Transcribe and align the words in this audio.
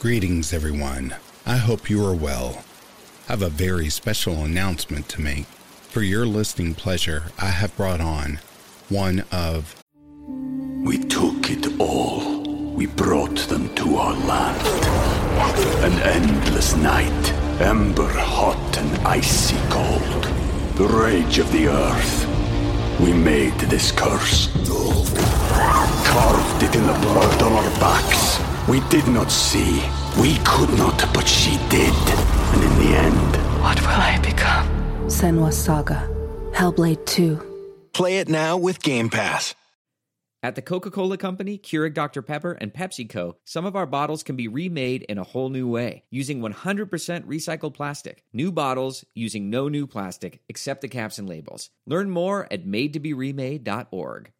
Greetings, 0.00 0.52
everyone. 0.52 1.16
I 1.44 1.56
hope 1.56 1.90
you 1.90 2.06
are 2.06 2.14
well. 2.14 2.62
I 3.28 3.32
have 3.32 3.42
a 3.42 3.48
very 3.48 3.88
special 3.88 4.44
announcement 4.44 5.08
to 5.08 5.20
make. 5.20 5.46
For 5.90 6.02
your 6.02 6.24
listening 6.24 6.76
pleasure, 6.76 7.32
I 7.36 7.46
have 7.46 7.76
brought 7.76 8.00
on 8.00 8.38
one 8.88 9.24
of 9.32 9.74
we 10.84 10.98
took 10.98 11.50
it 11.50 11.80
all. 11.80 12.42
We 12.74 12.86
brought 12.86 13.38
them 13.48 13.74
to 13.74 13.96
our 13.96 14.14
land. 14.14 14.64
An 15.84 15.98
endless 16.02 16.76
night, 16.76 17.32
ember 17.60 18.08
hot 18.08 18.78
and 18.78 19.04
icy 19.04 19.56
cold. 19.68 20.24
The 20.76 20.86
rage 20.86 21.40
of 21.40 21.50
the 21.50 21.66
earth. 21.66 23.00
We 23.00 23.12
made 23.12 23.58
this 23.62 23.90
curse. 23.90 24.46
Carved 26.06 26.62
it 26.62 26.76
in 26.76 26.86
the 26.86 26.98
blood 27.00 27.42
on 27.42 27.52
our 27.52 27.80
backs. 27.80 28.47
We 28.68 28.80
did 28.90 29.08
not 29.08 29.30
see. 29.30 29.82
We 30.20 30.36
could 30.44 30.68
not, 30.76 31.02
but 31.14 31.26
she 31.26 31.56
did. 31.70 31.94
And 32.52 32.62
in 32.62 32.78
the 32.78 32.96
end, 32.96 33.36
What 33.62 33.80
will 33.80 33.88
I 33.88 34.18
become? 34.22 34.68
Senua's 35.06 35.56
Saga. 35.56 36.06
Hellblade 36.52 37.06
2. 37.06 37.90
Play 37.94 38.18
it 38.18 38.28
now 38.28 38.58
with 38.58 38.82
Game 38.82 39.08
Pass. 39.08 39.54
At 40.42 40.54
the 40.54 40.62
Coca 40.62 40.90
Cola 40.90 41.16
Company, 41.16 41.58
Keurig 41.58 41.94
Dr. 41.94 42.22
Pepper, 42.22 42.52
and 42.52 42.72
PepsiCo, 42.72 43.36
some 43.44 43.64
of 43.64 43.74
our 43.74 43.86
bottles 43.86 44.22
can 44.22 44.36
be 44.36 44.46
remade 44.46 45.02
in 45.08 45.18
a 45.18 45.24
whole 45.24 45.48
new 45.48 45.66
way 45.66 46.04
using 46.10 46.40
100% 46.40 46.88
recycled 47.24 47.74
plastic. 47.74 48.22
New 48.32 48.52
bottles 48.52 49.04
using 49.14 49.50
no 49.50 49.68
new 49.68 49.86
plastic 49.86 50.40
except 50.48 50.82
the 50.82 50.88
caps 50.88 51.18
and 51.18 51.28
labels. 51.28 51.70
Learn 51.86 52.10
more 52.10 52.46
at 52.52 52.66
madetoberemade.org. 52.66 54.32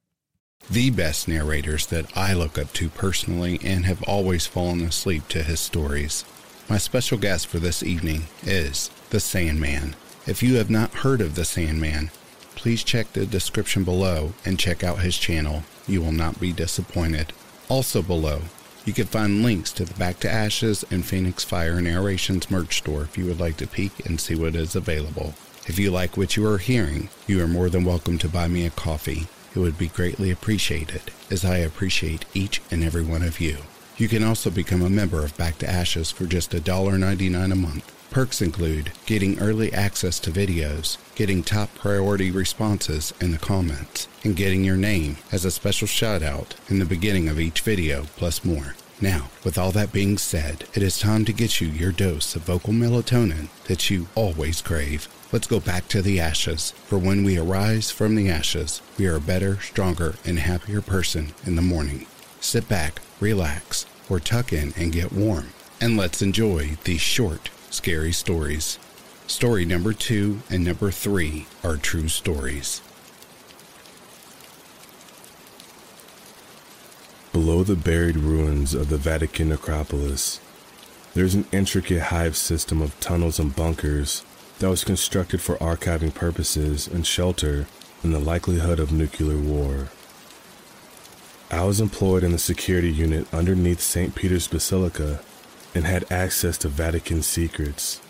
the 0.71 0.91
best 0.91 1.27
narrators 1.27 1.87
that 1.87 2.15
I 2.17 2.35
look 2.35 2.59
up 2.59 2.73
to 2.75 2.91
personally 2.91 3.59
and 3.65 3.87
have 3.87 4.03
always 4.03 4.47
fallen 4.47 4.83
asleep 4.83 5.27
to 5.29 5.43
his 5.43 5.61
stories. 5.61 6.25
My 6.69 6.77
special 6.77 7.17
guest 7.17 7.47
for 7.47 7.59
this 7.59 7.83
evening 7.83 8.25
is 8.43 8.91
The 9.09 9.19
Sandman. 9.19 9.97
If 10.27 10.43
you 10.43 10.57
have 10.57 10.69
not 10.69 10.93
heard 10.93 11.23
of 11.23 11.35
The 11.35 11.47
Sandman, 11.47 12.11
please 12.55 12.85
check 12.85 13.13
the 13.13 13.25
description 13.25 13.83
below 13.83 14.35
and 14.45 14.59
check 14.59 14.85
out 14.85 15.01
his 15.01 15.17
channel. 15.17 15.63
You 15.87 16.03
will 16.03 16.13
not 16.13 16.39
be 16.39 16.53
disappointed. 16.53 17.33
Also 17.71 18.03
below, 18.03 18.43
you 18.85 18.93
can 18.93 19.07
find 19.07 19.43
links 19.43 19.73
to 19.73 19.87
the 19.87 19.95
Back 19.95 20.21
to 20.21 20.31
Ashes 20.31 20.85
and 20.91 21.05
Phoenix 21.05 21.45
Fire 21.45 21.81
Narrations 21.81 22.51
merch 22.51 22.79
store 22.79 23.03
if 23.03 23.17
you 23.17 23.25
would 23.25 23.41
like 23.41 23.57
to 23.57 23.67
peek 23.67 24.07
and 24.07 24.21
see 24.21 24.35
what 24.35 24.55
is 24.55 24.77
available. 24.77 25.35
If 25.67 25.79
you 25.79 25.91
like 25.91 26.17
what 26.17 26.37
you 26.37 26.47
are 26.47 26.59
hearing, 26.59 27.09
you 27.27 27.43
are 27.43 27.49
more 27.49 27.71
than 27.71 27.85
welcome 27.85 28.19
to 28.19 28.29
buy 28.29 28.49
me 28.49 28.67
a 28.67 28.71
coffee. 28.71 29.29
It 29.55 29.59
would 29.59 29.79
be 29.79 29.89
greatly 29.89 30.31
appreciated, 30.31 31.11
as 31.31 31.45
I 31.45 31.59
appreciate 31.59 32.25
each 32.35 32.61
and 32.71 32.85
every 32.85 33.03
one 33.03 33.23
of 33.23 33.41
you. 33.41 33.59
You 33.97 34.09
can 34.09 34.23
also 34.23 34.51
become 34.51 34.83
a 34.83 34.91
member 34.91 35.25
of 35.25 35.37
Back 35.37 35.59
to 35.59 35.69
Ashes 35.69 36.11
for 36.11 36.27
just 36.27 36.53
$1.99 36.53 37.53
a 37.53 37.57
month. 37.57 37.93
Perks 38.11 38.41
include 38.41 38.93
getting 39.07 39.39
early 39.39 39.73
access 39.73 40.19
to 40.21 40.31
videos, 40.31 40.97
getting 41.15 41.43
top 41.43 41.75
priority 41.75 42.31
responses 42.31 43.13
in 43.21 43.33
the 43.33 43.39
comments, 43.39 44.09
and 44.25 44.37
getting 44.37 44.65
your 44.65 44.77
name 44.77 45.17
as 45.33 45.45
a 45.45 45.51
special 45.51 45.87
shout 45.87 46.23
out 46.23 46.55
in 46.69 46.79
the 46.79 46.85
beginning 46.85 47.29
of 47.29 47.41
each 47.41 47.61
video, 47.61 48.05
plus 48.17 48.45
more. 48.45 48.75
Now, 49.01 49.31
with 49.45 49.57
all 49.59 49.71
that 49.73 49.93
being 49.93 50.19
said, 50.19 50.65
it 50.75 50.83
is 50.83 50.99
time 50.99 51.25
to 51.27 51.33
get 51.33 51.61
you 51.61 51.69
your 51.69 51.93
dose 51.93 52.35
of 52.35 52.43
vocal 52.43 52.73
melatonin 52.73 53.49
that 53.69 53.91
you 53.91 54.09
always 54.17 54.61
crave. 54.61 55.07
Let's 55.31 55.47
go 55.47 55.61
back 55.61 55.87
to 55.89 56.03
the 56.03 56.19
ashes, 56.19 56.73
for 56.87 56.99
when 56.99 57.23
we 57.23 57.39
arise 57.39 57.93
from 57.93 58.17
the 58.17 58.29
ashes, 58.29 58.83
we 58.99 59.07
are 59.07 59.17
a 59.17 59.21
better, 59.21 59.61
stronger, 59.61 60.17
and 60.25 60.41
happier 60.41 60.81
person 60.81 61.33
in 61.47 61.55
the 61.55 61.63
morning. 61.63 62.07
Sit 62.41 62.69
back, 62.69 63.01
relax, 63.21 63.87
or 64.09 64.19
tuck 64.19 64.53
in 64.53 64.73
and 64.77 64.93
get 64.93 65.13
warm, 65.13 65.51
and 65.81 65.97
let's 65.97 66.21
enjoy 66.21 66.77
these 66.83 67.01
short, 67.01 67.51
scary 67.71 68.13
stories. 68.13 68.81
Story 69.29 69.65
number 69.65 69.93
two 69.93 70.41
and 70.51 70.65
number 70.65 70.91
three 70.91 71.47
are 71.63 71.77
true 71.77 72.09
stories. 72.09 72.81
Below 77.33 77.63
the 77.63 77.77
buried 77.77 78.17
ruins 78.17 78.73
of 78.73 78.89
the 78.89 78.97
Vatican 78.97 79.51
necropolis, 79.51 80.41
there's 81.13 81.35
an 81.35 81.47
intricate 81.53 82.05
hive 82.05 82.37
system 82.37 82.81
of 82.81 82.99
tunnels 83.01 83.39
and 83.39 83.55
bunkers 83.55 84.25
that 84.61 84.71
was 84.71 84.83
constructed 84.83 85.43
for 85.43 85.57
archiving 85.57 86.15
purposes 86.15 86.87
and 86.87 87.07
shelter 87.07 87.67
in 88.03 88.13
the 88.13 88.19
likelihood 88.19 88.81
of 88.81 88.93
nuclear 88.93 89.37
war. 89.37 89.89
I 91.51 91.65
was 91.65 91.81
employed 91.81 92.25
in 92.25 92.33
the 92.33 92.39
security 92.39 92.91
unit 92.91 93.33
underneath 93.33 93.81
St. 93.81 94.15
Peter's 94.15 94.49
Basilica 94.49 95.21
and 95.75 95.85
had 95.85 96.11
access 96.11 96.57
to 96.59 96.69
Vatican 96.69 97.23
secrets. 97.23 98.01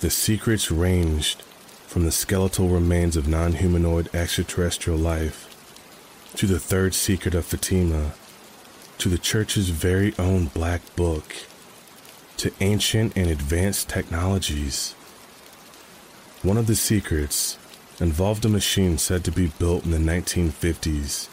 The 0.00 0.10
secrets 0.10 0.70
ranged 0.70 1.42
from 1.86 2.04
the 2.04 2.12
skeletal 2.12 2.68
remains 2.68 3.16
of 3.16 3.26
non 3.26 3.54
humanoid 3.54 4.10
extraterrestrial 4.14 4.98
life 4.98 5.47
to 6.36 6.46
the 6.46 6.58
third 6.58 6.94
secret 6.94 7.34
of 7.34 7.46
Fatima, 7.46 8.12
to 8.98 9.08
the 9.08 9.18
church's 9.18 9.70
very 9.70 10.14
own 10.18 10.46
black 10.46 10.82
book, 10.94 11.34
to 12.36 12.52
ancient 12.60 13.16
and 13.16 13.28
advanced 13.28 13.88
technologies. 13.88 14.92
One 16.42 16.56
of 16.56 16.66
the 16.66 16.76
secrets 16.76 17.58
involved 18.00 18.44
a 18.44 18.48
machine 18.48 18.98
said 18.98 19.24
to 19.24 19.32
be 19.32 19.52
built 19.58 19.84
in 19.84 19.90
the 19.90 19.98
1950s. 19.98 21.28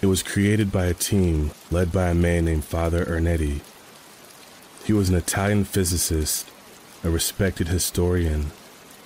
It 0.00 0.06
was 0.06 0.22
created 0.22 0.70
by 0.70 0.86
a 0.86 0.94
team 0.94 1.50
led 1.70 1.90
by 1.90 2.08
a 2.08 2.14
man 2.14 2.44
named 2.44 2.64
Father 2.64 3.04
Ernetti. 3.04 3.60
He 4.84 4.92
was 4.92 5.08
an 5.08 5.16
Italian 5.16 5.64
physicist, 5.64 6.48
a 7.02 7.10
respected 7.10 7.68
historian, 7.68 8.52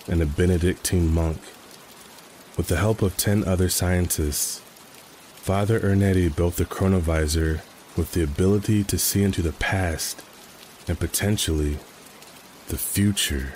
and 0.07 0.21
a 0.21 0.27
Benedictine 0.27 1.13
monk. 1.13 1.41
With 2.57 2.69
the 2.69 2.77
help 2.77 3.03
of 3.03 3.17
10 3.17 3.45
other 3.45 3.69
scientists, 3.69 4.61
Father 5.45 5.79
Ernetti 5.79 6.35
built 6.35 6.57
the 6.57 6.65
chronovisor 6.65 7.61
with 7.99 8.13
the 8.13 8.23
ability 8.23 8.83
to 8.85 8.99
see 8.99 9.23
into 9.23 9.43
the 9.43 9.53
past 9.53 10.23
and 10.89 10.99
potentially 10.99 11.77
the 12.69 12.79
future. 12.79 13.53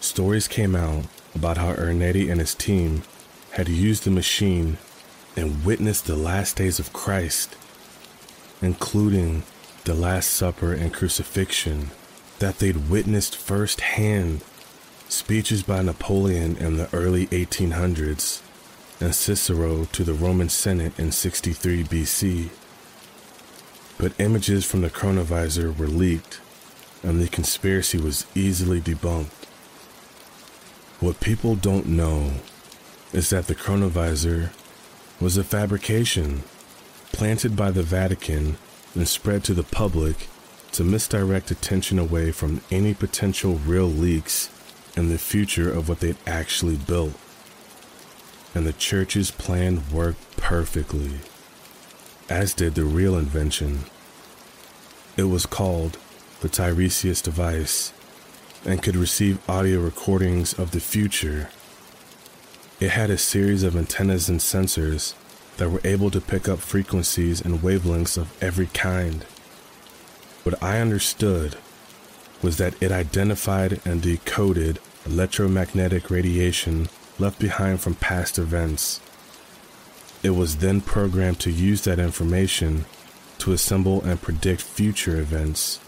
Stories 0.00 0.48
came 0.48 0.74
out 0.74 1.04
about 1.34 1.58
how 1.58 1.74
Ernetti 1.74 2.30
and 2.30 2.40
his 2.40 2.54
team 2.54 3.02
had 3.50 3.68
used 3.68 4.04
the 4.04 4.10
machine 4.10 4.78
and 5.36 5.66
witnessed 5.66 6.06
the 6.06 6.16
last 6.16 6.56
days 6.56 6.78
of 6.78 6.94
Christ, 6.94 7.58
including 8.62 9.42
the 9.84 9.92
Last 9.92 10.30
Supper 10.30 10.72
and 10.72 10.94
crucifixion, 10.94 11.90
that 12.38 12.58
they'd 12.58 12.88
witnessed 12.88 13.36
firsthand 13.36 14.42
speeches 15.10 15.62
by 15.62 15.82
Napoleon 15.82 16.56
in 16.56 16.78
the 16.78 16.88
early 16.94 17.26
1800s 17.26 18.40
and 19.04 19.14
Cicero 19.14 19.84
to 19.92 20.02
the 20.02 20.14
Roman 20.14 20.48
Senate 20.48 20.98
in 20.98 21.12
63 21.12 21.84
BC. 21.84 22.48
But 23.98 24.18
images 24.18 24.64
from 24.64 24.80
the 24.80 24.88
chronovisor 24.88 25.76
were 25.76 25.86
leaked, 25.86 26.40
and 27.02 27.20
the 27.20 27.28
conspiracy 27.28 27.98
was 27.98 28.24
easily 28.34 28.80
debunked. 28.80 29.44
What 31.00 31.20
people 31.20 31.54
don't 31.54 31.86
know 31.86 32.32
is 33.12 33.28
that 33.28 33.46
the 33.46 33.54
chronovisor 33.54 34.50
was 35.20 35.36
a 35.36 35.44
fabrication 35.44 36.42
planted 37.12 37.54
by 37.54 37.72
the 37.72 37.82
Vatican 37.82 38.56
and 38.94 39.06
spread 39.06 39.44
to 39.44 39.52
the 39.52 39.62
public 39.62 40.28
to 40.72 40.82
misdirect 40.82 41.50
attention 41.50 41.98
away 41.98 42.32
from 42.32 42.62
any 42.70 42.94
potential 42.94 43.56
real 43.66 43.86
leaks 43.86 44.48
and 44.96 45.10
the 45.10 45.18
future 45.18 45.70
of 45.70 45.90
what 45.90 46.00
they'd 46.00 46.16
actually 46.26 46.76
built. 46.76 47.12
And 48.54 48.66
the 48.66 48.72
church's 48.72 49.30
plan 49.32 49.82
worked 49.92 50.36
perfectly, 50.36 51.18
as 52.28 52.54
did 52.54 52.76
the 52.76 52.84
real 52.84 53.16
invention. 53.16 53.80
It 55.16 55.24
was 55.24 55.44
called 55.44 55.98
the 56.40 56.48
Tiresias 56.48 57.20
device 57.20 57.92
and 58.64 58.82
could 58.82 58.96
receive 58.96 59.48
audio 59.48 59.80
recordings 59.80 60.52
of 60.58 60.70
the 60.70 60.80
future. 60.80 61.50
It 62.80 62.90
had 62.90 63.10
a 63.10 63.18
series 63.18 63.62
of 63.62 63.76
antennas 63.76 64.28
and 64.28 64.40
sensors 64.40 65.14
that 65.56 65.70
were 65.70 65.80
able 65.84 66.10
to 66.10 66.20
pick 66.20 66.48
up 66.48 66.58
frequencies 66.58 67.40
and 67.40 67.60
wavelengths 67.60 68.16
of 68.16 68.36
every 68.42 68.66
kind. 68.66 69.24
What 70.42 70.62
I 70.62 70.80
understood 70.80 71.56
was 72.42 72.56
that 72.58 72.80
it 72.82 72.92
identified 72.92 73.80
and 73.84 74.02
decoded 74.02 74.78
electromagnetic 75.06 76.10
radiation 76.10 76.88
left 77.18 77.38
behind 77.38 77.80
from 77.80 77.94
past 77.94 78.38
events. 78.38 79.00
It 80.22 80.30
was 80.30 80.56
then 80.56 80.80
programmed 80.80 81.40
to 81.40 81.50
use 81.50 81.82
that 81.82 81.98
information 81.98 82.86
to 83.38 83.52
assemble 83.52 84.02
and 84.02 84.20
predict 84.20 84.62
future 84.62 85.18
events. 85.18 85.80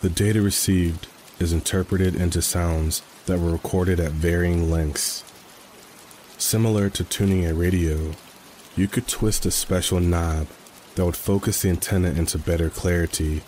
The 0.00 0.10
data 0.10 0.42
received 0.42 1.06
is 1.38 1.52
interpreted 1.52 2.14
into 2.16 2.42
sounds 2.42 3.02
that 3.26 3.38
were 3.38 3.52
recorded 3.52 4.00
at 4.00 4.12
varying 4.12 4.70
lengths. 4.70 5.24
Similar 6.38 6.90
to 6.90 7.04
tuning 7.04 7.46
a 7.46 7.54
radio, 7.54 8.12
you 8.74 8.88
could 8.88 9.06
twist 9.06 9.46
a 9.46 9.50
special 9.50 10.00
knob 10.00 10.48
that 10.94 11.04
would 11.04 11.16
focus 11.16 11.62
the 11.62 11.68
antenna 11.68 12.10
into 12.10 12.38
better 12.38 12.68
clarity 12.68 13.42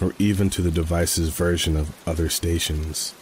or 0.00 0.14
even 0.18 0.50
to 0.50 0.62
the 0.62 0.70
device's 0.70 1.28
version 1.28 1.76
of 1.76 1.94
other 2.06 2.28
stations, 2.28 3.12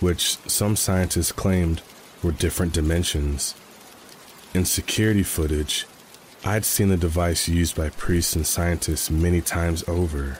which 0.00 0.36
some 0.46 0.76
scientists 0.76 1.32
claimed 1.32 1.82
were 2.22 2.32
different 2.32 2.72
dimensions. 2.72 3.54
In 4.54 4.64
security 4.64 5.22
footage, 5.22 5.86
I'd 6.44 6.64
seen 6.64 6.88
the 6.88 6.96
device 6.96 7.48
used 7.48 7.76
by 7.76 7.90
priests 7.90 8.36
and 8.36 8.46
scientists 8.46 9.10
many 9.10 9.40
times 9.40 9.84
over. 9.88 10.38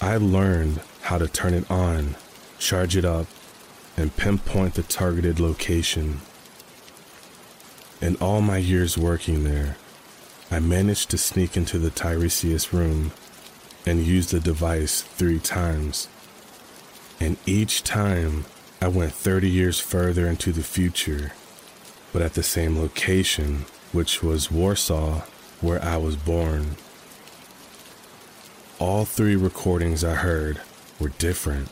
I 0.00 0.16
learned 0.16 0.80
how 1.02 1.18
to 1.18 1.28
turn 1.28 1.54
it 1.54 1.70
on, 1.70 2.16
charge 2.58 2.96
it 2.96 3.04
up, 3.04 3.26
and 3.96 4.16
pinpoint 4.16 4.74
the 4.74 4.82
targeted 4.82 5.40
location. 5.40 6.20
In 8.00 8.16
all 8.16 8.40
my 8.40 8.56
years 8.56 8.96
working 8.96 9.44
there, 9.44 9.76
I 10.50 10.58
managed 10.58 11.10
to 11.10 11.18
sneak 11.18 11.56
into 11.56 11.78
the 11.78 11.90
Tiresias 11.90 12.72
room 12.72 13.12
and 13.84 14.04
use 14.06 14.30
the 14.30 14.40
device 14.40 15.02
three 15.02 15.38
times. 15.38 16.08
And 17.20 17.36
each 17.44 17.82
time, 17.84 18.46
I 18.82 18.88
went 18.88 19.12
30 19.12 19.50
years 19.50 19.78
further 19.78 20.26
into 20.26 20.52
the 20.52 20.62
future, 20.62 21.32
but 22.14 22.22
at 22.22 22.32
the 22.32 22.42
same 22.42 22.78
location, 22.78 23.66
which 23.92 24.22
was 24.22 24.50
Warsaw, 24.50 25.20
where 25.60 25.84
I 25.84 25.98
was 25.98 26.16
born. 26.16 26.76
All 28.78 29.04
three 29.04 29.36
recordings 29.36 30.02
I 30.02 30.14
heard 30.14 30.62
were 30.98 31.10
different, 31.10 31.68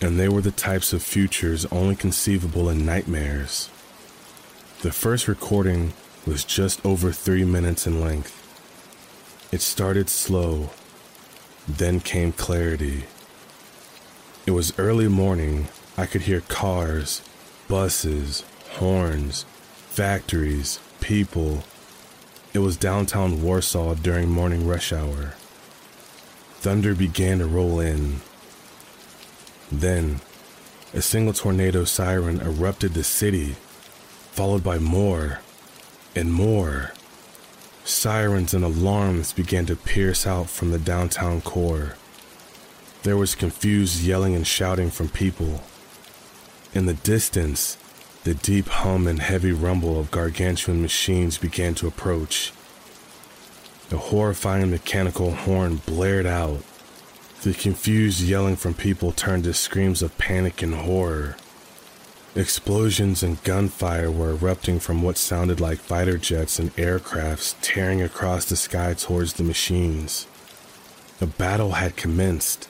and 0.00 0.18
they 0.18 0.28
were 0.28 0.40
the 0.40 0.50
types 0.50 0.92
of 0.92 1.04
futures 1.04 1.66
only 1.66 1.94
conceivable 1.94 2.68
in 2.68 2.84
nightmares. 2.84 3.70
The 4.82 4.90
first 4.90 5.28
recording 5.28 5.92
was 6.26 6.42
just 6.42 6.84
over 6.84 7.12
three 7.12 7.44
minutes 7.44 7.86
in 7.86 8.00
length. 8.00 8.36
It 9.52 9.60
started 9.60 10.08
slow, 10.08 10.70
then 11.68 12.00
came 12.00 12.32
clarity. 12.32 13.04
It 14.50 14.54
was 14.54 14.76
early 14.80 15.06
morning. 15.06 15.68
I 15.96 16.06
could 16.06 16.22
hear 16.22 16.40
cars, 16.40 17.22
buses, 17.68 18.42
horns, 18.70 19.44
factories, 19.90 20.80
people. 21.00 21.62
It 22.52 22.58
was 22.58 22.76
downtown 22.76 23.44
Warsaw 23.44 23.94
during 23.94 24.28
morning 24.28 24.66
rush 24.66 24.92
hour. 24.92 25.34
Thunder 26.54 26.96
began 26.96 27.38
to 27.38 27.46
roll 27.46 27.78
in. 27.78 28.22
Then, 29.70 30.20
a 30.92 31.00
single 31.00 31.32
tornado 31.32 31.84
siren 31.84 32.40
erupted 32.40 32.94
the 32.94 33.04
city 33.04 33.54
followed 34.32 34.64
by 34.64 34.80
more 34.80 35.42
and 36.16 36.32
more. 36.32 36.90
Sirens 37.84 38.52
and 38.52 38.64
alarms 38.64 39.32
began 39.32 39.66
to 39.66 39.76
pierce 39.76 40.26
out 40.26 40.50
from 40.50 40.72
the 40.72 40.78
downtown 40.80 41.40
core. 41.40 41.94
There 43.02 43.16
was 43.16 43.34
confused 43.34 44.02
yelling 44.02 44.34
and 44.34 44.46
shouting 44.46 44.90
from 44.90 45.08
people. 45.08 45.62
In 46.74 46.84
the 46.84 46.94
distance, 46.94 47.78
the 48.24 48.34
deep 48.34 48.68
hum 48.68 49.06
and 49.06 49.20
heavy 49.20 49.52
rumble 49.52 49.98
of 49.98 50.10
gargantuan 50.10 50.82
machines 50.82 51.38
began 51.38 51.74
to 51.76 51.86
approach. 51.86 52.52
A 53.90 53.96
horrifying 53.96 54.70
mechanical 54.70 55.30
horn 55.30 55.76
blared 55.86 56.26
out. 56.26 56.62
The 57.42 57.54
confused 57.54 58.20
yelling 58.20 58.56
from 58.56 58.74
people 58.74 59.12
turned 59.12 59.44
to 59.44 59.54
screams 59.54 60.02
of 60.02 60.18
panic 60.18 60.60
and 60.62 60.74
horror. 60.74 61.36
Explosions 62.36 63.22
and 63.22 63.42
gunfire 63.44 64.10
were 64.10 64.32
erupting 64.32 64.78
from 64.78 65.02
what 65.02 65.16
sounded 65.16 65.58
like 65.58 65.78
fighter 65.78 66.18
jets 66.18 66.58
and 66.58 66.76
aircrafts 66.76 67.54
tearing 67.62 68.02
across 68.02 68.44
the 68.44 68.56
sky 68.56 68.92
towards 68.92 69.32
the 69.32 69.42
machines. 69.42 70.26
The 71.18 71.26
battle 71.26 71.72
had 71.72 71.96
commenced. 71.96 72.68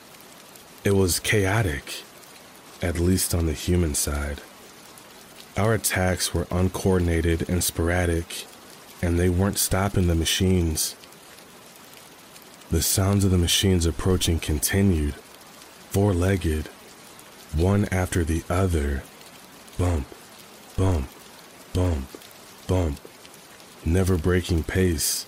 It 0.83 0.95
was 0.95 1.19
chaotic, 1.19 2.03
at 2.81 2.99
least 2.99 3.35
on 3.35 3.45
the 3.45 3.53
human 3.53 3.95
side. 3.95 4.41
Our 5.57 5.73
attacks 5.73 6.33
were 6.33 6.47
uncoordinated 6.49 7.47
and 7.49 7.63
sporadic, 7.63 8.45
and 9.01 9.19
they 9.19 9.29
weren't 9.29 9.57
stopping 9.57 10.07
the 10.07 10.15
machines. 10.15 10.95
The 12.69 12.81
sounds 12.81 13.23
of 13.25 13.31
the 13.31 13.37
machines 13.37 13.85
approaching 13.85 14.39
continued, 14.39 15.15
four 15.89 16.13
legged, 16.13 16.67
one 17.53 17.85
after 17.91 18.23
the 18.23 18.43
other 18.49 19.03
Bump, 19.77 20.05
bump, 20.77 21.09
bump, 21.73 22.07
bump. 22.67 22.99
Never 23.83 24.15
breaking 24.15 24.63
pace, 24.63 25.25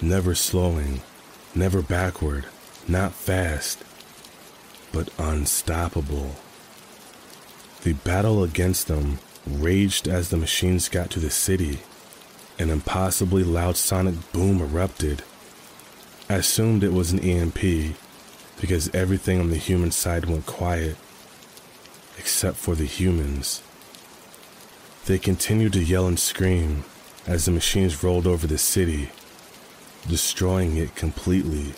never 0.00 0.36
slowing, 0.36 1.00
never 1.52 1.82
backward, 1.82 2.46
not 2.86 3.12
fast, 3.12 3.82
but 4.92 5.10
unstoppable. 5.18 6.36
The 7.82 7.92
battle 7.92 8.42
against 8.42 8.88
them 8.88 9.18
raged 9.46 10.08
as 10.08 10.30
the 10.30 10.36
machines 10.36 10.88
got 10.88 11.10
to 11.10 11.20
the 11.20 11.30
city. 11.30 11.80
An 12.58 12.70
impossibly 12.70 13.44
loud 13.44 13.76
sonic 13.76 14.14
boom 14.32 14.60
erupted. 14.60 15.22
I 16.28 16.34
assumed 16.34 16.82
it 16.82 16.92
was 16.92 17.12
an 17.12 17.20
EMP 17.20 17.96
because 18.60 18.92
everything 18.94 19.40
on 19.40 19.50
the 19.50 19.56
human 19.56 19.90
side 19.90 20.26
went 20.26 20.46
quiet, 20.46 20.96
except 22.18 22.56
for 22.56 22.74
the 22.74 22.84
humans. 22.84 23.62
They 25.06 25.18
continued 25.18 25.72
to 25.74 25.82
yell 25.82 26.06
and 26.06 26.18
scream 26.18 26.84
as 27.26 27.44
the 27.44 27.50
machines 27.50 28.02
rolled 28.02 28.26
over 28.26 28.46
the 28.46 28.58
city, 28.58 29.10
destroying 30.06 30.76
it 30.76 30.94
completely. 30.96 31.74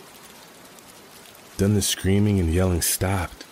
Then 1.61 1.75
the 1.75 1.83
screaming 1.83 2.41
and 2.41 2.51
yelling 2.51 2.81
stopped, 2.81 3.45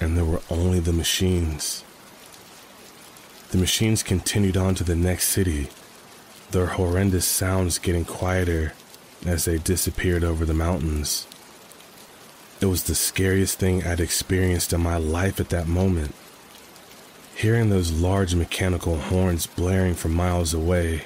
and 0.00 0.16
there 0.16 0.24
were 0.24 0.40
only 0.48 0.80
the 0.80 0.90
machines. 0.90 1.84
The 3.50 3.58
machines 3.58 4.02
continued 4.02 4.56
on 4.56 4.74
to 4.76 4.82
the 4.82 4.96
next 4.96 5.28
city, 5.28 5.68
their 6.50 6.68
horrendous 6.68 7.26
sounds 7.26 7.78
getting 7.78 8.06
quieter 8.06 8.72
as 9.26 9.44
they 9.44 9.58
disappeared 9.58 10.24
over 10.24 10.46
the 10.46 10.54
mountains. 10.54 11.26
It 12.62 12.66
was 12.66 12.84
the 12.84 12.94
scariest 12.94 13.58
thing 13.58 13.84
I'd 13.84 14.00
experienced 14.00 14.72
in 14.72 14.80
my 14.80 14.96
life 14.96 15.38
at 15.38 15.50
that 15.50 15.68
moment 15.68 16.14
hearing 17.34 17.68
those 17.68 17.92
large 17.92 18.34
mechanical 18.34 18.96
horns 18.96 19.46
blaring 19.46 19.92
from 19.92 20.14
miles 20.14 20.54
away 20.54 21.02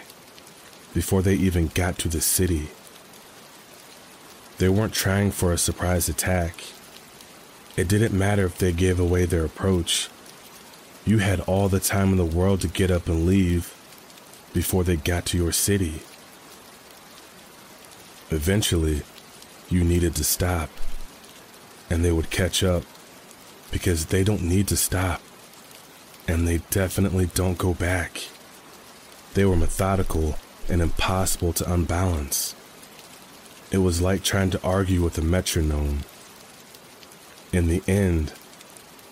before 0.95 1.23
they 1.23 1.35
even 1.35 1.67
got 1.75 1.99
to 1.99 2.09
the 2.09 2.21
city. 2.21 2.69
They 4.59 4.69
weren't 4.69 4.95
trying 4.95 5.33
for 5.33 5.53
a 5.53 5.59
surprise 5.59 6.09
attack. 6.09 6.65
It 7.77 7.89
didn't 7.89 8.17
matter 8.17 8.47
if 8.47 8.57
they 8.57 8.73
gave 8.73 8.99
away 8.99 9.27
their 9.27 9.45
approach. 9.45 10.09
You 11.05 11.19
had 11.19 11.41
all 11.41 11.69
the 11.69 11.81
time 11.81 12.11
in 12.13 12.17
the 12.17 12.25
world 12.25 12.63
to 12.63 12.69
get 12.69 12.91
up 12.91 13.07
and 13.07 13.27
leave 13.27 13.75
before 14.55 14.83
they 14.83 14.97
got 14.97 15.27
to 15.27 15.37
your 15.37 15.53
city. 15.53 16.01
Eventually, 18.31 19.03
you 19.69 19.85
needed 19.85 20.15
to 20.17 20.25
stop, 20.25 20.71
and 21.91 22.03
they 22.03 22.11
would 22.11 22.31
catch 22.31 22.65
up 22.65 22.83
because 23.71 24.07
they 24.07 24.25
don't 24.25 24.43
need 24.43 24.69
to 24.69 24.77
stop. 24.77 25.21
And 26.27 26.49
they 26.49 26.59
definitely 26.71 27.27
don't 27.35 27.59
go 27.59 27.75
back. 27.75 28.23
They 29.35 29.45
were 29.45 29.55
methodical 29.55 30.39
and 30.69 30.81
impossible 30.81 31.53
to 31.53 31.73
unbalance. 31.73 32.55
It 33.71 33.79
was 33.79 34.01
like 34.01 34.23
trying 34.23 34.51
to 34.51 34.63
argue 34.63 35.03
with 35.03 35.19
a 35.19 35.23
metronome. 35.23 36.05
In 37.53 37.69
the 37.69 37.83
end, 37.89 38.33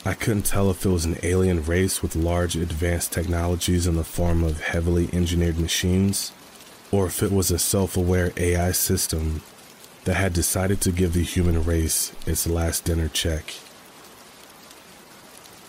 I 0.05 0.15
couldn't 0.15 0.45
tell 0.47 0.71
if 0.71 0.85
it 0.85 0.91
was 0.91 1.05
an 1.05 1.19
alien 1.23 1.65
race 1.65 2.03
with 2.03 2.15
large 2.15 2.57
advanced 2.57 3.13
technologies 3.13 3.87
in 3.87 3.97
the 3.97 4.05
form 4.05 4.45
of 4.45 4.61
heavily 4.61 5.09
engineered 5.13 5.59
machines, 5.59 6.31
or 6.93 7.07
if 7.07 7.23
it 7.23 7.33
was 7.33 7.51
a 7.51 7.59
self 7.59 7.97
aware 7.97 8.33
AI 8.37 8.73
system 8.73 9.43
that 10.05 10.15
had 10.15 10.33
decided 10.33 10.81
to 10.83 10.93
give 10.93 11.15
the 11.15 11.23
human 11.23 11.65
race 11.65 12.13
its 12.27 12.47
last 12.47 12.85
dinner 12.85 13.09
check. 13.09 13.55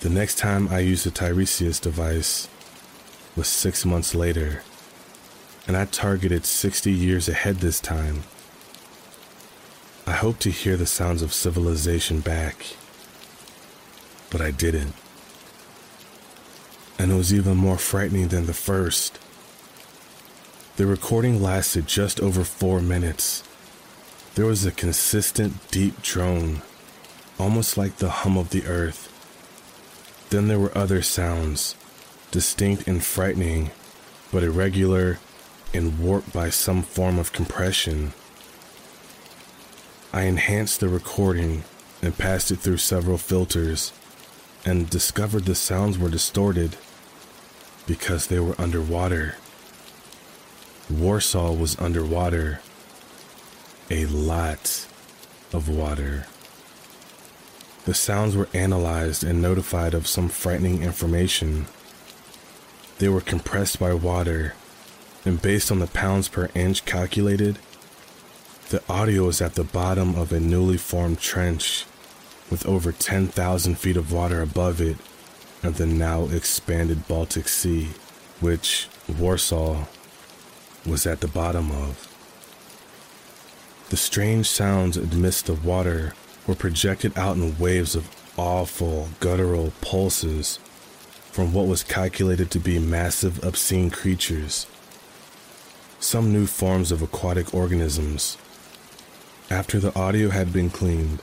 The 0.02 0.10
next 0.10 0.38
time 0.38 0.68
I 0.68 0.80
used 0.80 1.06
the 1.06 1.12
Tiresias 1.12 1.80
device 1.80 2.50
was 3.36 3.48
six 3.48 3.86
months 3.86 4.14
later, 4.14 4.62
and 5.66 5.76
I 5.76 5.86
targeted 5.86 6.46
60 6.46 6.92
years 6.92 7.28
ahead 7.28 7.58
this 7.58 7.80
time. 7.80 8.24
I 10.08 10.12
hoped 10.12 10.42
to 10.42 10.52
hear 10.52 10.78
the 10.78 10.86
sounds 10.86 11.24
of 11.24 11.34
civilization 11.34 12.20
back, 12.20 12.66
but 14.30 14.40
I 14.40 14.52
didn't. 14.52 14.94
And 17.00 17.12
it 17.12 17.16
was 17.16 17.34
even 17.34 17.58
more 17.58 17.80
frightening 17.80 18.28
than 18.28 18.46
the 18.46 18.54
first. 18.54 19.18
The 20.78 20.86
recording 20.86 21.42
lasted 21.42 21.88
just 21.88 22.20
over 22.20 22.44
four 22.44 22.82
minutes. 22.82 23.44
There 24.36 24.46
was 24.46 24.64
a 24.64 24.72
consistent, 24.72 25.72
deep 25.72 26.02
drone, 26.04 26.62
almost 27.40 27.76
like 27.76 27.98
the 27.98 28.10
hum 28.10 28.38
of 28.38 28.52
the 28.52 28.68
earth. 28.68 29.12
Then 30.30 30.48
there 30.48 30.60
were 30.60 30.78
other 30.78 31.02
sounds, 31.02 31.76
distinct 32.30 32.88
and 32.88 33.04
frightening, 33.04 33.72
but 34.32 34.44
irregular 34.44 35.18
and 35.74 35.98
warped 35.98 36.32
by 36.32 36.52
some 36.52 36.84
form 36.84 37.18
of 37.18 37.34
compression. 37.34 38.14
I 40.16 40.24
enhanced 40.24 40.80
the 40.80 40.88
recording 40.88 41.66
and 42.02 42.18
passed 42.18 42.50
it 42.50 42.60
through 42.60 42.78
several 42.78 43.18
filters 43.18 43.92
and 44.64 44.90
discovered 44.90 45.44
the 45.44 45.56
sounds 45.56 45.98
were 45.98 46.08
distorted 46.08 46.78
because 47.86 48.28
they 48.28 48.40
were 48.40 48.56
underwater. 48.58 49.36
Warsaw 50.90 51.52
was 51.52 51.78
underwater. 51.80 52.62
A 53.92 54.06
lot 54.06 54.88
of 55.52 55.68
water. 55.68 56.28
The 57.84 57.94
sounds 57.94 58.38
were 58.38 58.48
analyzed 58.54 59.22
and 59.22 59.42
notified 59.42 59.94
of 59.94 60.08
some 60.08 60.30
frightening 60.30 60.82
information. 60.82 61.66
They 63.00 63.10
were 63.10 63.20
compressed 63.20 63.82
by 63.82 63.94
water, 63.94 64.54
and 65.26 65.42
based 65.42 65.74
on 65.74 65.80
the 65.80 65.88
pounds 65.88 66.30
per 66.30 66.50
inch 66.56 66.86
calculated, 66.86 67.60
the 68.70 68.82
audio 68.90 69.28
is 69.28 69.42
at 69.42 69.54
the 69.54 69.64
bottom 69.64 70.16
of 70.16 70.34
a 70.34 70.40
newly 70.40 70.78
formed 70.78 71.20
trench 71.20 71.86
with 72.50 72.66
over 72.66 72.92
10,000 72.92 73.76
feet 73.78 73.96
of 73.96 74.12
water 74.12 74.42
above 74.42 74.82
it 74.82 74.98
and 75.62 75.76
the 75.76 75.86
now 75.86 76.26
expanded 76.26 77.08
Baltic 77.08 77.48
Sea, 77.48 77.90
which 78.40 78.88
Warsaw 79.20 79.86
was 80.86 81.06
at 81.06 81.22
the 81.22 81.28
bottom 81.28 81.72
of. 81.72 82.12
The 83.90 83.98
strange 83.98 84.48
sounds 84.48 84.98
amidst 84.98 85.46
the 85.46 85.54
water 85.54 86.14
were 86.48 86.56
projected 86.56 87.18
out 87.18 87.38
in 87.38 87.58
waves 87.58 87.96
of 87.96 88.10
awful 88.38 89.10
guttural 89.20 89.74
pulses 89.82 90.58
from 91.32 91.54
what 91.54 91.68
was 91.68 91.84
calculated 91.84 92.50
to 92.52 92.60
be 92.60 92.80
massive, 92.80 93.44
obscene 93.44 93.90
creatures. 93.90 94.68
Some 96.00 96.32
new 96.32 96.46
forms 96.46 96.92
of 96.92 97.02
aquatic 97.02 97.54
organisms. 97.54 98.38
After 99.50 99.80
the 99.80 99.96
audio 99.96 100.32
had 100.32 100.52
been 100.52 100.72
cleaned, 100.72 101.20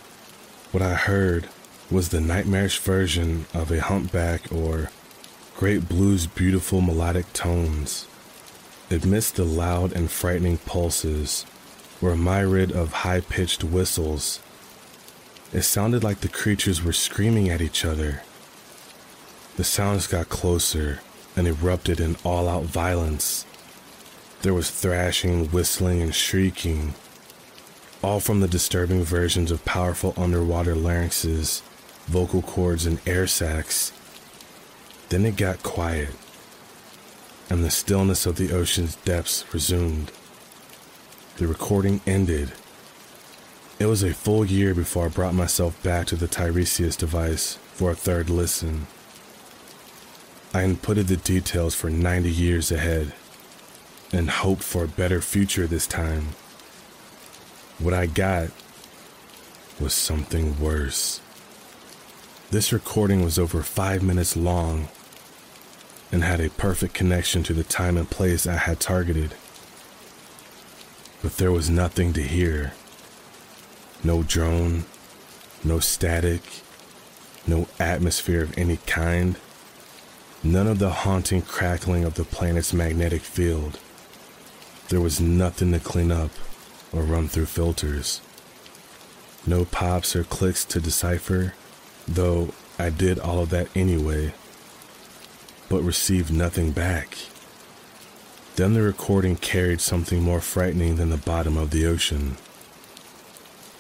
what 0.71 0.81
I 0.81 0.95
heard 0.95 1.49
was 1.91 2.11
the 2.11 2.21
nightmarish 2.21 2.79
version 2.79 3.47
of 3.53 3.73
a 3.73 3.81
humpback 3.81 4.53
or 4.53 4.91
great 5.57 5.89
blue's 5.89 6.29
beautiful 6.29 6.81
melodic 6.81 7.33
tones. 7.33 8.07
Amidst 8.93 9.35
the 9.35 9.45
loud 9.45 9.93
and 9.93 10.09
frightening 10.09 10.59
pulses 10.59 11.45
were 12.01 12.13
a 12.13 12.17
myriad 12.17 12.71
of 12.71 12.93
high 12.93 13.21
pitched 13.21 13.65
whistles. 13.65 14.39
It 15.53 15.63
sounded 15.63 16.05
like 16.05 16.21
the 16.21 16.29
creatures 16.29 16.81
were 16.81 16.93
screaming 16.93 17.51
at 17.51 17.61
each 17.61 17.85
other. 17.85 18.23
The 19.57 19.65
sounds 19.65 20.07
got 20.07 20.29
closer 20.29 21.01
and 21.35 21.49
erupted 21.49 21.99
in 21.99 22.17
all 22.23 22.49
out 22.49 22.65
violence. 22.65 23.45
There 24.43 24.55
was 24.55 24.71
thrashing, 24.71 25.49
whistling, 25.49 26.01
and 26.01 26.15
shrieking, 26.15 26.95
all 28.03 28.21
from 28.21 28.41
the 28.41 28.49
disturbing 28.49 29.03
versions 29.03 29.51
of 29.51 29.65
powerful 29.65 30.13
underwater 30.17 30.75
larynxes, 30.75 31.63
vocal 32.07 32.43
cords, 32.43 32.85
and 32.85 33.01
air 33.07 33.27
sacs. 33.27 33.93
Then 35.09 35.25
it 35.25 35.37
got 35.37 35.63
quiet, 35.63 36.11
and 37.49 37.63
the 37.63 37.71
stillness 37.71 38.27
of 38.27 38.37
the 38.37 38.53
ocean's 38.53 38.97
depths 38.97 39.45
resumed. 39.55 40.11
The 41.37 41.47
recording 41.47 42.01
ended. 42.07 42.53
It 43.79 43.87
was 43.87 44.03
a 44.03 44.15
full 44.15 44.45
year 44.45 44.75
before 44.75 45.07
I 45.07 45.09
brought 45.09 45.35
myself 45.35 45.81
back 45.83 46.07
to 46.09 46.17
the 46.17 46.29
Tiresias 46.29 46.97
device 46.97 47.55
for 47.75 47.91
a 47.91 47.97
third 47.97 48.29
listen. 48.31 48.87
I 50.55 50.65
inputted 50.65 51.07
the 51.07 51.17
details 51.17 51.75
for 51.75 51.89
90 51.89 52.31
years 52.31 52.71
ahead 52.71 53.15
and 54.13 54.29
hoped 54.29 54.63
for 54.63 54.85
a 54.85 54.89
better 54.89 55.21
future 55.23 55.67
this 55.67 55.87
time. 55.87 56.29
What 57.83 57.95
I 57.95 58.07
got 58.07 58.51
was 59.81 59.93
something 59.93 60.61
worse. 60.61 61.21
This 62.53 62.73
recording 62.73 63.25
was 63.25 63.41
over 63.41 63.65
five 63.65 64.05
minutes 64.05 64.37
long 64.37 64.87
and 66.13 66.23
had 66.23 66.41
a 66.41 66.51
perfect 66.51 66.95
connection 66.95 67.43
to 67.43 67.53
the 67.53 67.65
time 67.65 67.97
and 67.97 68.09
place 68.09 68.47
I 68.47 68.55
had 68.55 68.79
targeted. 68.79 69.35
But 71.25 71.39
there 71.39 71.51
was 71.51 71.69
nothing 71.69 72.13
to 72.13 72.23
hear. 72.23 72.75
No 74.05 74.23
drone, 74.23 74.85
no 75.65 75.81
static, 75.81 76.43
no 77.49 77.67
atmosphere 77.81 78.45
of 78.45 78.57
any 78.57 78.77
kind, 78.87 79.35
none 80.45 80.69
of 80.69 80.79
the 80.79 80.91
haunting 80.91 81.43
crackling 81.43 82.05
of 82.05 82.15
the 82.15 82.25
planet's 82.25 82.73
magnetic 82.73 83.23
field. 83.23 83.81
There 84.89 85.01
was 85.01 85.21
nothing 85.21 85.73
to 85.73 85.81
clean 85.81 86.13
up 86.13 86.31
or 86.93 87.03
run 87.03 87.29
through 87.29 87.47
filters. 87.47 88.21
No 89.47 89.65
pops 89.65 90.15
or 90.15 90.25
clicks 90.25 90.65
to 90.67 90.81
decipher, 90.81 91.55
though 92.07 92.51
I 92.79 92.91
did 92.91 93.19
all 93.19 93.41
of 93.41 93.51
that 93.51 93.69
anyway, 93.75 94.35
but 95.69 95.83
received 95.83 96.33
nothing 96.33 96.71
back. 96.71 97.17
Then 98.57 98.75
the 98.75 98.83
recording 98.83 99.37
carried 99.37 99.81
something 99.81 100.23
more 100.23 100.41
frightening 100.41 100.97
than 100.97 101.11
the 101.11 101.17
bottom 101.17 101.57
of 101.57 101.71
the 101.71 101.87
ocean. 101.87 102.37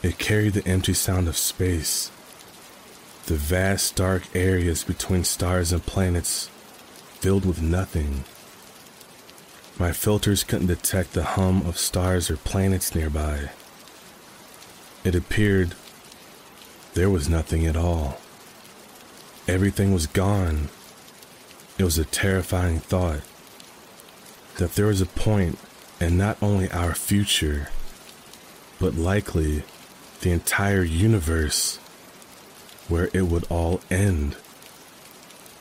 It 0.02 0.18
carried 0.18 0.54
the 0.54 0.66
empty 0.66 0.94
sound 0.94 1.28
of 1.28 1.36
space, 1.36 2.10
the 3.26 3.34
vast 3.34 3.94
dark 3.94 4.24
areas 4.34 4.82
between 4.82 5.24
stars 5.24 5.72
and 5.72 5.84
planets 5.84 6.48
filled 7.20 7.44
with 7.44 7.62
nothing. 7.62 8.24
My 9.78 9.92
filters 9.92 10.44
couldn't 10.44 10.66
detect 10.66 11.12
the 11.12 11.24
hum 11.24 11.66
of 11.66 11.78
stars 11.78 12.30
or 12.30 12.36
planets 12.36 12.94
nearby. 12.94 13.50
It 15.02 15.14
appeared 15.14 15.74
there 16.94 17.10
was 17.10 17.28
nothing 17.28 17.66
at 17.66 17.76
all. 17.76 18.18
Everything 19.48 19.92
was 19.92 20.06
gone. 20.06 20.68
It 21.78 21.84
was 21.84 21.98
a 21.98 22.04
terrifying 22.04 22.80
thought 22.80 23.22
that 24.56 24.74
there 24.74 24.86
was 24.86 25.00
a 25.00 25.06
point 25.06 25.58
in 26.00 26.18
not 26.18 26.36
only 26.42 26.70
our 26.70 26.94
future, 26.94 27.68
but 28.78 28.94
likely 28.94 29.64
the 30.20 30.30
entire 30.30 30.82
universe 30.82 31.78
where 32.88 33.08
it 33.14 33.22
would 33.22 33.46
all 33.48 33.80
end. 33.90 34.36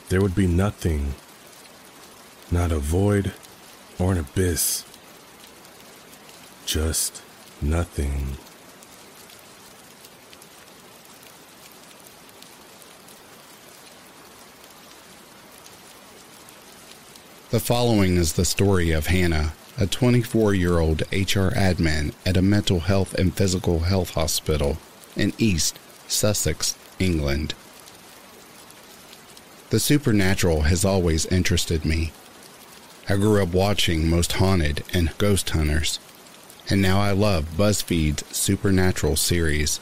There 0.10 0.22
would 0.22 0.36
be 0.36 0.48
nothing, 0.48 1.16
not 2.52 2.72
a 2.72 2.80
void 2.80 3.34
or 4.02 4.14
an 4.14 4.18
abyss, 4.18 4.84
just 6.66 7.22
nothing. 7.62 8.38
The 17.52 17.60
following 17.60 18.16
is 18.16 18.34
the 18.34 18.46
story 18.46 18.92
of 18.92 19.08
Hannah, 19.08 19.54
a 19.78 19.86
24 19.86 20.56
year 20.56 20.80
old 20.80 21.02
HR 21.12 21.52
admin 21.54 22.14
at 22.26 22.38
a 22.38 22.42
mental 22.42 22.80
health 22.80 23.14
and 23.14 23.36
physical 23.36 23.82
health 23.82 24.12
hospital 24.12 24.78
in 25.16 25.34
East 25.38 25.78
Sussex, 26.08 26.76
England. 26.98 27.54
The 29.70 29.80
supernatural 29.80 30.62
has 30.62 30.84
always 30.84 31.26
interested 31.28 31.86
me. 31.86 32.12
I 33.12 33.18
grew 33.18 33.44
up 33.44 33.54
watching 33.54 34.10
Most 34.10 34.32
Haunted 34.32 34.86
and 34.94 35.12
Ghost 35.18 35.50
Hunters, 35.50 36.00
and 36.70 36.82
now 36.82 37.02
I 37.02 37.12
love 37.12 37.58
BuzzFeed's 37.58 38.24
Supernatural 38.34 39.18
series. 39.18 39.82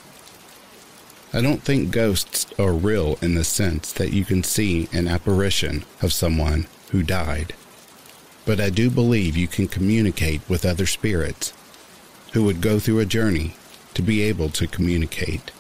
I 1.31 1.39
don't 1.39 1.61
think 1.61 1.91
ghosts 1.91 2.47
are 2.57 2.73
real 2.73 3.19
in 3.21 3.35
the 3.35 3.43
sense 3.43 3.93
that 3.93 4.13
you 4.13 4.25
can 4.25 4.41
see 4.41 4.89
an 4.91 5.07
apparition 5.07 5.85
of 6.01 6.11
someone 6.11 6.65
who 6.89 7.03
died. 7.03 7.53
But 8.47 8.59
I 8.59 8.71
do 8.71 8.89
believe 8.89 9.37
you 9.37 9.47
can 9.47 9.67
communicate 9.67 10.41
with 10.49 10.65
other 10.65 10.87
spirits 10.87 11.53
who 12.33 12.41
would 12.45 12.61
go 12.61 12.79
through 12.79 12.97
a 12.97 13.05
journey 13.05 13.53
to 13.93 14.01
be 14.01 14.23
able 14.23 14.49
to 14.49 14.65
communicate. 14.65 15.51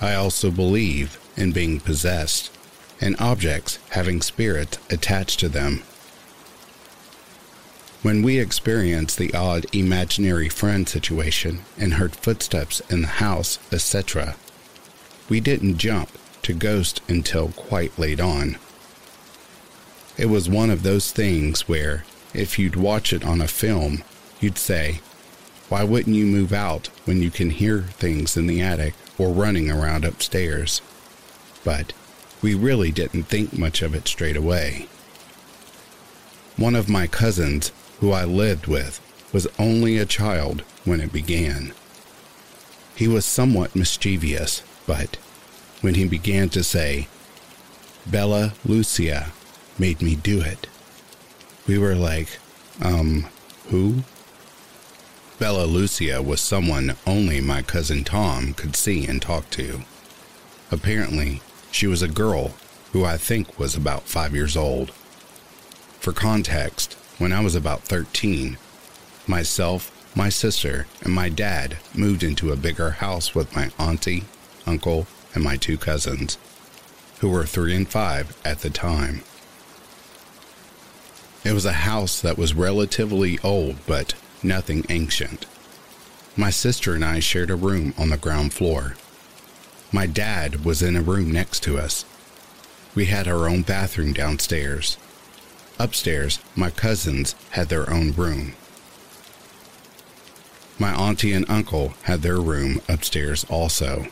I 0.00 0.14
also 0.14 0.52
believe 0.52 1.18
in 1.36 1.50
being 1.50 1.80
possessed 1.80 2.56
and 3.00 3.16
objects 3.18 3.80
having 3.90 4.22
spirits 4.22 4.78
attached 4.90 5.40
to 5.40 5.48
them. 5.48 5.82
When 8.06 8.22
we 8.22 8.38
experienced 8.38 9.18
the 9.18 9.34
odd 9.34 9.66
imaginary 9.74 10.48
friend 10.48 10.88
situation 10.88 11.64
and 11.76 11.94
heard 11.94 12.14
footsteps 12.14 12.78
in 12.88 13.02
the 13.02 13.08
house, 13.08 13.58
etc., 13.72 14.36
we 15.28 15.40
didn't 15.40 15.78
jump 15.78 16.10
to 16.42 16.52
ghost 16.54 17.00
until 17.08 17.48
quite 17.48 17.98
late 17.98 18.20
on. 18.20 18.58
It 20.16 20.26
was 20.26 20.48
one 20.48 20.70
of 20.70 20.84
those 20.84 21.10
things 21.10 21.68
where, 21.68 22.04
if 22.32 22.60
you'd 22.60 22.76
watch 22.76 23.12
it 23.12 23.24
on 23.24 23.40
a 23.40 23.48
film, 23.48 24.04
you'd 24.40 24.56
say, 24.56 25.00
Why 25.68 25.82
wouldn't 25.82 26.14
you 26.14 26.26
move 26.26 26.52
out 26.52 26.86
when 27.06 27.20
you 27.20 27.32
can 27.32 27.50
hear 27.50 27.82
things 27.82 28.36
in 28.36 28.46
the 28.46 28.62
attic 28.62 28.94
or 29.18 29.32
running 29.32 29.68
around 29.68 30.04
upstairs? 30.04 30.80
But 31.64 31.92
we 32.40 32.54
really 32.54 32.92
didn't 32.92 33.24
think 33.24 33.58
much 33.58 33.82
of 33.82 33.96
it 33.96 34.06
straight 34.06 34.36
away. 34.36 34.86
One 36.56 36.76
of 36.76 36.88
my 36.88 37.08
cousins, 37.08 37.72
who 38.00 38.12
I 38.12 38.24
lived 38.24 38.66
with, 38.66 39.00
was 39.32 39.46
only 39.58 39.98
a 39.98 40.06
child 40.06 40.62
when 40.84 41.00
it 41.00 41.12
began. 41.12 41.72
He 42.94 43.08
was 43.08 43.24
somewhat 43.24 43.76
mischievous, 43.76 44.62
but 44.86 45.16
when 45.80 45.94
he 45.94 46.06
began 46.06 46.48
to 46.50 46.64
say, 46.64 47.08
Bella 48.06 48.54
Lucia 48.64 49.32
made 49.78 50.00
me 50.00 50.14
do 50.14 50.40
it, 50.40 50.68
we 51.66 51.76
were 51.78 51.94
like, 51.94 52.38
um, 52.80 53.26
who? 53.68 54.02
Bella 55.38 55.66
Lucia 55.66 56.22
was 56.22 56.40
someone 56.40 56.96
only 57.06 57.40
my 57.40 57.60
cousin 57.60 58.04
Tom 58.04 58.54
could 58.54 58.74
see 58.74 59.06
and 59.06 59.20
talk 59.20 59.50
to. 59.50 59.82
Apparently, 60.70 61.42
she 61.70 61.86
was 61.86 62.00
a 62.00 62.08
girl 62.08 62.54
who 62.92 63.04
I 63.04 63.18
think 63.18 63.58
was 63.58 63.74
about 63.74 64.04
five 64.04 64.34
years 64.34 64.56
old. 64.56 64.92
For 66.00 66.12
context, 66.12 66.96
when 67.18 67.32
I 67.32 67.40
was 67.40 67.54
about 67.54 67.82
13, 67.82 68.58
myself, 69.26 69.90
my 70.16 70.28
sister, 70.28 70.86
and 71.02 71.12
my 71.12 71.28
dad 71.28 71.78
moved 71.94 72.22
into 72.22 72.52
a 72.52 72.56
bigger 72.56 72.90
house 72.92 73.34
with 73.34 73.54
my 73.54 73.70
auntie, 73.78 74.24
uncle, 74.66 75.06
and 75.34 75.42
my 75.42 75.56
two 75.56 75.78
cousins, 75.78 76.38
who 77.20 77.28
were 77.28 77.44
three 77.44 77.74
and 77.74 77.88
five 77.88 78.36
at 78.44 78.60
the 78.60 78.70
time. 78.70 79.22
It 81.44 81.52
was 81.52 81.64
a 81.64 81.84
house 81.84 82.20
that 82.20 82.38
was 82.38 82.54
relatively 82.54 83.38
old, 83.44 83.76
but 83.86 84.14
nothing 84.42 84.84
ancient. 84.88 85.46
My 86.36 86.50
sister 86.50 86.94
and 86.94 87.04
I 87.04 87.20
shared 87.20 87.50
a 87.50 87.56
room 87.56 87.94
on 87.96 88.10
the 88.10 88.16
ground 88.16 88.52
floor. 88.52 88.96
My 89.92 90.06
dad 90.06 90.64
was 90.64 90.82
in 90.82 90.96
a 90.96 91.02
room 91.02 91.30
next 91.30 91.62
to 91.62 91.78
us. 91.78 92.04
We 92.94 93.06
had 93.06 93.28
our 93.28 93.48
own 93.48 93.62
bathroom 93.62 94.12
downstairs. 94.12 94.96
Upstairs, 95.78 96.38
my 96.54 96.70
cousins 96.70 97.34
had 97.50 97.68
their 97.68 97.90
own 97.90 98.12
room. 98.12 98.54
My 100.78 100.92
auntie 100.94 101.32
and 101.32 101.44
uncle 101.48 101.94
had 102.02 102.22
their 102.22 102.40
room 102.40 102.80
upstairs 102.88 103.44
also. 103.50 104.06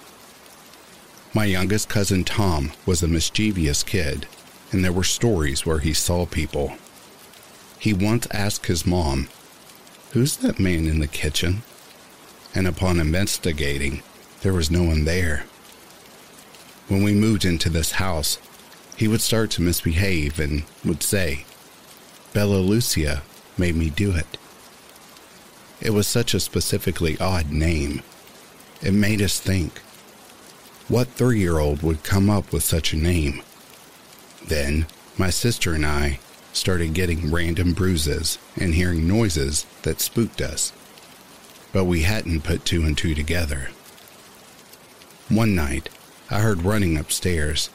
My 1.33 1.47
youngest 1.47 1.89
cousin 1.89 2.25
Tom 2.25 2.73
was 2.85 3.03
a 3.03 3.09
mischievous 3.09 3.83
kid, 3.83 4.27
and 4.73 4.85
there 4.85 4.93
were 4.93 5.05
stories 5.05 5.65
where 5.65 5.79
he 5.79 5.95
saw 5.95 6.27
people. 6.27 6.77
He 7.79 7.93
once 7.93 8.27
asked 8.31 8.67
his 8.67 8.87
mom, 8.87 9.29
Who's 10.13 10.37
that 10.39 10.61
man 10.61 10.87
in 10.87 11.01
the 11.01 11.07
kitchen? 11.07 11.63
And 12.55 12.67
upon 12.67 13.01
investigating, 13.01 14.03
there 14.43 14.53
was 14.53 14.71
no 14.71 14.85
one 14.85 15.05
there. 15.05 15.45
When 16.89 17.03
we 17.03 17.15
moved 17.15 17.45
into 17.45 17.69
this 17.69 17.93
house, 17.93 18.39
he 18.97 19.09
would 19.09 19.23
start 19.23 19.51
to 19.53 19.63
misbehave 19.63 20.39
and 20.39 20.65
would 20.85 21.03
say, 21.03 21.47
Bella 22.35 22.57
Lucia 22.57 23.23
made 23.57 23.77
me 23.77 23.91
do 23.91 24.11
it. 24.11 24.27
It 25.81 25.91
was 25.91 26.09
such 26.09 26.35
a 26.35 26.41
specifically 26.41 27.17
odd 27.21 27.53
name. 27.53 28.03
It 28.83 28.93
made 28.93 29.23
us 29.23 29.39
think. 29.39 29.79
What 30.89 31.07
three 31.11 31.39
year 31.39 31.61
old 31.61 31.85
would 31.85 32.03
come 32.03 32.29
up 32.29 32.53
with 32.53 32.65
such 32.65 32.93
a 32.93 32.97
name? 32.97 33.41
Then, 34.45 34.89
my 35.17 35.31
sister 35.31 35.75
and 35.75 35.87
I 35.87 36.19
started 36.53 36.93
getting 36.93 37.31
random 37.31 37.73
bruises 37.73 38.39
and 38.57 38.75
hearing 38.75 39.07
noises 39.07 39.65
that 39.83 40.01
spooked 40.01 40.41
us. 40.41 40.73
But 41.73 41.85
we 41.85 42.03
hadn't 42.03 42.43
put 42.43 42.65
two 42.65 42.83
and 42.83 42.99
two 42.99 43.15
together. 43.15 43.69
One 45.29 45.55
night, 45.55 45.89
I 46.29 46.41
heard 46.41 46.63
running 46.63 46.99
upstairs, 46.99 47.71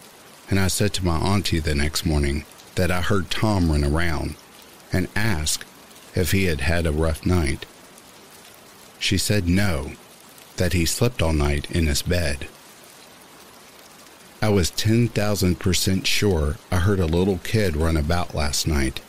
and 0.49 0.59
I 0.59 0.67
said 0.67 0.93
to 0.95 1.05
my 1.05 1.17
auntie 1.17 1.59
the 1.59 1.75
next 1.75 2.05
morning 2.05 2.43
that 2.75 2.91
I 2.91 2.99
heard 2.99 3.31
Tom 3.31 3.71
run 3.71 3.85
around 3.85 4.35
and 4.91 5.07
ask 5.15 5.65
if 6.15 6.31
he 6.31 6.45
had 6.45 6.61
had 6.61 6.85
a 6.85 6.91
rough 6.91 7.25
night. 7.25 7.65
She 8.99 9.17
said 9.17 9.47
no, 9.47 9.93
that 10.57 10.73
he 10.73 10.85
slept 10.85 11.21
all 11.21 11.33
night 11.33 11.69
in 11.71 11.87
his 11.87 12.01
bed. 12.01 12.47
I 14.41 14.49
was 14.49 14.71
10,000% 14.71 16.05
sure 16.05 16.57
I 16.71 16.77
heard 16.77 16.99
a 16.99 17.05
little 17.05 17.39
kid 17.43 17.75
run 17.75 17.97
about 17.97 18.33
last 18.33 18.67
night. 18.67 19.01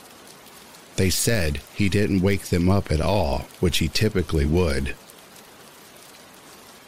They 0.96 1.10
said 1.10 1.60
he 1.74 1.88
didn't 1.88 2.20
wake 2.20 2.46
them 2.46 2.68
up 2.68 2.90
at 2.90 3.00
all, 3.00 3.46
which 3.60 3.78
he 3.78 3.88
typically 3.88 4.44
would. 4.44 4.94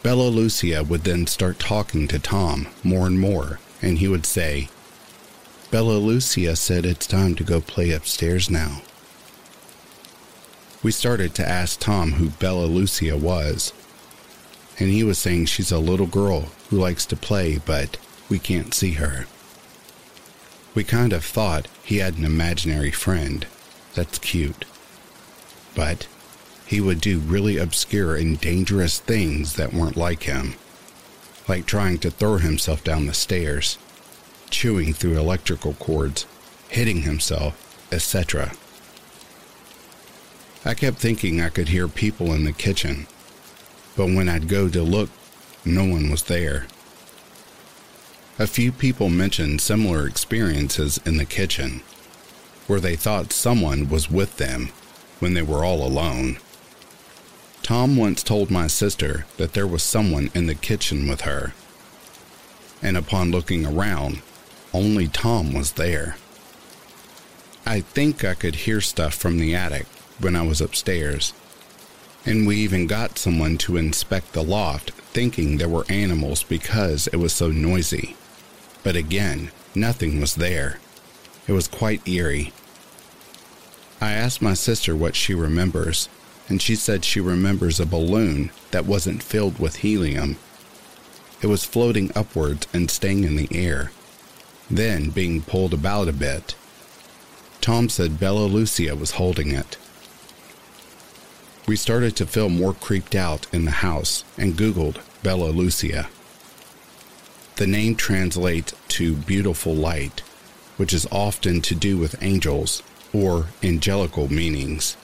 Bella 0.03 0.27
Lucia 0.27 0.83
would 0.83 1.05
then 1.05 1.25
start 1.25 1.57
talking 1.57 2.07
to 2.09 2.19
Tom 2.19 2.67
more 2.83 3.07
and 3.07 3.19
more, 3.19 3.59
and 3.81 3.99
he 3.99 4.07
would 4.09 4.25
say, 4.25 4.67
Bella 5.73 5.97
Lucia 5.97 6.55
said 6.55 6.85
it's 6.85 7.07
time 7.07 7.33
to 7.33 7.43
go 7.43 7.59
play 7.59 7.89
upstairs 7.89 8.47
now. 8.47 8.83
We 10.83 10.91
started 10.91 11.33
to 11.33 11.49
ask 11.49 11.79
Tom 11.79 12.11
who 12.11 12.29
Bella 12.29 12.65
Lucia 12.65 13.17
was, 13.17 13.73
and 14.79 14.91
he 14.91 15.03
was 15.03 15.17
saying 15.17 15.47
she's 15.47 15.71
a 15.71 15.79
little 15.79 16.05
girl 16.05 16.49
who 16.69 16.77
likes 16.77 17.07
to 17.07 17.15
play, 17.15 17.57
but 17.57 17.97
we 18.29 18.37
can't 18.37 18.71
see 18.71 18.91
her. 18.91 19.25
We 20.75 20.83
kind 20.83 21.11
of 21.11 21.25
thought 21.25 21.67
he 21.83 21.97
had 21.97 22.19
an 22.19 22.25
imaginary 22.25 22.91
friend. 22.91 23.47
That's 23.95 24.19
cute. 24.19 24.65
But 25.73 26.05
he 26.67 26.81
would 26.81 27.01
do 27.01 27.17
really 27.17 27.57
obscure 27.57 28.15
and 28.15 28.39
dangerous 28.39 28.99
things 28.99 29.55
that 29.55 29.73
weren't 29.73 29.97
like 29.97 30.21
him, 30.21 30.53
like 31.47 31.65
trying 31.65 31.97
to 31.97 32.11
throw 32.11 32.37
himself 32.37 32.83
down 32.83 33.07
the 33.07 33.13
stairs, 33.15 33.79
chewing 34.53 34.93
through 34.93 35.17
electrical 35.17 35.73
cords, 35.73 36.27
hitting 36.69 37.01
himself, 37.01 37.87
etc. 37.91 38.53
I 40.63 40.75
kept 40.75 40.97
thinking 40.97 41.41
I 41.41 41.49
could 41.49 41.69
hear 41.69 41.87
people 41.87 42.31
in 42.31 42.45
the 42.45 42.53
kitchen, 42.53 43.07
but 43.97 44.05
when 44.05 44.29
I'd 44.29 44.47
go 44.47 44.69
to 44.69 44.83
look, 44.83 45.09
no 45.65 45.83
one 45.83 46.09
was 46.11 46.23
there. 46.23 46.67
A 48.37 48.47
few 48.47 48.71
people 48.71 49.09
mentioned 49.09 49.59
similar 49.59 50.07
experiences 50.07 50.99
in 51.03 51.17
the 51.17 51.25
kitchen, 51.25 51.81
where 52.67 52.79
they 52.79 52.95
thought 52.95 53.33
someone 53.33 53.89
was 53.89 54.11
with 54.11 54.37
them 54.37 54.69
when 55.19 55.33
they 55.33 55.41
were 55.41 55.65
all 55.65 55.85
alone. 55.85 56.37
Tom 57.63 57.95
once 57.95 58.21
told 58.21 58.51
my 58.51 58.67
sister 58.67 59.25
that 59.37 59.53
there 59.53 59.67
was 59.67 59.81
someone 59.81 60.29
in 60.35 60.45
the 60.45 60.55
kitchen 60.55 61.07
with 61.07 61.21
her, 61.21 61.53
and 62.81 62.97
upon 62.97 63.31
looking 63.31 63.65
around, 63.65 64.21
only 64.73 65.07
Tom 65.07 65.53
was 65.53 65.73
there. 65.73 66.17
I 67.65 67.81
think 67.81 68.25
I 68.25 68.33
could 68.33 68.55
hear 68.55 68.81
stuff 68.81 69.13
from 69.13 69.39
the 69.39 69.55
attic 69.55 69.85
when 70.19 70.35
I 70.35 70.41
was 70.41 70.59
upstairs, 70.59 71.33
and 72.25 72.47
we 72.47 72.57
even 72.57 72.87
got 72.87 73.17
someone 73.17 73.57
to 73.59 73.77
inspect 73.77 74.33
the 74.33 74.43
loft 74.43 74.91
thinking 75.13 75.57
there 75.57 75.69
were 75.69 75.85
animals 75.89 76.43
because 76.43 77.07
it 77.07 77.17
was 77.17 77.33
so 77.33 77.49
noisy. 77.49 78.15
But 78.83 78.95
again, 78.95 79.51
nothing 79.75 80.19
was 80.19 80.35
there. 80.35 80.79
It 81.47 81.51
was 81.53 81.67
quite 81.67 82.07
eerie. 82.07 82.51
I 84.01 84.11
asked 84.11 84.41
my 84.41 84.53
sister 84.53 84.95
what 84.95 85.15
she 85.15 85.33
remembers, 85.33 86.09
and 86.49 86.61
she 86.61 86.75
said 86.75 87.05
she 87.05 87.21
remembers 87.21 87.79
a 87.79 87.85
balloon 87.85 88.51
that 88.71 88.85
wasn't 88.85 89.23
filled 89.23 89.59
with 89.59 89.77
helium. 89.77 90.37
It 91.41 91.47
was 91.47 91.63
floating 91.63 92.11
upwards 92.15 92.67
and 92.73 92.89
staying 92.89 93.23
in 93.23 93.35
the 93.35 93.47
air. 93.51 93.91
Then 94.77 95.09
being 95.09 95.41
pulled 95.41 95.73
about 95.73 96.07
a 96.07 96.13
bit. 96.13 96.55
Tom 97.61 97.89
said 97.89 98.19
Bella 98.19 98.45
Lucia 98.45 98.95
was 98.95 99.11
holding 99.11 99.51
it. 99.51 99.77
We 101.65 101.75
started 101.77 102.15
to 102.17 102.25
feel 102.25 102.49
more 102.49 102.73
creeped 102.73 103.15
out 103.15 103.47
in 103.53 103.65
the 103.65 103.71
house 103.71 104.25
and 104.37 104.57
Googled 104.57 104.97
Bella 105.23 105.49
Lucia. 105.49 106.09
The 107.55 107.67
name 107.67 107.95
translates 107.95 108.73
to 108.89 109.15
beautiful 109.15 109.73
light, 109.73 110.19
which 110.75 110.91
is 110.91 111.07
often 111.11 111.61
to 111.61 111.75
do 111.75 111.97
with 111.97 112.21
angels 112.21 112.83
or 113.13 113.47
angelical 113.61 114.31
meanings. 114.31 114.97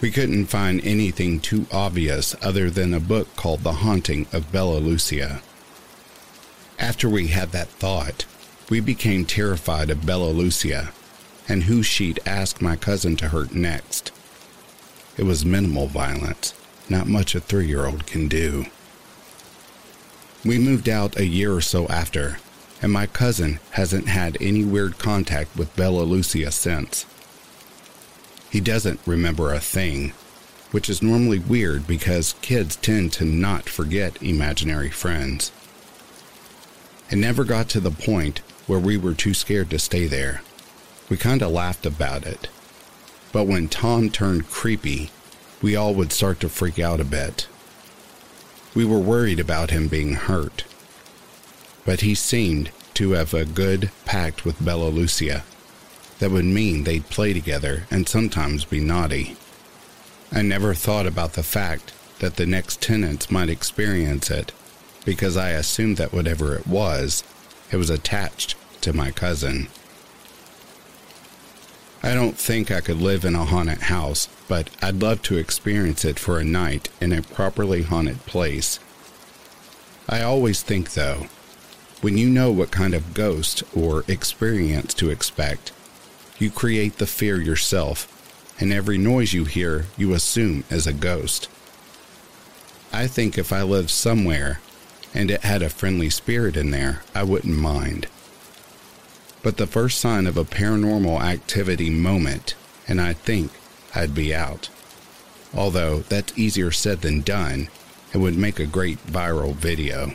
We 0.00 0.12
couldn't 0.12 0.46
find 0.46 0.80
anything 0.84 1.40
too 1.40 1.66
obvious 1.72 2.36
other 2.40 2.70
than 2.70 2.94
a 2.94 3.00
book 3.00 3.34
called 3.34 3.64
The 3.64 3.72
Haunting 3.72 4.28
of 4.32 4.52
Bella 4.52 4.78
Lucia. 4.78 5.42
After 6.78 7.08
we 7.08 7.28
had 7.28 7.50
that 7.50 7.66
thought, 7.66 8.24
we 8.70 8.80
became 8.80 9.24
terrified 9.24 9.88
of 9.88 10.04
Bella 10.04 10.30
Lucia 10.30 10.92
and 11.48 11.64
who 11.64 11.82
she'd 11.82 12.20
ask 12.26 12.60
my 12.60 12.76
cousin 12.76 13.16
to 13.16 13.28
hurt 13.28 13.54
next. 13.54 14.12
It 15.16 15.22
was 15.22 15.44
minimal 15.44 15.86
violence, 15.86 16.54
not 16.88 17.06
much 17.06 17.34
a 17.34 17.40
three 17.40 17.66
year 17.66 17.86
old 17.86 18.06
can 18.06 18.28
do. 18.28 18.66
We 20.44 20.58
moved 20.58 20.88
out 20.88 21.18
a 21.18 21.26
year 21.26 21.54
or 21.54 21.60
so 21.60 21.88
after, 21.88 22.38
and 22.82 22.92
my 22.92 23.06
cousin 23.06 23.58
hasn't 23.72 24.08
had 24.08 24.36
any 24.40 24.64
weird 24.64 24.98
contact 24.98 25.56
with 25.56 25.74
Bella 25.74 26.02
Lucia 26.02 26.52
since. 26.52 27.06
He 28.50 28.60
doesn't 28.60 29.00
remember 29.04 29.52
a 29.52 29.60
thing, 29.60 30.12
which 30.70 30.88
is 30.88 31.02
normally 31.02 31.38
weird 31.38 31.86
because 31.86 32.34
kids 32.40 32.76
tend 32.76 33.12
to 33.14 33.24
not 33.24 33.68
forget 33.68 34.22
imaginary 34.22 34.90
friends. 34.90 35.50
It 37.10 37.16
never 37.16 37.44
got 37.44 37.68
to 37.70 37.80
the 37.80 37.90
point 37.90 38.42
where 38.68 38.78
we 38.78 38.96
were 38.96 39.14
too 39.14 39.34
scared 39.34 39.70
to 39.70 39.78
stay 39.78 40.06
there. 40.06 40.42
We 41.08 41.16
kind 41.16 41.42
of 41.42 41.50
laughed 41.50 41.86
about 41.86 42.24
it. 42.24 42.48
But 43.32 43.46
when 43.46 43.68
Tom 43.68 44.10
turned 44.10 44.48
creepy, 44.48 45.10
we 45.60 45.74
all 45.74 45.94
would 45.94 46.12
start 46.12 46.38
to 46.40 46.48
freak 46.48 46.78
out 46.78 47.00
a 47.00 47.04
bit. 47.04 47.48
We 48.74 48.84
were 48.84 48.98
worried 48.98 49.40
about 49.40 49.70
him 49.70 49.88
being 49.88 50.14
hurt. 50.14 50.64
But 51.84 52.02
he 52.02 52.14
seemed 52.14 52.70
to 52.94 53.12
have 53.12 53.32
a 53.32 53.46
good 53.46 53.90
pact 54.04 54.44
with 54.44 54.64
Bella 54.64 54.88
Lucia 54.88 55.44
that 56.18 56.30
would 56.30 56.44
mean 56.44 56.84
they'd 56.84 57.08
play 57.08 57.32
together 57.32 57.86
and 57.90 58.08
sometimes 58.08 58.64
be 58.64 58.80
naughty. 58.80 59.36
I 60.30 60.42
never 60.42 60.74
thought 60.74 61.06
about 61.06 61.32
the 61.32 61.42
fact 61.42 61.94
that 62.18 62.36
the 62.36 62.44
next 62.44 62.82
tenants 62.82 63.30
might 63.30 63.48
experience 63.48 64.30
it 64.30 64.52
because 65.06 65.36
I 65.36 65.50
assumed 65.50 65.96
that 65.96 66.12
whatever 66.12 66.54
it 66.54 66.66
was, 66.66 67.24
it 67.72 67.76
was 67.76 67.88
attached 67.88 68.56
to 68.82 68.92
my 68.92 69.10
cousin. 69.10 69.68
I 72.02 72.14
don't 72.14 72.38
think 72.38 72.70
I 72.70 72.80
could 72.80 73.00
live 73.00 73.24
in 73.24 73.34
a 73.34 73.44
haunted 73.44 73.82
house, 73.82 74.28
but 74.46 74.70
I'd 74.80 75.02
love 75.02 75.22
to 75.22 75.36
experience 75.36 76.04
it 76.04 76.18
for 76.18 76.38
a 76.38 76.44
night 76.44 76.88
in 77.00 77.12
a 77.12 77.22
properly 77.22 77.82
haunted 77.82 78.24
place. 78.24 78.78
I 80.08 80.22
always 80.22 80.62
think, 80.62 80.94
though, 80.94 81.26
when 82.00 82.16
you 82.16 82.30
know 82.30 82.52
what 82.52 82.70
kind 82.70 82.94
of 82.94 83.14
ghost 83.14 83.64
or 83.76 84.04
experience 84.06 84.94
to 84.94 85.10
expect, 85.10 85.72
you 86.38 86.50
create 86.50 86.98
the 86.98 87.06
fear 87.06 87.40
yourself, 87.40 88.06
and 88.60 88.72
every 88.72 88.96
noise 88.96 89.32
you 89.32 89.44
hear 89.44 89.86
you 89.96 90.14
assume 90.14 90.62
is 90.70 90.86
a 90.86 90.92
ghost. 90.92 91.48
I 92.92 93.08
think 93.08 93.36
if 93.36 93.52
I 93.52 93.62
lived 93.62 93.90
somewhere 93.90 94.60
and 95.12 95.30
it 95.30 95.42
had 95.42 95.62
a 95.62 95.68
friendly 95.68 96.10
spirit 96.10 96.56
in 96.56 96.70
there, 96.70 97.02
I 97.14 97.24
wouldn't 97.24 97.56
mind. 97.56 98.06
But 99.48 99.56
the 99.56 99.66
first 99.66 99.98
sign 99.98 100.26
of 100.26 100.36
a 100.36 100.44
paranormal 100.44 101.22
activity 101.22 101.88
moment, 101.88 102.54
and 102.86 103.00
I 103.00 103.14
think 103.14 103.50
I'd 103.94 104.14
be 104.14 104.34
out. 104.34 104.68
Although 105.54 106.00
that's 106.00 106.36
easier 106.36 106.70
said 106.70 107.00
than 107.00 107.22
done, 107.22 107.68
it 108.12 108.18
would 108.18 108.36
make 108.36 108.60
a 108.60 108.66
great 108.66 108.98
viral 109.06 109.54
video. 109.54 110.12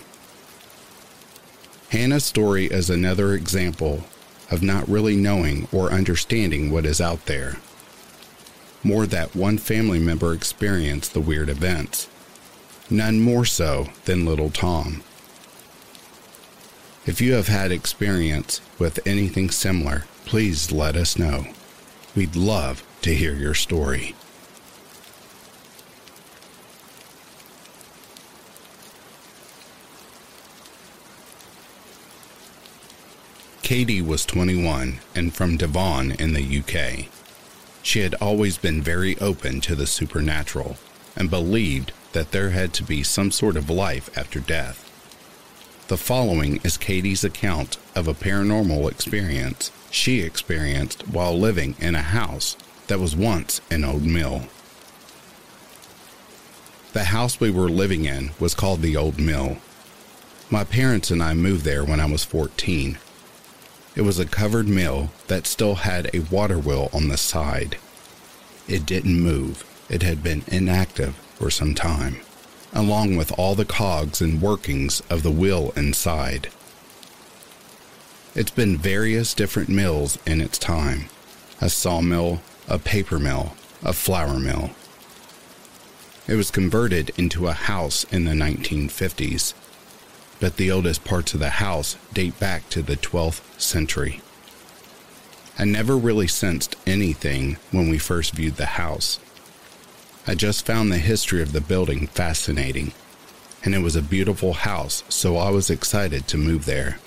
Hannah's 1.89 2.25
story 2.25 2.67
is 2.67 2.91
another 2.91 3.33
example 3.33 4.03
of 4.51 4.61
not 4.61 4.87
really 4.87 5.15
knowing 5.15 5.67
or 5.71 5.91
understanding 5.91 6.69
what 6.69 6.85
is 6.85 7.01
out 7.01 7.25
there. 7.25 7.57
More 8.83 9.07
that 9.07 9.35
one 9.35 9.57
family 9.57 9.97
member 9.97 10.31
experienced 10.31 11.15
the 11.15 11.19
weird 11.19 11.49
events. 11.49 12.07
None 12.87 13.19
more 13.19 13.45
so 13.45 13.87
than 14.05 14.27
little 14.27 14.51
Tom. 14.51 15.01
If 17.05 17.19
you 17.19 17.33
have 17.33 17.49
had 17.49 17.73
experience 17.73 18.61
with 18.79 19.05
anything 19.05 19.49
similar, 19.49 20.05
please 20.25 20.71
let 20.71 20.95
us 20.95 21.19
know. 21.19 21.47
We'd 22.15 22.37
love 22.37 22.81
to 23.01 23.13
hear 23.13 23.33
your 23.33 23.53
story. 23.53 24.15
Katie 33.63 34.01
was 34.01 34.25
21 34.25 34.99
and 35.13 35.33
from 35.33 35.57
Devon 35.57 36.11
in 36.13 36.31
the 36.31 36.59
UK. 36.59 37.07
She 37.81 37.99
had 37.99 38.15
always 38.15 38.57
been 38.57 38.81
very 38.81 39.17
open 39.19 39.59
to 39.61 39.75
the 39.75 39.87
supernatural 39.87 40.77
and 41.17 41.29
believed 41.29 41.91
that 42.13 42.31
there 42.31 42.51
had 42.51 42.73
to 42.75 42.83
be 42.83 43.03
some 43.03 43.29
sort 43.31 43.57
of 43.57 43.69
life 43.69 44.09
after 44.17 44.39
death. 44.39 44.82
The 45.87 45.97
following 45.97 46.59
is 46.63 46.77
Katie's 46.77 47.23
account 47.23 47.77
of 47.95 48.07
a 48.07 48.13
paranormal 48.13 48.89
experience 48.89 49.71
she 49.91 50.21
experienced 50.21 51.07
while 51.07 51.37
living 51.37 51.75
in 51.79 51.95
a 51.95 52.01
house 52.01 52.55
that 52.87 52.99
was 52.99 53.15
once 53.15 53.61
an 53.69 53.83
old 53.83 54.03
mill. 54.03 54.43
The 56.93 57.05
house 57.05 57.39
we 57.39 57.51
were 57.51 57.69
living 57.69 58.05
in 58.05 58.31
was 58.39 58.55
called 58.55 58.81
the 58.81 58.95
Old 58.95 59.19
Mill. 59.19 59.57
My 60.49 60.63
parents 60.63 61.11
and 61.11 61.21
I 61.21 61.33
moved 61.33 61.65
there 61.65 61.83
when 61.83 61.99
I 61.99 62.05
was 62.05 62.23
14 62.23 62.97
it 63.95 64.01
was 64.01 64.17
a 64.17 64.25
covered 64.25 64.67
mill 64.67 65.11
that 65.27 65.45
still 65.45 65.75
had 65.75 66.09
a 66.13 66.21
water 66.21 66.57
wheel 66.57 66.89
on 66.93 67.09
the 67.09 67.17
side. 67.17 67.77
It 68.67 68.85
didn't 68.85 69.19
move. 69.19 69.63
It 69.87 70.01
had 70.01 70.23
been 70.23 70.43
inactive 70.47 71.15
for 71.35 71.51
some 71.51 71.75
time, 71.75 72.21
along 72.73 73.15
with 73.15 73.31
all 73.37 73.55
the 73.55 73.65
cogs 73.65 74.21
and 74.21 74.41
workings 74.41 75.01
of 75.09 75.23
the 75.23 75.31
wheel 75.31 75.71
inside. 75.75 76.49
It's 78.35 78.51
been 78.51 78.77
various 78.77 79.33
different 79.33 79.69
mills 79.69 80.17
in 80.25 80.41
its 80.41 80.57
time 80.57 81.05
a 81.61 81.69
sawmill, 81.69 82.41
a 82.67 82.77
paper 82.77 83.19
mill, 83.19 83.53
a 83.83 83.93
flour 83.93 84.39
mill. 84.39 84.71
It 86.27 86.35
was 86.35 86.51
converted 86.51 87.11
into 87.17 87.47
a 87.47 87.53
house 87.53 88.03
in 88.05 88.25
the 88.25 88.31
1950s 88.31 89.53
but 90.43 90.57
the 90.57 90.69
oldest 90.69 91.05
parts 91.05 91.33
of 91.33 91.39
the 91.39 91.51
house 91.51 91.95
date 92.13 92.37
back 92.37 92.67
to 92.67 92.81
the 92.81 92.97
12th 92.97 93.41
century. 93.57 94.19
I 95.57 95.63
never 95.63 95.95
really 95.95 96.27
sensed 96.27 96.75
anything 96.85 97.55
when 97.71 97.87
we 97.87 97.97
first 97.97 98.33
viewed 98.33 98.57
the 98.57 98.65
house. 98.65 99.21
I 100.25 100.35
just 100.35 100.65
found 100.65 100.89
the 100.89 100.99
history 100.99 101.41
of 101.41 101.51
the 101.51 101.59
building 101.59 102.07
fascinating, 102.07 102.93
and 103.65 103.75
it 103.75 103.79
was 103.79 103.97
a 103.97 104.01
beautiful 104.01 104.53
house, 104.53 105.03
so 105.09 105.35
I 105.35 105.49
was 105.49 105.69
excited 105.69 106.27
to 106.27 106.37
move 106.37 106.63
there. 106.63 106.99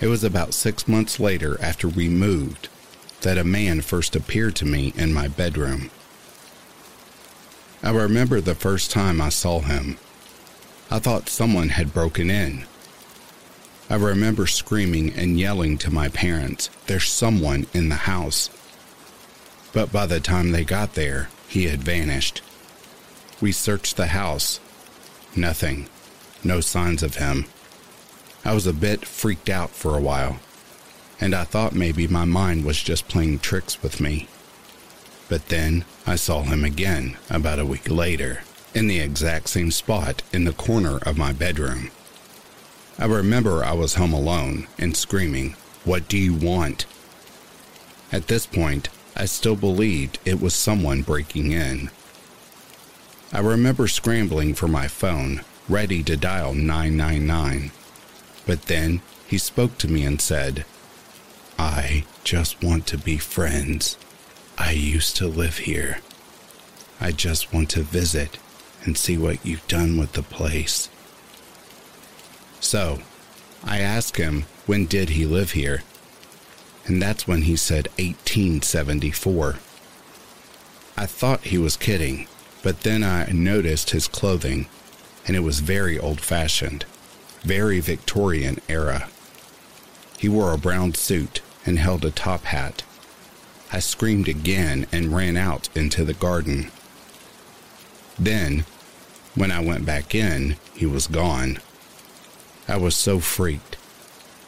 It 0.00 0.06
was 0.06 0.22
about 0.22 0.54
six 0.54 0.86
months 0.86 1.18
later 1.18 1.60
after 1.60 1.88
we 1.88 2.08
moved 2.08 2.68
that 3.22 3.38
a 3.38 3.42
man 3.42 3.80
first 3.80 4.14
appeared 4.14 4.54
to 4.56 4.64
me 4.64 4.92
in 4.96 5.12
my 5.12 5.26
bedroom. 5.26 5.90
I 7.82 7.90
remember 7.90 8.40
the 8.40 8.54
first 8.54 8.92
time 8.92 9.20
I 9.20 9.28
saw 9.28 9.58
him. 9.58 9.98
I 10.92 11.00
thought 11.00 11.28
someone 11.28 11.70
had 11.70 11.92
broken 11.92 12.30
in. 12.30 12.66
I 13.90 13.96
remember 13.96 14.46
screaming 14.46 15.12
and 15.14 15.40
yelling 15.40 15.76
to 15.78 15.90
my 15.90 16.08
parents, 16.08 16.70
There's 16.86 17.10
someone 17.10 17.66
in 17.74 17.88
the 17.88 17.96
house. 17.96 18.48
But 19.72 19.90
by 19.90 20.06
the 20.06 20.20
time 20.20 20.52
they 20.52 20.64
got 20.64 20.94
there, 20.94 21.28
he 21.48 21.64
had 21.64 21.82
vanished. 21.82 22.42
We 23.40 23.52
searched 23.52 23.96
the 23.96 24.08
house. 24.08 24.60
Nothing. 25.34 25.88
No 26.44 26.60
signs 26.60 27.02
of 27.02 27.16
him. 27.16 27.46
I 28.44 28.54
was 28.54 28.66
a 28.66 28.72
bit 28.72 29.04
freaked 29.04 29.48
out 29.48 29.70
for 29.70 29.96
a 29.96 30.00
while, 30.00 30.38
and 31.20 31.34
I 31.34 31.44
thought 31.44 31.74
maybe 31.74 32.06
my 32.06 32.24
mind 32.24 32.64
was 32.64 32.82
just 32.82 33.08
playing 33.08 33.40
tricks 33.40 33.82
with 33.82 34.00
me. 34.00 34.28
But 35.28 35.48
then 35.48 35.84
I 36.06 36.16
saw 36.16 36.42
him 36.42 36.64
again 36.64 37.16
about 37.28 37.58
a 37.58 37.66
week 37.66 37.90
later 37.90 38.42
in 38.74 38.86
the 38.86 39.00
exact 39.00 39.48
same 39.48 39.70
spot 39.70 40.22
in 40.32 40.44
the 40.44 40.52
corner 40.52 40.98
of 40.98 41.18
my 41.18 41.32
bedroom. 41.32 41.90
I 42.98 43.06
remember 43.06 43.64
I 43.64 43.72
was 43.72 43.94
home 43.94 44.12
alone 44.12 44.66
and 44.78 44.96
screaming, 44.96 45.56
What 45.84 46.08
do 46.08 46.18
you 46.18 46.34
want? 46.34 46.86
At 48.10 48.28
this 48.28 48.46
point, 48.46 48.88
I 49.18 49.24
still 49.24 49.56
believed 49.56 50.20
it 50.24 50.40
was 50.40 50.54
someone 50.54 51.02
breaking 51.02 51.50
in. 51.50 51.90
I 53.32 53.40
remember 53.40 53.88
scrambling 53.88 54.54
for 54.54 54.68
my 54.68 54.86
phone, 54.86 55.42
ready 55.68 56.04
to 56.04 56.16
dial 56.16 56.54
999. 56.54 57.72
But 58.46 58.62
then 58.62 59.02
he 59.26 59.36
spoke 59.36 59.76
to 59.78 59.88
me 59.88 60.04
and 60.04 60.20
said, 60.20 60.64
I 61.58 62.04
just 62.22 62.62
want 62.62 62.86
to 62.86 62.96
be 62.96 63.18
friends. 63.18 63.98
I 64.56 64.70
used 64.70 65.16
to 65.16 65.26
live 65.26 65.58
here. 65.58 65.98
I 67.00 67.10
just 67.10 67.52
want 67.52 67.70
to 67.70 67.82
visit 67.82 68.38
and 68.84 68.96
see 68.96 69.18
what 69.18 69.44
you've 69.44 69.66
done 69.66 69.98
with 69.98 70.12
the 70.12 70.22
place. 70.22 70.88
So, 72.60 73.00
I 73.64 73.80
asked 73.80 74.16
him 74.16 74.44
when 74.66 74.86
did 74.86 75.10
he 75.10 75.26
live 75.26 75.52
here? 75.52 75.82
And 76.88 77.02
that's 77.02 77.28
when 77.28 77.42
he 77.42 77.54
said 77.54 77.88
1874. 77.98 79.56
I 80.96 81.06
thought 81.06 81.44
he 81.44 81.58
was 81.58 81.76
kidding, 81.76 82.26
but 82.62 82.80
then 82.80 83.04
I 83.04 83.26
noticed 83.30 83.90
his 83.90 84.08
clothing, 84.08 84.66
and 85.26 85.36
it 85.36 85.40
was 85.40 85.60
very 85.60 85.98
old 85.98 86.20
fashioned, 86.20 86.86
very 87.42 87.78
Victorian 87.78 88.58
era. 88.68 89.08
He 90.18 90.28
wore 90.28 90.52
a 90.52 90.58
brown 90.58 90.94
suit 90.94 91.42
and 91.66 91.78
held 91.78 92.04
a 92.06 92.10
top 92.10 92.44
hat. 92.44 92.82
I 93.70 93.80
screamed 93.80 94.26
again 94.26 94.86
and 94.90 95.14
ran 95.14 95.36
out 95.36 95.68
into 95.74 96.06
the 96.06 96.14
garden. 96.14 96.70
Then, 98.18 98.64
when 99.34 99.52
I 99.52 99.60
went 99.60 99.84
back 99.84 100.14
in, 100.14 100.56
he 100.74 100.86
was 100.86 101.06
gone. 101.06 101.58
I 102.66 102.78
was 102.78 102.96
so 102.96 103.20
freaked. 103.20 103.77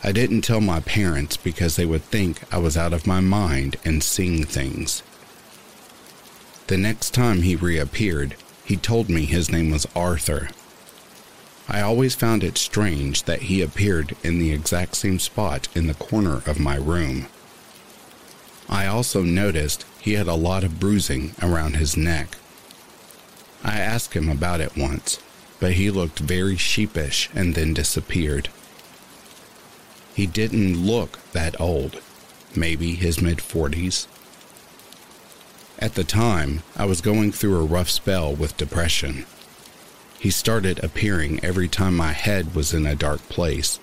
I 0.02 0.12
didn't 0.12 0.42
tell 0.42 0.62
my 0.62 0.80
parents 0.80 1.36
because 1.36 1.76
they 1.76 1.84
would 1.84 2.04
think 2.04 2.42
I 2.52 2.58
was 2.58 2.76
out 2.76 2.94
of 2.94 3.06
my 3.06 3.20
mind 3.20 3.76
and 3.84 4.02
seeing 4.02 4.44
things. 4.44 5.02
The 6.68 6.78
next 6.78 7.12
time 7.12 7.42
he 7.42 7.54
reappeared, 7.54 8.34
he 8.64 8.76
told 8.76 9.10
me 9.10 9.26
his 9.26 9.52
name 9.52 9.70
was 9.70 9.86
Arthur. 9.94 10.48
I 11.68 11.82
always 11.82 12.14
found 12.14 12.42
it 12.42 12.56
strange 12.56 13.24
that 13.24 13.42
he 13.42 13.60
appeared 13.60 14.16
in 14.24 14.38
the 14.38 14.52
exact 14.52 14.96
same 14.96 15.18
spot 15.18 15.68
in 15.74 15.86
the 15.86 15.94
corner 15.94 16.42
of 16.46 16.58
my 16.58 16.76
room. 16.76 17.26
I 18.68 18.86
also 18.86 19.22
noticed 19.22 19.84
he 20.00 20.14
had 20.14 20.28
a 20.28 20.34
lot 20.34 20.64
of 20.64 20.80
bruising 20.80 21.34
around 21.42 21.76
his 21.76 21.96
neck. 21.96 22.38
I 23.62 23.80
asked 23.80 24.14
him 24.14 24.30
about 24.30 24.60
it 24.60 24.76
once, 24.76 25.20
but 25.58 25.72
he 25.72 25.90
looked 25.90 26.20
very 26.20 26.56
sheepish 26.56 27.28
and 27.34 27.54
then 27.54 27.74
disappeared. 27.74 28.48
He 30.20 30.26
didn't 30.26 30.84
look 30.84 31.18
that 31.32 31.58
old, 31.58 32.02
maybe 32.54 32.94
his 32.94 33.22
mid 33.22 33.38
40s. 33.38 34.06
At 35.78 35.94
the 35.94 36.04
time, 36.04 36.62
I 36.76 36.84
was 36.84 37.00
going 37.00 37.32
through 37.32 37.58
a 37.58 37.64
rough 37.64 37.88
spell 37.88 38.34
with 38.34 38.58
depression. 38.58 39.24
He 40.18 40.28
started 40.28 40.84
appearing 40.84 41.42
every 41.42 41.68
time 41.68 41.96
my 41.96 42.12
head 42.12 42.54
was 42.54 42.74
in 42.74 42.84
a 42.84 42.94
dark 42.94 43.26
place, 43.30 43.80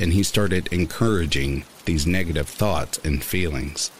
and 0.00 0.12
he 0.12 0.24
started 0.24 0.66
encouraging 0.72 1.62
these 1.84 2.08
negative 2.08 2.48
thoughts 2.48 2.98
and 3.04 3.22
feelings. 3.22 3.92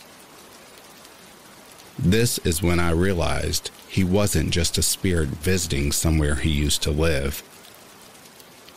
This 1.97 2.39
is 2.39 2.61
when 2.61 2.81
I 2.81 2.91
realized 2.91 3.71
he 3.89 4.03
wasn't 4.03 4.51
just 4.51 4.79
a 4.79 4.83
spirit 4.83 5.29
visiting 5.29 5.93
somewhere 5.93 6.35
he 6.35 6.51
used 6.51 6.83
to 6.83 6.91
live. 6.91 7.45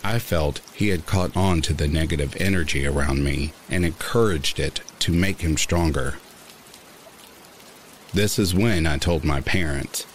I 0.08 0.20
felt 0.20 0.62
he 0.76 0.90
had 0.90 1.08
caught 1.08 1.36
on 1.36 1.64
to 1.64 1.74
the 1.74 1.88
negative 1.88 2.38
energy 2.40 2.86
around 2.86 3.24
me 3.24 3.54
and 3.72 3.84
encouraged 3.84 4.60
it 4.60 4.82
to 5.00 5.12
make 5.12 5.42
him 5.42 5.58
stronger. 5.58 6.20
This 8.14 8.38
is 8.38 8.54
when 8.54 8.86
I 8.86 9.00
told 9.00 9.24
my 9.24 9.42
parents. 9.42 10.06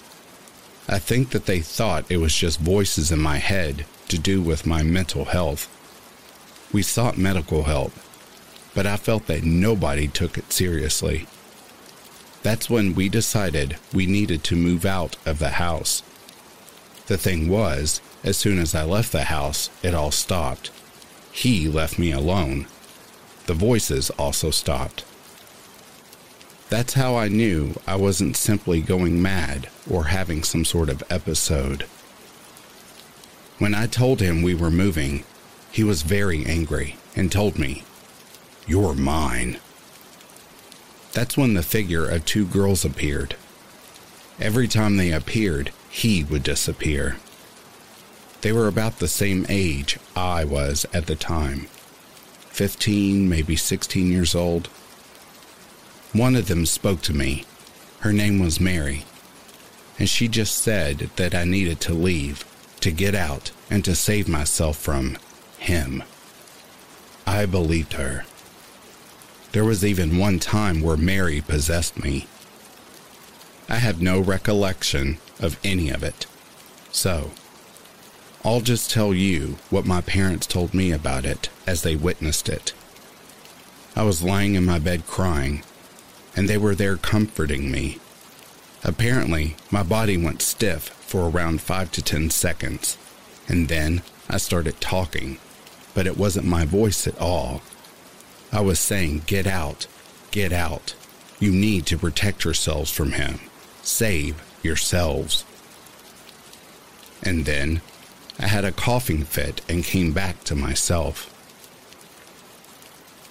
I 0.89 1.01
think 1.01 1.31
that 1.31 1.47
they 1.47 1.59
thought 1.59 2.09
it 2.09 2.19
was 2.19 2.37
just 2.37 2.61
voices 2.61 3.11
in 3.11 3.19
my 3.19 3.39
head 3.39 3.85
to 4.07 4.17
do 4.17 4.41
with 4.41 4.65
my 4.65 4.85
mental 4.85 5.25
health. 5.25 5.67
We 6.73 6.83
sought 6.83 7.19
medical 7.19 7.65
help, 7.65 7.93
but 8.77 8.87
I 8.87 8.97
felt 8.97 9.27
that 9.27 9.43
nobody 9.43 10.07
took 10.07 10.39
it 10.39 10.53
seriously. 10.53 11.27
That's 12.45 12.71
when 12.71 12.95
we 12.95 13.09
decided 13.09 13.77
we 13.93 14.07
needed 14.07 14.45
to 14.45 14.55
move 14.55 14.87
out 14.87 15.17
of 15.27 15.41
the 15.41 15.59
house. 15.59 16.05
The 17.09 17.19
thing 17.19 17.49
was, 17.49 18.01
as 18.23 18.37
soon 18.37 18.59
as 18.59 18.75
I 18.75 18.83
left 18.85 19.13
the 19.13 19.25
house, 19.25 19.71
it 19.83 19.95
all 19.95 20.11
stopped. 20.11 20.71
He 21.33 21.69
left 21.69 21.99
me 21.99 22.13
alone. 22.13 22.67
The 23.47 23.55
voices 23.55 24.11
also 24.11 24.51
stopped. 24.51 25.05
That's 26.69 26.95
how 26.95 27.17
I 27.17 27.29
knew 27.29 27.75
I 27.87 27.97
wasn't 27.97 28.37
simply 28.37 28.81
going 28.81 29.21
mad 29.21 29.69
or 29.91 30.05
having 30.05 30.43
some 30.43 30.65
sort 30.65 30.89
of 30.89 31.03
episode. 31.11 31.83
When 33.59 33.75
I 33.75 33.87
told 33.87 34.21
him 34.21 34.43
we 34.43 34.55
were 34.55 34.71
moving, 34.71 35.25
he 35.73 35.83
was 35.83 36.03
very 36.03 36.45
angry 36.47 36.97
and 37.17 37.33
told 37.33 37.59
me, 37.59 37.85
You're 38.67 38.95
mine. 38.95 39.59
That's 41.13 41.37
when 41.37 41.55
the 41.55 41.63
figure 41.63 42.09
of 42.09 42.25
two 42.25 42.47
girls 42.47 42.85
appeared. 42.85 43.35
Every 44.39 44.69
time 44.69 44.97
they 44.97 45.11
appeared, 45.11 45.73
he 45.89 46.23
would 46.23 46.43
disappear. 46.43 47.17
They 48.41 48.53
were 48.53 48.69
about 48.69 48.99
the 48.99 49.09
same 49.09 49.45
age 49.49 49.99
I 50.17 50.45
was 50.45 50.87
at 50.93 51.07
the 51.07 51.17
time 51.17 51.67
15, 52.51 53.29
maybe 53.29 53.57
16 53.57 54.11
years 54.11 54.35
old. 54.35 54.67
One 56.13 56.35
of 56.35 56.49
them 56.49 56.67
spoke 56.67 57.01
to 57.03 57.15
me. 57.15 57.45
Her 58.01 58.13
name 58.13 58.41
was 58.41 58.61
Mary. 58.61 59.05
And 59.99 60.09
she 60.09 60.29
just 60.29 60.57
said 60.59 61.11
that 61.17 61.35
I 61.35 61.45
needed 61.45 61.81
to 61.83 61.95
leave, 61.95 62.45
to 62.81 62.91
get 62.91 63.15
out, 63.15 63.53
and 63.71 63.85
to 63.85 63.95
save 63.95 64.29
myself 64.29 64.77
from 64.77 65.17
him. 65.59 66.03
I 67.27 67.47
believed 67.47 67.93
her. 67.93 68.25
There 69.53 69.65
was 69.65 69.85
even 69.85 70.19
one 70.19 70.39
time 70.39 70.81
where 70.81 70.97
Mary 70.97 71.41
possessed 71.41 72.03
me. 72.03 72.27
I 73.69 73.77
have 73.77 74.03
no 74.03 74.19
recollection 74.19 75.19
of 75.39 75.59
any 75.63 75.91
of 75.91 76.03
it. 76.03 76.27
So, 76.91 77.31
I'll 78.43 78.63
just 78.63 78.91
tell 78.91 79.13
you 79.13 79.57
what 79.69 79.85
my 79.85 80.01
parents 80.01 80.47
told 80.47 80.73
me 80.73 80.93
about 80.93 81.27
it 81.27 81.51
as 81.67 81.83
they 81.83 81.95
witnessed 81.95 82.49
it. 82.49 82.73
I 83.95 84.03
was 84.03 84.23
lying 84.23 84.55
in 84.55 84.65
my 84.65 84.79
bed 84.79 85.07
crying, 85.07 85.63
and 86.35 86.49
they 86.49 86.57
were 86.57 86.75
there 86.75 86.97
comforting 86.97 87.71
me. 87.71 87.99
Apparently, 88.83 89.57
my 89.71 89.83
body 89.83 90.17
went 90.17 90.41
stiff 90.41 90.85
for 90.85 91.29
around 91.29 91.61
five 91.61 91.93
to 91.93 92.03
ten 92.03 92.31
seconds, 92.31 92.97
and 93.47 93.69
then 93.69 94.01
I 94.29 94.39
started 94.39 94.81
talking, 94.81 95.37
but 95.93 96.07
it 96.07 96.17
wasn't 96.17 96.47
my 96.47 96.65
voice 96.65 97.07
at 97.07 97.21
all. 97.21 97.61
I 98.53 98.63
was 98.63 98.79
saying, 98.79 99.25
Get 99.27 99.47
out, 99.47 99.87
get 100.31 100.51
out. 100.51 100.95
You 101.39 101.53
need 101.53 101.85
to 101.87 101.99
protect 101.99 102.45
yourselves 102.45 102.91
from 102.91 103.13
him. 103.13 103.41
Save 103.83 104.43
yourselves. 104.63 105.45
And 107.23 107.45
then 107.45 107.83
I 108.43 108.47
had 108.47 108.65
a 108.65 108.73
coughing 108.73 109.25
fit 109.25 109.61
and 109.69 109.85
came 109.85 110.13
back 110.13 110.45
to 110.45 110.55
myself. 110.55 111.27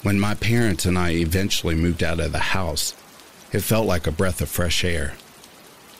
When 0.04 0.20
my 0.20 0.36
parents 0.36 0.86
and 0.86 1.00
I 1.00 1.14
eventually 1.14 1.74
moved 1.74 2.04
out 2.04 2.20
of 2.20 2.32
the 2.32 2.38
house, 2.38 2.94
it 3.52 3.62
felt 3.62 3.88
like 3.88 4.06
a 4.06 4.12
breath 4.12 4.40
of 4.40 4.50
fresh 4.50 4.84
air, 4.84 5.16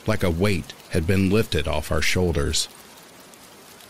like 0.06 0.22
a 0.22 0.30
weight 0.30 0.72
had 0.90 1.08
been 1.08 1.28
lifted 1.28 1.66
off 1.66 1.90
our 1.90 2.00
shoulders. 2.00 2.68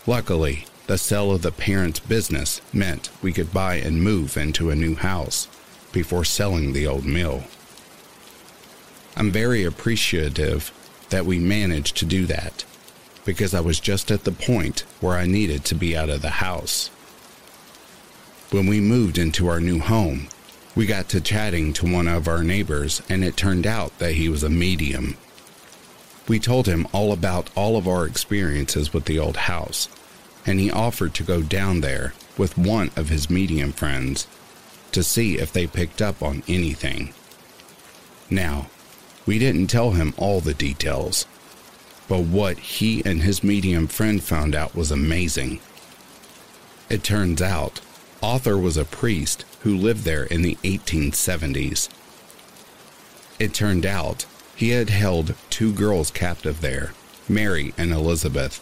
Luckily, 0.07 0.65
the 0.87 0.97
sale 0.97 1.31
of 1.31 1.43
the 1.43 1.51
parents' 1.51 1.99
business 1.99 2.59
meant 2.73 3.11
we 3.21 3.31
could 3.31 3.53
buy 3.53 3.75
and 3.75 4.01
move 4.01 4.35
into 4.37 4.71
a 4.71 4.75
new 4.75 4.95
house 4.95 5.47
before 5.91 6.25
selling 6.25 6.73
the 6.73 6.87
old 6.87 7.05
mill. 7.05 7.43
I'm 9.15 9.29
very 9.29 9.63
appreciative 9.63 10.71
that 11.11 11.27
we 11.27 11.37
managed 11.37 11.95
to 11.97 12.05
do 12.05 12.25
that 12.25 12.65
because 13.25 13.53
I 13.53 13.59
was 13.61 13.79
just 13.79 14.11
at 14.11 14.23
the 14.23 14.31
point 14.31 14.81
where 14.99 15.17
I 15.17 15.25
needed 15.25 15.63
to 15.65 15.75
be 15.75 15.95
out 15.95 16.09
of 16.09 16.21
the 16.21 16.29
house. 16.29 16.87
When 18.49 18.67
we 18.67 18.79
moved 18.79 19.17
into 19.17 19.47
our 19.47 19.59
new 19.59 19.79
home, 19.79 20.27
we 20.75 20.85
got 20.85 21.09
to 21.09 21.21
chatting 21.21 21.73
to 21.73 21.91
one 21.91 22.07
of 22.07 22.27
our 22.27 22.43
neighbors, 22.43 23.01
and 23.09 23.23
it 23.23 23.37
turned 23.37 23.67
out 23.67 23.97
that 23.99 24.13
he 24.13 24.29
was 24.29 24.43
a 24.43 24.49
medium. 24.49 25.17
We 26.27 26.39
told 26.39 26.67
him 26.67 26.87
all 26.93 27.11
about 27.11 27.49
all 27.55 27.77
of 27.77 27.87
our 27.87 28.05
experiences 28.05 28.93
with 28.93 29.05
the 29.05 29.19
old 29.19 29.37
house 29.37 29.89
and 30.45 30.59
he 30.59 30.71
offered 30.71 31.13
to 31.15 31.23
go 31.23 31.41
down 31.41 31.81
there 31.81 32.13
with 32.37 32.57
one 32.57 32.91
of 32.95 33.09
his 33.09 33.29
medium 33.29 33.71
friends 33.71 34.27
to 34.91 35.03
see 35.03 35.37
if 35.37 35.53
they 35.53 35.67
picked 35.67 36.01
up 36.01 36.21
on 36.21 36.43
anything. 36.47 37.13
Now, 38.29 38.67
we 39.25 39.39
didn't 39.39 39.67
tell 39.67 39.91
him 39.91 40.13
all 40.17 40.41
the 40.41 40.53
details, 40.53 41.25
but 42.11 42.23
what 42.25 42.59
he 42.59 43.01
and 43.05 43.21
his 43.21 43.41
medium 43.41 43.87
friend 43.87 44.21
found 44.21 44.53
out 44.53 44.75
was 44.75 44.91
amazing. 44.91 45.61
It 46.89 47.05
turns 47.05 47.41
out, 47.41 47.79
Arthur 48.21 48.57
was 48.57 48.75
a 48.75 48.83
priest 48.83 49.45
who 49.61 49.77
lived 49.77 50.03
there 50.03 50.25
in 50.25 50.41
the 50.41 50.55
1870s. 50.55 51.87
It 53.39 53.53
turned 53.53 53.85
out 53.85 54.25
he 54.57 54.71
had 54.71 54.89
held 54.89 55.35
two 55.49 55.71
girls 55.71 56.11
captive 56.11 56.59
there, 56.59 56.91
Mary 57.29 57.73
and 57.77 57.93
Elizabeth 57.93 58.59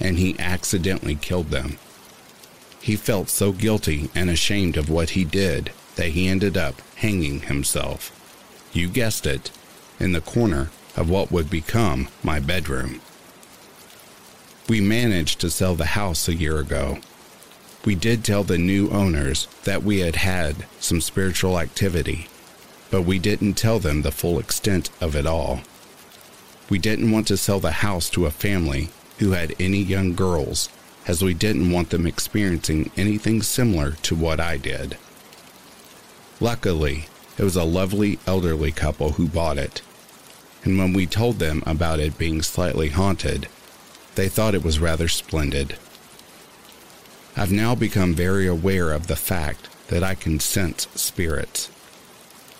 and 0.00 0.16
he 0.16 0.38
accidentally 0.38 1.16
killed 1.16 1.50
them. 1.50 1.76
He 2.80 2.96
felt 2.96 3.28
so 3.28 3.52
guilty 3.52 4.08
and 4.14 4.30
ashamed 4.30 4.78
of 4.78 4.88
what 4.88 5.10
he 5.10 5.24
did 5.24 5.70
that 5.96 6.12
he 6.12 6.28
ended 6.28 6.56
up 6.56 6.80
hanging 6.96 7.40
himself. 7.40 8.10
You 8.72 8.88
guessed 8.88 9.26
it, 9.26 9.50
in 9.98 10.12
the 10.12 10.22
corner 10.22 10.70
of 11.00 11.08
what 11.08 11.32
would 11.32 11.48
become 11.48 12.08
my 12.22 12.38
bedroom. 12.38 13.00
We 14.68 14.82
managed 14.82 15.40
to 15.40 15.48
sell 15.48 15.74
the 15.74 15.96
house 15.96 16.28
a 16.28 16.34
year 16.34 16.58
ago. 16.58 16.98
We 17.86 17.94
did 17.94 18.22
tell 18.22 18.44
the 18.44 18.58
new 18.58 18.90
owners 18.90 19.48
that 19.64 19.82
we 19.82 20.00
had 20.00 20.16
had 20.16 20.66
some 20.78 21.00
spiritual 21.00 21.58
activity, 21.58 22.28
but 22.90 23.02
we 23.02 23.18
didn't 23.18 23.54
tell 23.54 23.78
them 23.78 24.02
the 24.02 24.12
full 24.12 24.38
extent 24.38 24.90
of 25.00 25.16
it 25.16 25.24
all. 25.24 25.62
We 26.68 26.78
didn't 26.78 27.10
want 27.10 27.26
to 27.28 27.38
sell 27.38 27.60
the 27.60 27.80
house 27.80 28.10
to 28.10 28.26
a 28.26 28.30
family 28.30 28.90
who 29.20 29.30
had 29.30 29.54
any 29.58 29.78
young 29.78 30.14
girls 30.14 30.68
as 31.06 31.24
we 31.24 31.32
didn't 31.32 31.72
want 31.72 31.88
them 31.88 32.06
experiencing 32.06 32.90
anything 32.94 33.40
similar 33.40 33.92
to 34.02 34.14
what 34.14 34.38
I 34.38 34.58
did. 34.58 34.98
Luckily, 36.40 37.06
it 37.38 37.44
was 37.44 37.56
a 37.56 37.64
lovely 37.64 38.18
elderly 38.26 38.70
couple 38.70 39.12
who 39.12 39.28
bought 39.28 39.56
it, 39.56 39.80
and 40.64 40.78
when 40.78 40.92
we 40.92 41.06
told 41.06 41.38
them 41.38 41.62
about 41.66 42.00
it 42.00 42.18
being 42.18 42.42
slightly 42.42 42.88
haunted, 42.88 43.48
they 44.14 44.28
thought 44.28 44.54
it 44.54 44.64
was 44.64 44.78
rather 44.78 45.08
splendid. 45.08 45.76
I've 47.36 47.52
now 47.52 47.74
become 47.74 48.14
very 48.14 48.46
aware 48.46 48.92
of 48.92 49.06
the 49.06 49.16
fact 49.16 49.68
that 49.88 50.02
I 50.02 50.14
can 50.14 50.40
sense 50.40 50.88
spirits. 50.94 51.70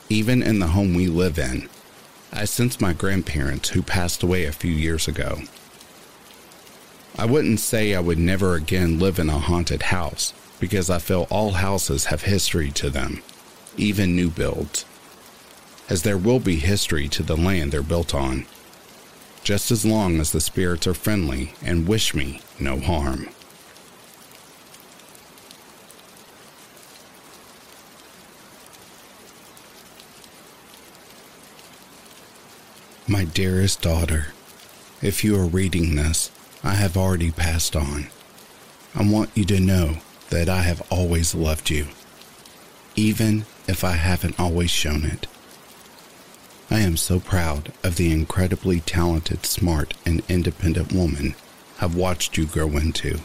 Even 0.09 0.43
in 0.43 0.59
the 0.59 0.69
home 0.69 0.95
we 0.95 1.07
live 1.07 1.39
in, 1.39 1.69
I 2.33 2.45
sense 2.45 2.81
my 2.81 2.93
grandparents 2.93 3.71
who 3.71 3.83
passed 3.83 4.23
away 4.23 4.45
a 4.45 4.53
few 4.53 4.73
years 4.73 5.09
ago. 5.09 5.43
I 7.19 7.27
wouldn't 7.27 7.61
say 7.61 7.95
I 7.95 8.01
would 8.01 8.19
never 8.19 8.55
again 8.55 8.99
live 8.99 9.19
in 9.19 9.29
a 9.29 9.39
haunted 9.39 9.83
house 9.83 10.33
because 10.61 10.89
I 10.89 10.99
feel 10.99 11.27
all 11.31 11.53
houses 11.53 12.07
have 12.07 12.23
history 12.23 12.71
to 12.73 12.89
them, 12.89 13.23
even 13.77 14.15
new 14.15 14.31
builds, 14.31 14.85
as 15.91 16.03
there 16.03 16.17
will 16.17 16.39
be 16.39 16.57
history 16.57 17.09
to 17.09 17.23
the 17.25 17.37
land 17.37 17.73
they're 17.73 17.83
built 17.83 18.15
on, 18.15 18.47
just 19.43 19.73
as 19.73 19.85
long 19.85 20.21
as 20.21 20.31
the 20.31 20.41
spirits 20.41 20.87
are 20.87 20.95
friendly 20.95 21.53
and 21.61 21.89
wish 21.89 22.15
me 22.15 22.41
no 22.61 22.79
harm. 22.79 23.29
My 33.09 33.25
dearest 33.25 33.83
daughter, 33.83 34.29
if 35.03 35.25
you 35.25 35.37
are 35.37 35.47
reading 35.47 35.97
this, 35.97 36.31
I 36.63 36.75
have 36.75 36.97
already 36.97 37.33
passed 37.33 37.75
on. 37.75 38.07
I 38.95 39.03
want 39.03 39.31
you 39.35 39.45
to 39.47 39.59
know 39.59 39.97
that 40.29 40.49
I 40.49 40.63
have 40.63 40.87
always 40.93 41.35
loved 41.35 41.71
you, 41.71 41.89
even 42.95 43.47
if 43.67 43.83
I 43.83 43.93
haven't 43.93 44.39
always 44.39 44.71
shown 44.71 45.05
it. 45.05 45.27
I 46.73 46.81
am 46.81 46.97
so 46.97 47.19
proud 47.19 47.73
of 47.83 47.97
the 47.97 48.13
incredibly 48.13 48.79
talented, 48.79 49.45
smart, 49.45 49.95
and 50.07 50.23
independent 50.29 50.93
woman 50.93 51.35
I've 51.81 51.97
watched 51.97 52.37
you 52.37 52.47
grow 52.47 52.69
into. 52.77 53.19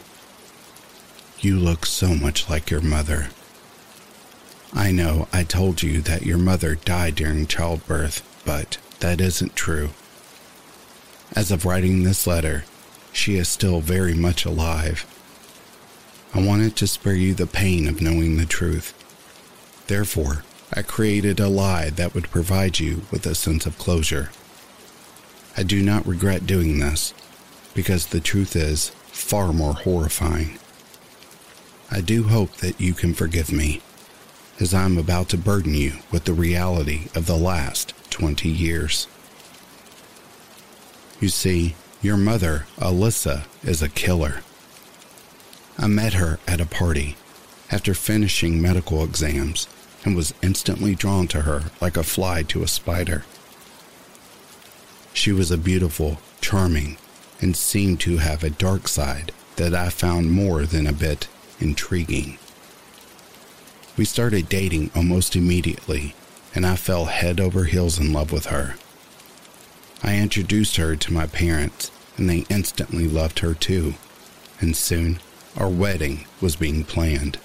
You 1.38 1.56
look 1.56 1.86
so 1.86 2.14
much 2.14 2.50
like 2.50 2.70
your 2.70 2.80
mother. 2.80 3.28
I 4.72 4.90
know 4.90 5.28
I 5.32 5.44
told 5.44 5.82
you 5.84 6.00
that 6.00 6.26
your 6.26 6.38
mother 6.38 6.74
died 6.74 7.14
during 7.14 7.46
childbirth, 7.46 8.22
but 8.44 8.78
that 8.98 9.20
isn't 9.20 9.54
true. 9.54 9.90
As 11.36 11.52
of 11.52 11.64
writing 11.64 12.02
this 12.02 12.26
letter, 12.26 12.64
she 13.12 13.36
is 13.36 13.48
still 13.48 13.80
very 13.80 14.14
much 14.14 14.44
alive. 14.44 15.06
I 16.34 16.44
wanted 16.44 16.74
to 16.76 16.88
spare 16.88 17.14
you 17.14 17.32
the 17.32 17.46
pain 17.46 17.86
of 17.86 18.00
knowing 18.02 18.38
the 18.38 18.44
truth. 18.44 18.92
Therefore, 19.86 20.42
I 20.72 20.82
created 20.82 21.38
a 21.38 21.48
lie 21.48 21.90
that 21.90 22.14
would 22.14 22.30
provide 22.30 22.80
you 22.80 23.02
with 23.12 23.24
a 23.24 23.36
sense 23.36 23.66
of 23.66 23.78
closure. 23.78 24.30
I 25.56 25.62
do 25.62 25.80
not 25.80 26.06
regret 26.06 26.46
doing 26.46 26.80
this 26.80 27.14
because 27.72 28.06
the 28.06 28.20
truth 28.20 28.56
is 28.56 28.90
far 29.06 29.52
more 29.52 29.74
horrifying. 29.74 30.58
I 31.90 32.00
do 32.00 32.24
hope 32.24 32.56
that 32.56 32.80
you 32.80 32.94
can 32.94 33.14
forgive 33.14 33.52
me, 33.52 33.80
as 34.58 34.74
I 34.74 34.84
am 34.84 34.98
about 34.98 35.28
to 35.30 35.38
burden 35.38 35.74
you 35.74 35.98
with 36.10 36.24
the 36.24 36.32
reality 36.32 37.08
of 37.14 37.26
the 37.26 37.36
last 37.36 37.94
20 38.10 38.48
years. 38.48 39.06
You 41.20 41.28
see, 41.28 41.76
your 42.02 42.16
mother, 42.16 42.66
Alyssa, 42.76 43.44
is 43.62 43.82
a 43.82 43.88
killer. 43.88 44.42
I 45.78 45.86
met 45.86 46.14
her 46.14 46.40
at 46.48 46.60
a 46.60 46.66
party 46.66 47.16
after 47.70 47.94
finishing 47.94 48.60
medical 48.60 49.04
exams 49.04 49.68
and 50.06 50.14
was 50.14 50.32
instantly 50.40 50.94
drawn 50.94 51.26
to 51.26 51.42
her 51.42 51.64
like 51.80 51.96
a 51.96 52.02
fly 52.04 52.44
to 52.44 52.62
a 52.62 52.68
spider. 52.68 53.24
She 55.12 55.32
was 55.32 55.50
a 55.50 55.58
beautiful, 55.58 56.20
charming, 56.40 56.96
and 57.40 57.56
seemed 57.56 57.98
to 58.00 58.18
have 58.18 58.44
a 58.44 58.50
dark 58.50 58.86
side 58.86 59.32
that 59.56 59.74
I 59.74 59.88
found 59.88 60.30
more 60.30 60.64
than 60.64 60.86
a 60.86 60.92
bit 60.92 61.26
intriguing. 61.58 62.38
We 63.96 64.04
started 64.04 64.48
dating 64.48 64.92
almost 64.94 65.34
immediately, 65.34 66.14
and 66.54 66.64
I 66.64 66.76
fell 66.76 67.06
head 67.06 67.40
over 67.40 67.64
heels 67.64 67.98
in 67.98 68.12
love 68.12 68.30
with 68.30 68.46
her. 68.46 68.76
I 70.04 70.18
introduced 70.18 70.76
her 70.76 70.94
to 70.94 71.12
my 71.12 71.26
parents, 71.26 71.90
and 72.16 72.30
they 72.30 72.46
instantly 72.48 73.08
loved 73.08 73.40
her 73.40 73.54
too, 73.54 73.94
and 74.60 74.76
soon 74.76 75.18
our 75.56 75.68
wedding 75.68 76.26
was 76.40 76.54
being 76.54 76.84
planned. 76.84 77.38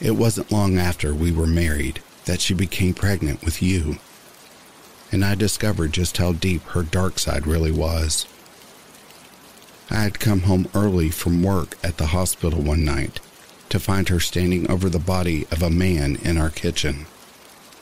It 0.00 0.12
wasn't 0.12 0.50
long 0.50 0.78
after 0.78 1.14
we 1.14 1.30
were 1.30 1.46
married 1.46 2.02
that 2.24 2.40
she 2.40 2.54
became 2.54 2.94
pregnant 2.94 3.44
with 3.44 3.62
you, 3.62 3.98
and 5.12 5.24
I 5.24 5.34
discovered 5.34 5.92
just 5.92 6.16
how 6.16 6.32
deep 6.32 6.62
her 6.68 6.82
dark 6.82 7.18
side 7.18 7.46
really 7.46 7.70
was. 7.70 8.26
I 9.90 10.02
had 10.02 10.20
come 10.20 10.42
home 10.42 10.68
early 10.74 11.10
from 11.10 11.42
work 11.42 11.76
at 11.82 11.98
the 11.98 12.06
hospital 12.06 12.62
one 12.62 12.84
night 12.84 13.20
to 13.68 13.78
find 13.78 14.08
her 14.08 14.20
standing 14.20 14.70
over 14.70 14.88
the 14.88 14.98
body 14.98 15.46
of 15.50 15.62
a 15.62 15.70
man 15.70 16.16
in 16.22 16.38
our 16.38 16.50
kitchen. 16.50 17.06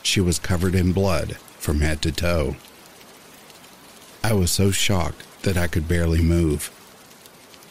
She 0.03 0.21
was 0.21 0.39
covered 0.39 0.75
in 0.75 0.93
blood 0.93 1.37
from 1.59 1.81
head 1.81 2.03
to 2.03 2.13
toe. 2.13 2.57
I 4.25 4.33
was 4.33 4.51
so 4.51 4.71
shocked 4.71 5.23
that 5.43 5.57
I 5.57 5.67
could 5.67 5.87
barely 5.87 6.23
move. 6.23 6.71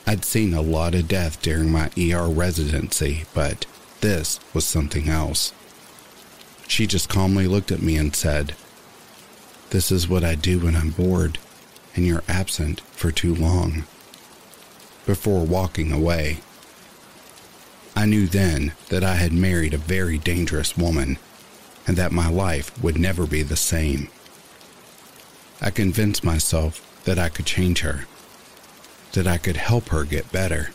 I'd 0.05 0.23
seen 0.23 0.53
a 0.53 0.61
lot 0.61 0.95
of 0.95 1.07
death 1.07 1.41
during 1.41 1.69
my 1.69 1.91
ER 1.97 2.29
residency, 2.29 3.25
but 3.33 3.65
this 4.01 4.39
was 4.53 4.65
something 4.65 5.09
else. 5.09 5.53
She 6.67 6.87
just 6.87 7.09
calmly 7.09 7.47
looked 7.47 7.71
at 7.71 7.81
me 7.81 7.97
and 7.97 8.15
said, 8.15 8.55
This 9.69 9.91
is 9.91 10.07
what 10.07 10.23
I 10.23 10.35
do 10.35 10.59
when 10.59 10.75
I'm 10.75 10.91
bored 10.91 11.39
and 11.97 12.05
you're 12.05 12.23
absent 12.27 12.81
for 12.91 13.11
too 13.11 13.33
long. 13.33 13.83
Before 15.05 15.45
walking 15.45 15.91
away, 15.91 16.39
I 17.95 18.05
knew 18.05 18.27
then 18.27 18.73
that 18.89 19.03
I 19.03 19.15
had 19.15 19.33
married 19.33 19.73
a 19.73 19.79
very 19.79 20.19
dangerous 20.19 20.77
woman 20.77 21.17
and 21.87 21.97
that 21.97 22.11
my 22.11 22.29
life 22.29 22.71
would 22.83 22.99
never 22.99 23.25
be 23.25 23.41
the 23.41 23.55
same. 23.55 24.09
I 25.59 25.71
convinced 25.71 26.23
myself 26.23 26.83
that 27.05 27.17
I 27.17 27.29
could 27.29 27.47
change 27.47 27.79
her, 27.79 28.05
that 29.13 29.25
I 29.25 29.37
could 29.37 29.57
help 29.57 29.89
her 29.89 30.03
get 30.03 30.31
better. 30.31 30.69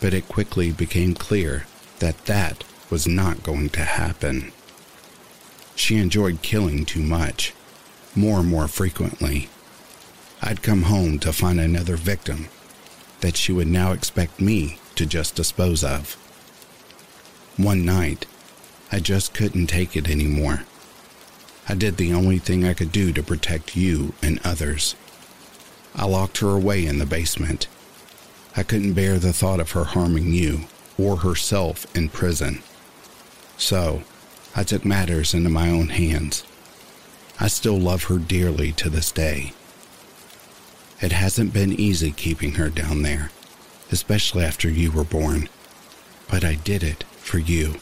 But 0.00 0.14
it 0.14 0.28
quickly 0.28 0.72
became 0.72 1.14
clear 1.14 1.66
that 2.00 2.24
that 2.26 2.64
was 2.90 3.06
not 3.06 3.42
going 3.42 3.68
to 3.70 3.80
happen. 3.80 4.52
She 5.74 5.96
enjoyed 5.96 6.42
killing 6.42 6.84
too 6.84 7.02
much, 7.02 7.54
more 8.14 8.40
and 8.40 8.48
more 8.48 8.68
frequently. 8.68 9.48
I'd 10.40 10.62
come 10.62 10.82
home 10.82 11.18
to 11.20 11.32
find 11.32 11.60
another 11.60 11.96
victim 11.96 12.48
that 13.20 13.36
she 13.36 13.52
would 13.52 13.66
now 13.66 13.92
expect 13.92 14.40
me 14.40 14.78
to 14.94 15.06
just 15.06 15.34
dispose 15.34 15.84
of. 15.84 16.14
One 17.56 17.84
night, 17.84 18.26
I 18.90 19.00
just 19.00 19.34
couldn't 19.34 19.66
take 19.66 19.96
it 19.96 20.08
anymore. 20.08 20.64
I 21.68 21.74
did 21.74 21.96
the 21.96 22.14
only 22.14 22.38
thing 22.38 22.64
I 22.64 22.74
could 22.74 22.92
do 22.92 23.12
to 23.12 23.22
protect 23.22 23.76
you 23.76 24.14
and 24.22 24.40
others. 24.44 24.94
I 25.94 26.06
locked 26.06 26.38
her 26.38 26.50
away 26.50 26.86
in 26.86 26.98
the 26.98 27.06
basement. 27.06 27.66
I 28.56 28.62
couldn't 28.62 28.94
bear 28.94 29.18
the 29.18 29.32
thought 29.32 29.60
of 29.60 29.72
her 29.72 29.84
harming 29.84 30.32
you 30.32 30.64
or 30.98 31.18
herself 31.18 31.86
in 31.96 32.08
prison. 32.08 32.62
So, 33.56 34.02
I 34.56 34.62
took 34.62 34.84
matters 34.84 35.34
into 35.34 35.50
my 35.50 35.70
own 35.70 35.88
hands. 35.88 36.44
I 37.40 37.48
still 37.48 37.78
love 37.78 38.04
her 38.04 38.18
dearly 38.18 38.72
to 38.72 38.90
this 38.90 39.12
day. 39.12 39.52
It 41.00 41.12
hasn't 41.12 41.54
been 41.54 41.72
easy 41.72 42.10
keeping 42.10 42.54
her 42.54 42.68
down 42.68 43.02
there, 43.02 43.30
especially 43.92 44.44
after 44.44 44.68
you 44.68 44.90
were 44.90 45.04
born, 45.04 45.48
but 46.28 46.44
I 46.44 46.54
did 46.56 46.82
it 46.82 47.04
for 47.04 47.38
you. 47.38 47.76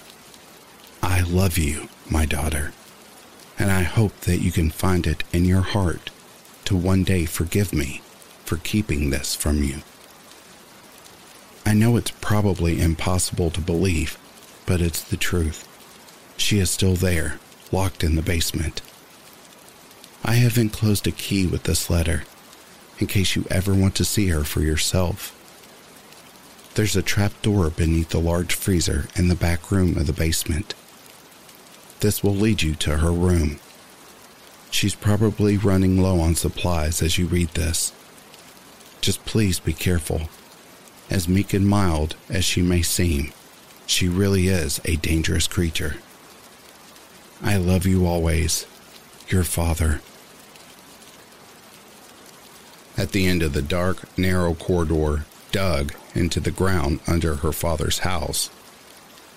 I 1.02 1.22
love 1.22 1.56
you, 1.56 1.88
my 2.10 2.26
daughter 2.26 2.72
and 3.58 3.70
I 3.70 3.82
hope 3.82 4.20
that 4.20 4.38
you 4.38 4.52
can 4.52 4.70
find 4.70 5.06
it 5.06 5.24
in 5.32 5.44
your 5.44 5.62
heart 5.62 6.10
to 6.66 6.76
one 6.76 7.04
day 7.04 7.24
forgive 7.24 7.72
me 7.72 8.02
for 8.44 8.56
keeping 8.58 9.10
this 9.10 9.34
from 9.34 9.62
you. 9.62 9.82
I 11.66 11.74
know 11.74 11.96
it's 11.96 12.12
probably 12.12 12.80
impossible 12.80 13.50
to 13.50 13.60
believe, 13.60 14.16
but 14.66 14.80
it's 14.80 15.02
the 15.02 15.16
truth. 15.16 15.66
She 16.36 16.60
is 16.60 16.70
still 16.70 16.94
there, 16.94 17.40
locked 17.72 18.04
in 18.04 18.14
the 18.14 18.22
basement. 18.22 18.82
I 20.24 20.34
have 20.34 20.58
enclosed 20.58 21.08
a 21.08 21.10
key 21.10 21.44
with 21.44 21.64
this 21.64 21.90
letter 21.90 22.22
in 23.00 23.08
case 23.08 23.34
you 23.34 23.46
ever 23.50 23.74
want 23.74 23.96
to 23.96 24.04
see 24.04 24.28
her 24.28 24.44
for 24.44 24.60
yourself. 24.60 25.32
There's 26.76 26.94
a 26.94 27.02
trap 27.02 27.32
door 27.42 27.68
beneath 27.68 28.10
the 28.10 28.20
large 28.20 28.54
freezer 28.54 29.08
in 29.16 29.26
the 29.26 29.34
back 29.34 29.72
room 29.72 29.98
of 29.98 30.06
the 30.06 30.12
basement. 30.12 30.72
This 31.98 32.22
will 32.22 32.34
lead 32.34 32.62
you 32.62 32.76
to 32.76 32.98
her 32.98 33.10
room. 33.10 33.58
She's 34.70 34.94
probably 34.94 35.56
running 35.56 36.00
low 36.00 36.20
on 36.20 36.36
supplies 36.36 37.02
as 37.02 37.18
you 37.18 37.26
read 37.26 37.48
this. 37.50 37.92
Just 39.00 39.24
please 39.24 39.58
be 39.58 39.72
careful. 39.72 40.28
As 41.08 41.28
meek 41.28 41.52
and 41.54 41.66
mild 41.66 42.16
as 42.28 42.44
she 42.44 42.62
may 42.62 42.82
seem, 42.82 43.32
she 43.86 44.08
really 44.08 44.48
is 44.48 44.80
a 44.84 44.96
dangerous 44.96 45.46
creature. 45.46 45.96
I 47.42 47.56
love 47.56 47.86
you 47.86 48.06
always, 48.06 48.66
your 49.28 49.44
father. 49.44 50.00
At 52.96 53.12
the 53.12 53.26
end 53.26 53.42
of 53.42 53.52
the 53.52 53.62
dark, 53.62 54.18
narrow 54.18 54.54
corridor 54.54 55.26
dug 55.52 55.92
into 56.14 56.40
the 56.40 56.50
ground 56.50 57.00
under 57.06 57.36
her 57.36 57.52
father's 57.52 58.00
house, 58.00 58.50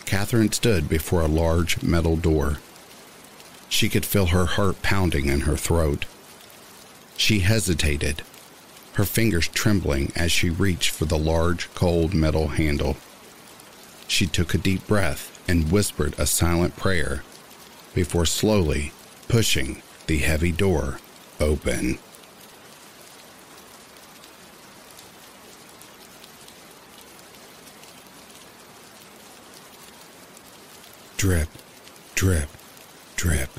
Catherine 0.05 0.51
stood 0.51 0.89
before 0.89 1.21
a 1.21 1.27
large 1.27 1.83
metal 1.83 2.15
door. 2.15 2.57
She 3.67 3.89
could 3.89 4.05
feel 4.05 4.27
her 4.27 4.45
heart 4.45 4.81
pounding 4.81 5.27
in 5.27 5.41
her 5.41 5.55
throat. 5.55 6.05
She 7.15 7.41
hesitated, 7.41 8.23
her 8.99 9.05
fingers 9.05 9.47
trembling 9.47 10.11
as 10.13 10.29
she 10.29 10.49
reached 10.49 10.89
for 10.89 11.05
the 11.05 11.17
large, 11.17 11.73
cold 11.73 12.13
metal 12.13 12.49
handle. 12.49 12.97
She 14.09 14.27
took 14.27 14.53
a 14.53 14.57
deep 14.57 14.85
breath 14.87 15.41
and 15.47 15.71
whispered 15.71 16.15
a 16.17 16.25
silent 16.25 16.75
prayer 16.75 17.23
before 17.93 18.25
slowly 18.25 18.91
pushing 19.29 19.81
the 20.07 20.17
heavy 20.17 20.51
door 20.51 20.99
open. 21.39 21.97
Drip, 31.15 31.47
drip, 32.15 32.49
drip. 33.15 33.49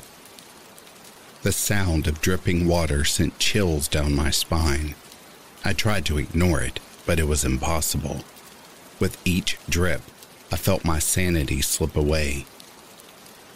The 1.41 1.51
sound 1.51 2.05
of 2.05 2.21
dripping 2.21 2.67
water 2.67 3.03
sent 3.03 3.39
chills 3.39 3.87
down 3.87 4.13
my 4.13 4.29
spine. 4.29 4.93
I 5.63 5.73
tried 5.73 6.05
to 6.05 6.17
ignore 6.17 6.61
it, 6.61 6.79
but 7.05 7.19
it 7.19 7.27
was 7.27 7.45
impossible. 7.45 8.23
With 8.99 9.21
each 9.25 9.57
drip, 9.69 10.01
I 10.51 10.57
felt 10.57 10.83
my 10.83 10.99
sanity 10.99 11.61
slip 11.61 11.95
away. 11.95 12.45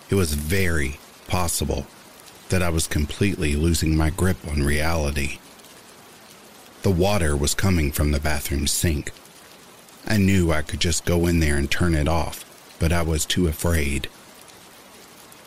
It 0.09 0.15
was 0.15 0.33
very 0.33 0.99
possible 1.27 1.87
that 2.49 2.61
I 2.61 2.69
was 2.69 2.87
completely 2.87 3.55
losing 3.55 3.97
my 3.97 4.11
grip 4.11 4.37
on 4.47 4.63
reality. 4.63 5.39
The 6.83 6.91
water 6.91 7.35
was 7.35 7.55
coming 7.55 7.91
from 7.91 8.11
the 8.11 8.19
bathroom 8.19 8.67
sink. 8.67 9.11
I 10.05 10.17
knew 10.17 10.51
I 10.51 10.61
could 10.61 10.79
just 10.79 11.05
go 11.05 11.25
in 11.25 11.39
there 11.39 11.57
and 11.57 11.69
turn 11.69 11.95
it 11.95 12.07
off, 12.07 12.45
but 12.79 12.93
I 12.93 13.01
was 13.01 13.25
too 13.25 13.47
afraid. 13.47 14.07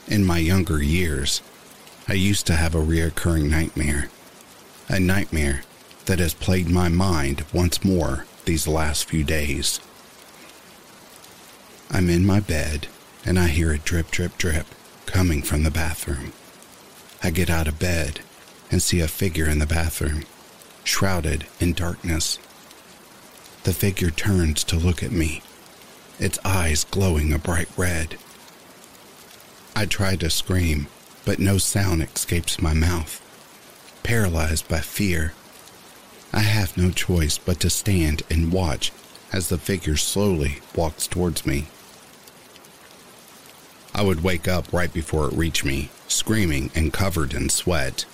In 0.09 0.25
my 0.25 0.39
younger 0.39 0.83
years, 0.83 1.41
I 2.09 2.15
used 2.15 2.47
to 2.49 2.57
have 2.57 2.75
a 2.75 2.79
reoccurring 2.79 3.51
nightmare. 3.51 4.09
A 4.89 4.99
nightmare 4.99 5.63
that 6.09 6.19
has 6.19 6.33
plagued 6.33 6.71
my 6.71 6.89
mind 6.89 7.45
once 7.53 7.85
more 7.85 8.25
these 8.47 8.67
last 8.67 9.05
few 9.05 9.23
days. 9.23 9.79
I'm 11.91 12.09
in 12.09 12.25
my 12.25 12.41
bed 12.41 12.89
and 13.27 13.39
I 13.39 13.49
hear 13.49 13.73
a 13.73 13.79
drip, 13.79 14.11
drip, 14.11 14.39
drip 14.39 14.67
coming 15.05 15.43
from 15.43 15.65
the 15.65 15.71
bathroom. 15.71 16.33
I 17.23 17.29
get 17.29 17.51
out 17.51 17.69
of 17.69 17.79
bed 17.79 18.21
and 18.71 18.81
see 18.81 19.01
a 19.01 19.07
figure 19.07 19.47
in 19.47 19.59
the 19.59 19.67
bathroom, 19.67 20.25
shrouded 20.83 21.47
in 21.61 21.75
darkness. 21.75 22.39
The 23.65 23.75
figure 23.75 24.11
turns 24.11 24.65
to 24.65 24.77
look 24.77 25.03
at 25.03 25.13
me 25.13 25.43
its 26.19 26.39
eyes 26.43 26.85
glowing 26.85 27.35
a 27.35 27.39
bright 27.39 27.69
red. 27.77 28.17
I 29.77 29.85
try 29.85 30.17
to 30.17 30.31
scream, 30.31 30.89
but 31.27 31.39
no 31.39 31.59
sound 31.59 32.03
escapes 32.03 32.63
my 32.63 32.73
mouth. 32.73 33.23
Paralyzed 34.03 34.67
by 34.69 34.81
fear, 34.81 35.35
I 36.33 36.41
have 36.41 36.77
no 36.77 36.91
choice 36.91 37.39
but 37.39 37.61
to 37.61 37.71
stand 37.71 38.23
and 38.31 38.53
watch 38.53 38.93
as 39.33 39.49
the 39.49 39.59
figure 39.59 39.97
slowly 39.97 40.59
walks 40.75 41.07
towards 41.07 41.47
me. 41.47 41.67
I 43.95 44.03
would 44.03 44.23
wake 44.23 44.47
up 44.47 44.73
right 44.73 44.93
before 44.93 45.29
it 45.29 45.35
reached 45.35 45.65
me, 45.65 45.91
screaming 46.07 46.71
and 46.75 46.93
covered 46.93 47.35
in 47.35 47.49
sweat. 47.49 48.05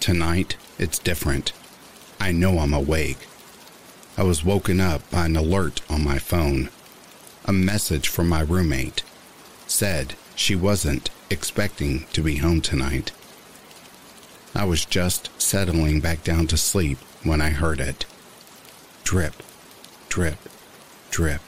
Tonight, 0.00 0.56
it's 0.78 0.98
different. 0.98 1.52
I 2.18 2.32
know 2.32 2.58
I'm 2.58 2.74
awake. 2.74 3.28
I 4.16 4.22
was 4.22 4.44
woken 4.44 4.80
up 4.80 5.08
by 5.10 5.26
an 5.26 5.36
alert 5.36 5.80
on 5.90 6.04
my 6.04 6.18
phone 6.18 6.70
a 7.44 7.52
message 7.52 8.08
from 8.08 8.28
my 8.28 8.40
roommate. 8.40 9.02
Said 9.66 10.14
she 10.34 10.54
wasn't 10.54 11.10
expecting 11.30 12.06
to 12.12 12.22
be 12.22 12.36
home 12.36 12.60
tonight. 12.60 13.12
I 14.54 14.64
was 14.64 14.84
just 14.84 15.30
settling 15.40 16.00
back 16.00 16.22
down 16.22 16.46
to 16.48 16.56
sleep 16.56 16.98
when 17.22 17.40
I 17.40 17.50
heard 17.50 17.80
it. 17.80 18.06
Drip, 19.02 19.34
drip, 20.08 20.38
drip. 21.10 21.40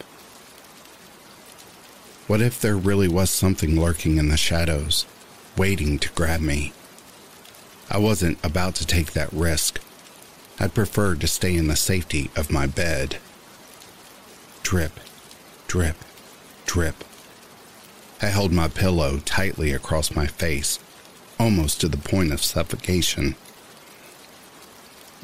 What 2.26 2.40
if 2.40 2.60
there 2.60 2.76
really 2.76 3.08
was 3.08 3.30
something 3.30 3.80
lurking 3.80 4.18
in 4.18 4.28
the 4.28 4.36
shadows, 4.36 5.06
waiting 5.56 5.98
to 6.00 6.12
grab 6.12 6.40
me? 6.40 6.72
I 7.88 7.98
wasn't 7.98 8.44
about 8.44 8.74
to 8.76 8.86
take 8.86 9.12
that 9.12 9.32
risk. 9.32 9.80
I'd 10.58 10.74
prefer 10.74 11.14
to 11.14 11.26
stay 11.28 11.54
in 11.54 11.68
the 11.68 11.76
safety 11.76 12.30
of 12.34 12.50
my 12.50 12.66
bed. 12.66 13.18
Drip, 14.62 14.98
Drip, 15.68 15.96
drip. 16.64 17.04
I 18.22 18.26
held 18.26 18.52
my 18.52 18.68
pillow 18.68 19.18
tightly 19.18 19.72
across 19.72 20.14
my 20.14 20.26
face, 20.26 20.78
almost 21.38 21.80
to 21.80 21.88
the 21.88 21.96
point 21.96 22.32
of 22.32 22.42
suffocation. 22.42 23.36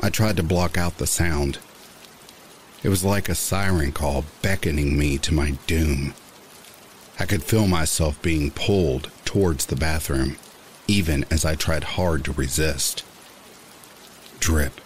I 0.00 0.10
tried 0.10 0.36
to 0.36 0.42
block 0.42 0.76
out 0.76 0.98
the 0.98 1.06
sound. 1.06 1.58
It 2.82 2.88
was 2.88 3.04
like 3.04 3.28
a 3.28 3.34
siren 3.34 3.92
call 3.92 4.24
beckoning 4.42 4.98
me 4.98 5.18
to 5.18 5.34
my 5.34 5.52
doom. 5.66 6.14
I 7.18 7.26
could 7.26 7.42
feel 7.42 7.68
myself 7.68 8.20
being 8.20 8.50
pulled 8.50 9.10
towards 9.24 9.66
the 9.66 9.76
bathroom, 9.76 10.36
even 10.88 11.24
as 11.30 11.44
I 11.44 11.54
tried 11.54 11.84
hard 11.84 12.24
to 12.24 12.32
resist. 12.32 13.04
Drip, 14.40 14.80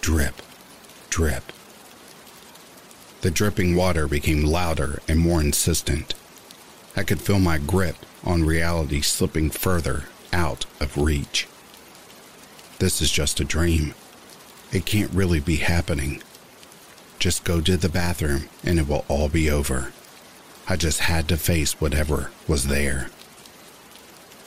drip, 0.00 0.40
drip. 1.10 1.52
The 3.22 3.30
dripping 3.30 3.74
water 3.74 4.06
became 4.06 4.44
louder 4.44 5.00
and 5.08 5.18
more 5.18 5.40
insistent. 5.40 6.14
I 6.94 7.02
could 7.02 7.20
feel 7.20 7.40
my 7.40 7.58
grip 7.58 7.96
on 8.22 8.44
reality 8.44 9.00
slipping 9.00 9.50
further 9.50 10.04
out 10.34 10.66
of 10.80 10.98
reach. 10.98 11.48
This 12.78 13.00
is 13.00 13.10
just 13.10 13.40
a 13.40 13.44
dream. 13.44 13.94
It 14.72 14.84
can't 14.84 15.12
really 15.12 15.40
be 15.40 15.56
happening. 15.56 16.22
Just 17.18 17.44
go 17.44 17.62
to 17.62 17.78
the 17.78 17.88
bathroom 17.88 18.48
and 18.62 18.78
it 18.78 18.86
will 18.86 19.06
all 19.08 19.30
be 19.30 19.48
over. 19.50 19.92
I 20.68 20.76
just 20.76 21.00
had 21.00 21.28
to 21.28 21.38
face 21.38 21.80
whatever 21.80 22.30
was 22.46 22.66
there. 22.66 23.08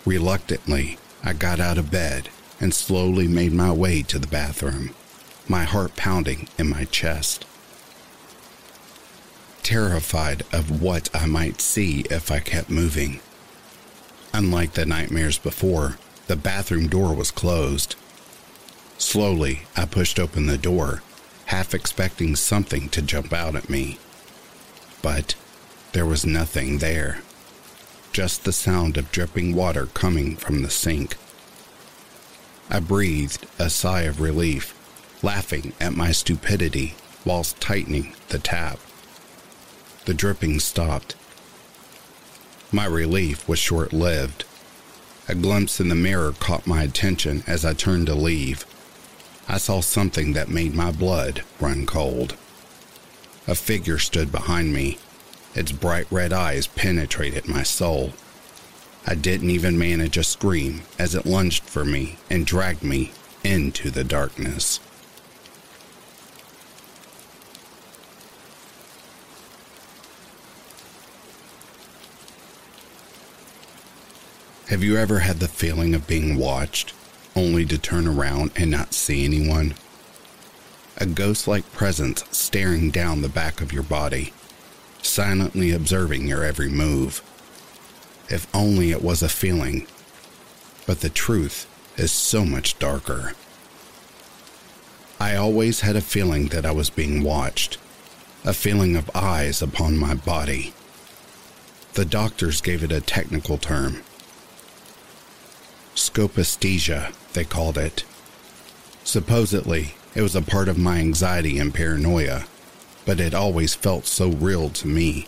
Reluctantly, 0.06 1.00
I 1.24 1.34
got 1.34 1.60
out 1.60 1.80
of 1.80 1.90
bed 1.90 2.30
and 2.60 2.74
slowly 2.74 3.28
made 3.28 3.54
my 3.54 3.72
way 3.72 4.04
to 4.04 4.20
the 4.20 4.28
bathroom, 4.28 4.94
my 5.48 5.64
heart 5.64 5.96
pounding 5.96 6.48
in 6.60 6.70
my 6.70 6.86
chest 6.86 7.46
terrified 9.68 10.44
of 10.54 10.82
what 10.82 11.10
I 11.14 11.26
might 11.26 11.60
see 11.60 12.06
if 12.10 12.32
I 12.32 12.40
kept 12.40 12.70
moving. 12.70 13.20
Unlike 14.34 14.74
the 14.74 14.86
nightmares 14.86 15.38
before, 15.38 15.98
the 16.28 16.36
bathroom 16.36 16.88
door 16.88 17.14
was 17.14 17.32
closed. 17.32 17.96
Slowly, 18.98 19.62
I 19.76 19.86
pushed 19.86 20.20
open 20.20 20.48
the 20.48 20.58
door, 20.58 21.02
half 21.46 21.74
expecting 21.74 22.36
something 22.36 22.90
to 22.90 23.02
jump 23.02 23.32
out 23.34 23.56
at 23.56 23.70
me. 23.70 23.98
But 25.02 25.36
there 25.94 26.06
was 26.06 26.26
nothing 26.26 26.80
there, 26.80 27.22
just 28.12 28.44
the 28.44 28.52
sound 28.52 28.98
of 28.98 29.12
dripping 29.12 29.56
water 29.56 29.86
coming 29.88 30.36
from 30.36 30.62
the 30.62 30.70
sink. 30.70 31.16
I 32.70 32.80
breathed 32.80 33.48
a 33.58 33.70
sigh 33.70 34.02
of 34.02 34.20
relief, 34.20 34.74
laughing 35.24 35.74
at 35.80 35.94
my 35.94 36.12
stupidity 36.12 36.96
whilst 37.24 37.62
tightening 37.62 38.14
the 38.30 38.40
tap. 38.40 38.80
The 40.06 40.14
dripping 40.14 40.60
stopped. 40.60 41.16
My 42.72 42.86
relief 42.86 43.48
was 43.48 43.60
short 43.60 43.94
lived. 43.94 44.44
A 45.30 45.36
glimpse 45.36 45.80
in 45.80 45.88
the 45.88 45.96
mirror 45.96 46.34
caught 46.34 46.68
my 46.68 46.84
attention 46.84 47.44
as 47.48 47.64
I 47.64 47.74
turned 47.74 48.08
to 48.08 48.16
leave. 48.16 48.66
I 49.48 49.58
saw 49.58 49.80
something 49.80 50.34
that 50.34 50.50
made 50.50 50.74
my 50.74 50.92
blood 50.92 51.44
run 51.60 51.86
cold. 51.86 52.36
a 53.48 53.56
figure 53.56 53.98
stood 53.98 54.32
behind 54.32 54.74
me. 54.74 54.98
Its 55.56 55.72
bright 55.72 56.08
red 56.12 56.34
eyes 56.34 56.68
penetrated 56.68 57.48
my 57.48 57.64
soul. 57.64 58.12
I 59.06 59.16
didn't 59.16 59.50
even 59.52 59.78
manage 59.78 60.18
a 60.18 60.24
scream 60.24 60.82
as 61.00 61.16
it 61.16 61.26
lunged 61.26 61.64
for 61.64 61.86
me 61.86 62.18
and 62.30 62.46
dragged 62.46 62.84
me 62.84 63.14
into 63.46 63.90
the 63.90 64.04
darkness. 64.04 64.82
Have 74.70 74.84
you 74.84 74.98
ever 74.98 75.20
had 75.20 75.40
the 75.40 75.48
feeling 75.48 75.96
of 75.96 76.08
being 76.08 76.36
watched, 76.36 76.94
only 77.38 77.64
to 77.68 77.78
turn 77.78 78.06
around 78.06 78.52
and 78.58 78.70
not 78.70 78.94
see 78.94 79.24
anyone? 79.24 79.76
A 80.98 81.06
ghost 81.06 81.48
like 81.48 81.72
presence 81.72 82.26
staring 82.32 82.92
down 82.92 83.22
the 83.22 83.30
back 83.30 83.62
of 83.62 83.72
your 83.72 83.84
body, 83.84 84.34
silently 85.02 85.72
observing 85.72 86.28
your 86.28 86.44
every 86.44 86.68
move. 86.68 87.22
If 88.30 88.46
only 88.54 88.92
it 88.92 89.02
was 89.02 89.24
a 89.24 89.30
feeling, 89.30 89.88
but 90.86 91.00
the 91.00 91.10
truth 91.10 91.66
is 91.96 92.12
so 92.12 92.44
much 92.44 92.78
darker. 92.78 93.36
I 95.18 95.38
always 95.38 95.80
had 95.80 95.96
a 95.96 96.02
feeling 96.02 96.48
that 96.48 96.66
I 96.66 96.72
was 96.72 96.90
being 96.90 97.24
watched, 97.24 97.78
a 98.44 98.52
feeling 98.52 98.98
of 98.98 99.10
eyes 99.16 99.62
upon 99.62 99.96
my 99.96 100.14
body. 100.14 100.74
The 101.94 102.04
doctors 102.04 102.60
gave 102.60 102.84
it 102.84 102.92
a 102.92 103.00
technical 103.00 103.58
term 103.58 104.04
Scopaesthesia, 105.98 107.12
they 107.34 107.44
called 107.44 107.76
it. 107.76 108.04
Supposedly, 109.04 109.96
it 110.14 110.22
was 110.22 110.36
a 110.36 110.44
part 110.44 110.70
of 110.70 110.78
my 110.78 111.00
anxiety 111.00 111.58
and 111.58 111.74
paranoia, 111.74 112.46
but 113.04 113.20
it 113.20 113.34
always 113.34 113.74
felt 113.74 114.06
so 114.06 114.30
real 114.30 114.70
to 114.70 114.88
me. 114.88 115.28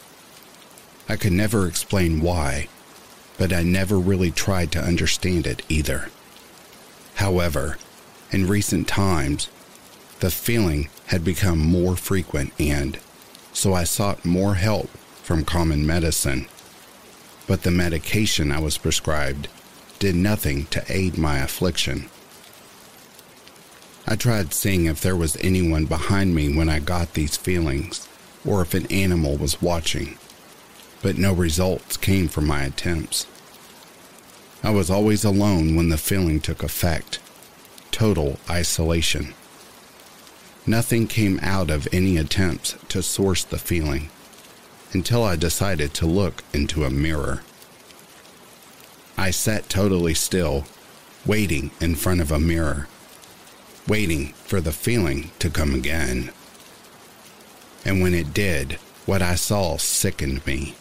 I 1.07 1.15
could 1.15 1.31
never 1.31 1.67
explain 1.67 2.21
why, 2.21 2.67
but 3.39 3.51
I 3.51 3.63
never 3.63 3.97
really 3.97 4.29
tried 4.29 4.71
to 4.73 4.83
understand 4.83 5.47
it 5.47 5.63
either. 5.69 6.09
However, 7.15 7.77
in 8.31 8.47
recent 8.47 8.87
times, 8.87 9.49
the 10.19 10.29
feeling 10.29 10.89
had 11.07 11.25
become 11.25 11.57
more 11.57 11.95
frequent 11.95 12.53
and 12.59 12.99
so 13.53 13.73
I 13.73 13.85
sought 13.85 14.23
more 14.23 14.53
help 14.55 14.89
from 15.23 15.45
common 15.45 15.85
medicine. 15.85 16.47
But 17.47 17.63
the 17.63 17.71
medication 17.71 18.51
I 18.51 18.59
was 18.59 18.77
prescribed 18.77 19.47
did 19.99 20.15
nothing 20.15 20.65
to 20.67 20.83
aid 20.89 21.17
my 21.17 21.39
affliction. 21.39 22.09
I 24.07 24.15
tried 24.15 24.53
seeing 24.53 24.85
if 24.85 25.01
there 25.01 25.15
was 25.15 25.37
anyone 25.37 25.85
behind 25.85 26.33
me 26.33 26.55
when 26.55 26.69
I 26.69 26.79
got 26.79 27.13
these 27.13 27.37
feelings, 27.37 28.07
or 28.45 28.61
if 28.61 28.73
an 28.73 28.91
animal 28.91 29.37
was 29.37 29.61
watching, 29.61 30.17
but 31.01 31.17
no 31.17 31.33
results 31.33 31.97
came 31.97 32.27
from 32.27 32.47
my 32.47 32.63
attempts. 32.63 33.27
I 34.63 34.71
was 34.71 34.89
always 34.89 35.23
alone 35.23 35.75
when 35.75 35.89
the 35.89 35.97
feeling 35.97 36.39
took 36.39 36.63
effect 36.63 37.19
total 37.91 38.39
isolation. 38.49 39.33
Nothing 40.65 41.07
came 41.07 41.39
out 41.41 41.69
of 41.69 41.87
any 41.91 42.17
attempts 42.17 42.75
to 42.87 43.03
source 43.03 43.43
the 43.43 43.57
feeling 43.57 44.09
until 44.93 45.23
I 45.23 45.35
decided 45.35 45.93
to 45.95 46.05
look 46.05 46.43
into 46.53 46.85
a 46.85 46.89
mirror. 46.89 47.41
I 49.19 49.31
sat 49.31 49.67
totally 49.67 50.13
still, 50.13 50.63
waiting 51.25 51.71
in 51.81 51.95
front 51.95 52.21
of 52.21 52.31
a 52.31 52.39
mirror, 52.39 52.87
waiting 53.85 54.27
for 54.45 54.61
the 54.61 54.71
feeling 54.71 55.31
to 55.39 55.49
come 55.49 55.75
again. 55.75 56.31
And 57.83 58.01
when 58.01 58.13
it 58.13 58.33
did, 58.33 58.79
what 59.05 59.21
I 59.21 59.35
saw 59.35 59.75
sickened 59.75 60.47
me. 60.47 60.75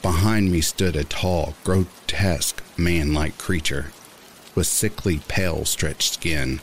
Behind 0.00 0.50
me 0.50 0.62
stood 0.62 0.96
a 0.96 1.04
tall, 1.04 1.54
grotesque, 1.64 2.62
man 2.78 3.12
like 3.12 3.36
creature 3.36 3.92
with 4.54 4.66
sickly, 4.66 5.20
pale, 5.28 5.66
stretched 5.66 6.14
skin 6.14 6.60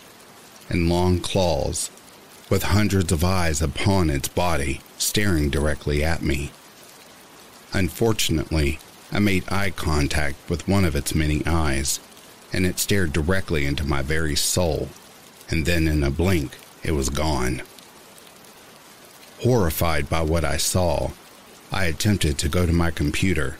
and 0.68 0.90
long 0.90 1.20
claws, 1.20 1.92
with 2.50 2.64
hundreds 2.64 3.12
of 3.12 3.24
eyes 3.24 3.62
upon 3.62 4.10
its 4.10 4.30
body 4.30 4.82
staring 4.98 5.52
directly 5.52 6.04
at 6.04 6.24
me. 6.24 6.52
Unfortunately, 7.72 8.80
I 9.14 9.20
made 9.20 9.44
eye 9.52 9.70
contact 9.70 10.38
with 10.50 10.68
one 10.68 10.84
of 10.84 10.96
its 10.96 11.14
many 11.14 11.44
eyes, 11.46 12.00
and 12.52 12.66
it 12.66 12.80
stared 12.80 13.14
directly 13.14 13.64
into 13.64 13.86
my 13.86 14.02
very 14.02 14.36
soul, 14.36 14.90
and 15.52 15.68
then 15.68 15.88
in 15.88 16.04
a 16.04 16.10
blink, 16.10 16.58
it 16.82 16.94
was 16.94 17.10
gone. 17.10 17.62
Horrified 19.42 20.10
by 20.10 20.24
what 20.24 20.44
I 20.44 20.58
saw, 20.58 21.12
I 21.72 21.86
attempted 21.86 22.40
to 22.40 22.50
go 22.50 22.66
to 22.66 22.74
my 22.74 22.90
computer 22.90 23.58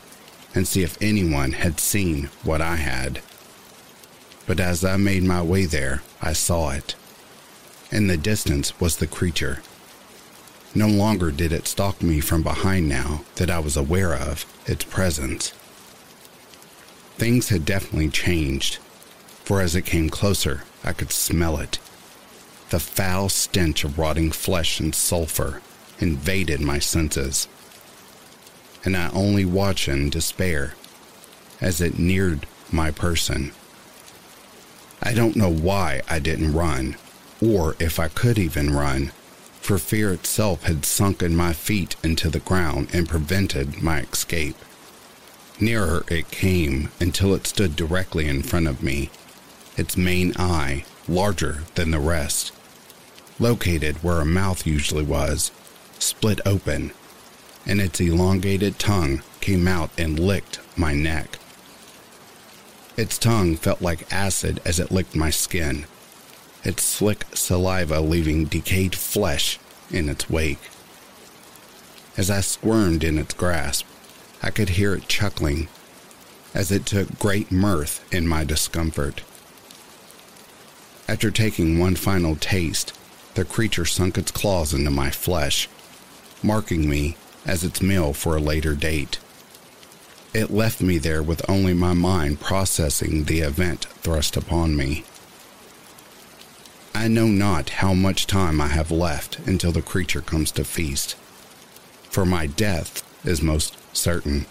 and 0.56 0.66
see 0.66 0.82
if 0.82 1.00
anyone 1.00 1.52
had 1.52 1.78
seen 1.78 2.30
what 2.42 2.60
I 2.60 2.76
had. 2.76 3.22
But 4.48 4.58
as 4.58 4.84
I 4.84 4.96
made 4.96 5.22
my 5.22 5.40
way 5.40 5.66
there, 5.66 6.02
I 6.20 6.32
saw 6.32 6.70
it. 6.70 6.96
In 7.92 8.08
the 8.08 8.16
distance 8.16 8.80
was 8.80 8.96
the 8.96 9.06
creature 9.06 9.62
no 10.74 10.88
longer 10.88 11.30
did 11.30 11.52
it 11.52 11.68
stalk 11.68 12.02
me 12.02 12.20
from 12.20 12.42
behind 12.42 12.88
now 12.88 13.22
that 13.36 13.50
I 13.50 13.60
was 13.60 13.76
aware 13.76 14.14
of 14.14 14.44
its 14.66 14.84
presence. 14.84 15.50
Things 17.16 17.50
had 17.50 17.64
definitely 17.64 18.08
changed, 18.08 18.78
for 19.44 19.60
as 19.60 19.76
it 19.76 19.86
came 19.86 20.10
closer, 20.10 20.64
I 20.82 20.92
could 20.92 21.12
smell 21.12 21.58
it. 21.58 21.78
The 22.70 22.80
foul 22.80 23.28
stench 23.28 23.84
of 23.84 23.98
rotting 23.98 24.32
flesh 24.32 24.80
and 24.80 24.94
sulfur 24.94 25.62
invaded 26.00 26.60
my 26.60 26.80
senses, 26.80 27.46
and 28.84 28.96
I 28.96 29.10
only 29.10 29.44
watched 29.44 29.86
in 29.86 30.10
despair 30.10 30.74
as 31.60 31.80
it 31.80 31.98
neared 32.00 32.46
my 32.72 32.90
person. 32.90 33.52
I 35.00 35.14
don't 35.14 35.36
know 35.36 35.50
why 35.50 36.02
I 36.08 36.18
didn't 36.18 36.52
run, 36.52 36.96
or 37.40 37.76
if 37.78 38.00
I 38.00 38.08
could 38.08 38.38
even 38.38 38.74
run 38.74 39.12
for 39.64 39.78
fear 39.78 40.12
itself 40.12 40.64
had 40.64 40.84
sunken 40.84 41.34
my 41.34 41.50
feet 41.54 41.96
into 42.04 42.28
the 42.28 42.38
ground 42.40 42.86
and 42.92 43.08
prevented 43.08 43.82
my 43.82 44.00
escape. 44.00 44.56
Nearer 45.58 46.04
it 46.08 46.30
came 46.30 46.90
until 47.00 47.34
it 47.34 47.46
stood 47.46 47.74
directly 47.74 48.28
in 48.28 48.42
front 48.42 48.68
of 48.68 48.82
me, 48.82 49.08
its 49.78 49.96
main 49.96 50.34
eye 50.36 50.84
larger 51.08 51.62
than 51.76 51.92
the 51.92 51.98
rest, 51.98 52.52
located 53.38 54.02
where 54.02 54.20
a 54.20 54.26
mouth 54.26 54.66
usually 54.66 55.02
was, 55.02 55.50
split 55.98 56.42
open, 56.44 56.92
and 57.64 57.80
its 57.80 57.98
elongated 58.02 58.78
tongue 58.78 59.22
came 59.40 59.66
out 59.66 59.88
and 59.96 60.18
licked 60.18 60.60
my 60.76 60.92
neck. 60.92 61.38
Its 62.98 63.16
tongue 63.16 63.56
felt 63.56 63.80
like 63.80 64.12
acid 64.12 64.60
as 64.66 64.78
it 64.78 64.92
licked 64.92 65.16
my 65.16 65.30
skin, 65.30 65.86
its 66.64 66.82
slick 66.82 67.26
saliva 67.34 68.00
leaving 68.00 68.46
decayed 68.46 68.94
flesh 68.94 69.58
in 69.90 70.08
its 70.08 70.28
wake. 70.30 70.70
As 72.16 72.30
I 72.30 72.40
squirmed 72.40 73.04
in 73.04 73.18
its 73.18 73.34
grasp, 73.34 73.86
I 74.42 74.50
could 74.50 74.70
hear 74.70 74.94
it 74.94 75.08
chuckling 75.08 75.68
as 76.54 76.70
it 76.70 76.86
took 76.86 77.18
great 77.18 77.50
mirth 77.50 78.04
in 78.12 78.26
my 78.26 78.44
discomfort. 78.44 79.22
After 81.08 81.30
taking 81.30 81.78
one 81.78 81.96
final 81.96 82.36
taste, 82.36 82.92
the 83.34 83.44
creature 83.44 83.84
sunk 83.84 84.16
its 84.16 84.30
claws 84.30 84.72
into 84.72 84.90
my 84.90 85.10
flesh, 85.10 85.68
marking 86.42 86.88
me 86.88 87.16
as 87.44 87.64
its 87.64 87.82
meal 87.82 88.12
for 88.12 88.36
a 88.36 88.40
later 88.40 88.74
date. 88.74 89.18
It 90.32 90.50
left 90.50 90.80
me 90.80 90.98
there 90.98 91.22
with 91.22 91.48
only 91.48 91.74
my 91.74 91.92
mind 91.92 92.40
processing 92.40 93.24
the 93.24 93.40
event 93.40 93.84
thrust 94.02 94.36
upon 94.36 94.76
me. 94.76 95.04
I 96.96 97.08
know 97.08 97.26
not 97.26 97.70
how 97.70 97.92
much 97.92 98.26
time 98.26 98.60
I 98.60 98.68
have 98.68 98.90
left 98.90 99.40
until 99.40 99.72
the 99.72 99.82
creature 99.82 100.20
comes 100.20 100.52
to 100.52 100.64
feast, 100.64 101.16
for 102.08 102.24
my 102.24 102.46
death 102.46 103.02
is 103.26 103.42
most 103.42 103.76
certain. 103.94 104.46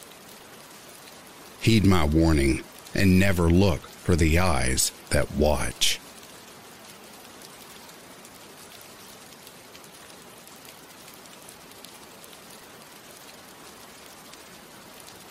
Heed 1.61 1.85
my 1.85 2.03
warning 2.03 2.63
and 2.93 3.17
never 3.17 3.49
look 3.49 3.81
for 3.87 4.17
the 4.17 4.37
eyes 4.39 4.91
that 5.09 5.33
watch. 5.33 5.99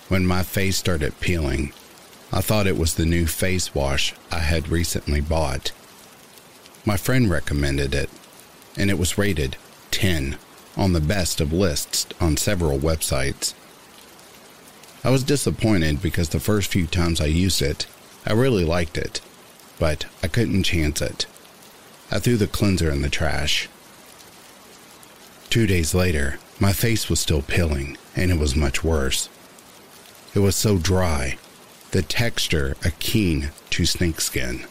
When 0.09 0.27
my 0.27 0.43
face 0.43 0.79
started 0.79 1.21
peeling, 1.21 1.73
I 2.33 2.41
thought 2.41 2.67
it 2.67 2.79
was 2.79 2.95
the 2.95 3.07
new 3.07 3.27
face 3.27 3.75
wash 3.75 4.15
I 4.31 4.39
had 4.41 4.69
recently 4.71 5.21
bought. 5.21 5.73
My 6.85 6.97
friend 6.97 7.31
recommended 7.31 7.95
it, 7.95 8.11
and 8.77 8.91
it 8.91 8.99
was 8.99 9.17
rated 9.17 9.57
10 9.93 10.37
on 10.77 10.93
the 10.93 11.01
best 11.01 11.41
of 11.41 11.53
lists 11.53 12.07
on 12.21 12.37
several 12.37 12.79
websites. 12.79 13.55
I 15.05 15.11
was 15.11 15.23
disappointed 15.23 16.03
because 16.03 16.31
the 16.31 16.41
first 16.41 16.73
few 16.73 16.87
times 16.87 17.21
I 17.21 17.27
used 17.27 17.63
it, 17.63 17.87
I 18.27 18.33
really 18.33 18.65
liked 18.65 18.99
it, 18.99 19.21
but 19.79 20.07
I 20.23 20.29
couldn't 20.29 20.65
chance 20.65 21.01
it. 21.01 21.27
I 22.11 22.19
threw 22.19 22.37
the 22.37 22.47
cleanser 22.47 22.91
in 22.91 23.03
the 23.03 23.09
trash. 23.09 23.69
Two 25.51 25.67
days 25.67 25.95
later, 25.95 26.39
my 26.59 26.73
face 26.73 27.09
was 27.09 27.21
still 27.21 27.43
peeling, 27.43 27.97
and 28.17 28.31
it 28.31 28.39
was 28.39 28.57
much 28.57 28.83
worse. 28.83 29.29
It 30.35 30.41
was 30.41 30.57
so 30.57 30.79
dry, 30.79 31.39
the 31.93 32.03
texture 32.03 32.77
akin 32.85 33.51
to 33.71 33.87
snakeskin. 33.87 34.67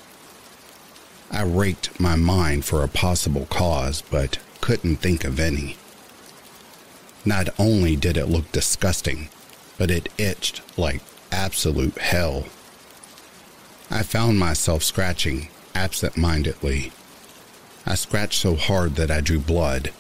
I 1.33 1.43
raked 1.43 1.97
my 1.97 2.17
mind 2.17 2.65
for 2.65 2.83
a 2.83 2.89
possible 2.89 3.45
cause, 3.49 4.01
but 4.01 4.37
couldn't 4.59 4.97
think 4.97 5.23
of 5.23 5.39
any. 5.39 5.77
Not 7.23 7.47
only 7.57 7.95
did 7.95 8.17
it 8.17 8.25
look 8.25 8.51
disgusting, 8.51 9.29
but 9.77 9.89
it 9.89 10.09
itched 10.17 10.61
like 10.77 11.01
absolute 11.31 11.97
hell. 11.97 12.47
I 13.89 14.03
found 14.03 14.39
myself 14.39 14.83
scratching 14.83 15.47
absent 15.73 16.17
mindedly. 16.17 16.91
I 17.85 17.95
scratched 17.95 18.41
so 18.41 18.55
hard 18.55 18.95
that 18.95 19.09
I 19.09 19.21
drew 19.21 19.39
blood. 19.39 19.91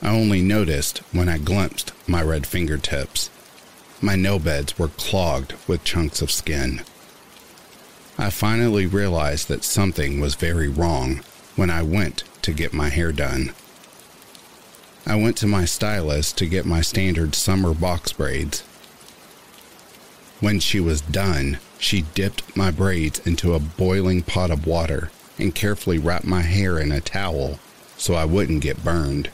I 0.00 0.10
only 0.10 0.40
noticed 0.40 0.98
when 1.12 1.28
I 1.28 1.38
glimpsed 1.38 1.92
my 2.06 2.22
red 2.22 2.46
fingertips. 2.46 3.28
My 4.00 4.14
nail 4.14 4.38
beds 4.38 4.78
were 4.78 4.88
clogged 4.88 5.54
with 5.66 5.82
chunks 5.82 6.22
of 6.22 6.30
skin. 6.30 6.82
I 8.16 8.30
finally 8.30 8.86
realized 8.86 9.48
that 9.48 9.64
something 9.64 10.20
was 10.20 10.36
very 10.36 10.68
wrong 10.68 11.22
when 11.56 11.68
I 11.68 11.82
went 11.82 12.22
to 12.42 12.52
get 12.52 12.72
my 12.72 12.88
hair 12.88 13.10
done. 13.10 13.52
I 15.04 15.16
went 15.16 15.36
to 15.38 15.46
my 15.46 15.64
stylist 15.64 16.38
to 16.38 16.46
get 16.46 16.64
my 16.64 16.80
standard 16.80 17.34
summer 17.34 17.74
box 17.74 18.12
braids. 18.12 18.62
When 20.40 20.60
she 20.60 20.78
was 20.78 21.00
done, 21.00 21.58
she 21.78 22.02
dipped 22.14 22.56
my 22.56 22.70
braids 22.70 23.18
into 23.26 23.52
a 23.52 23.58
boiling 23.60 24.22
pot 24.22 24.50
of 24.50 24.66
water 24.66 25.10
and 25.38 25.54
carefully 25.54 25.98
wrapped 25.98 26.24
my 26.24 26.42
hair 26.42 26.78
in 26.78 26.92
a 26.92 27.00
towel 27.00 27.58
so 27.96 28.14
I 28.14 28.24
wouldn't 28.24 28.62
get 28.62 28.84
burned. 28.84 29.28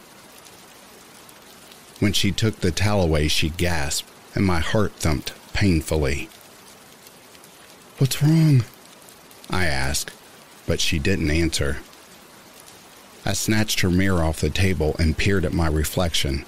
When 1.99 2.13
she 2.13 2.33
took 2.33 2.61
the 2.61 2.71
towel 2.71 3.03
away, 3.03 3.29
she 3.29 3.51
gasped 3.51 4.09
and 4.35 4.45
my 4.45 4.61
heart 4.61 4.93
thumped 4.95 5.35
painfully. 5.53 6.29
What's 8.01 8.23
wrong? 8.23 8.65
I 9.51 9.67
asked, 9.67 10.11
but 10.67 10.81
she 10.81 10.99
didn't 10.99 11.31
answer. 11.31 11.81
I 13.27 13.35
snatched 13.35 13.81
her 13.81 13.91
mirror 13.91 14.25
off 14.25 14.41
the 14.41 14.49
table 14.49 14.97
and 14.99 15.19
peered 15.19 15.45
at 15.45 15.53
my 15.53 15.67
reflection. 15.67 16.47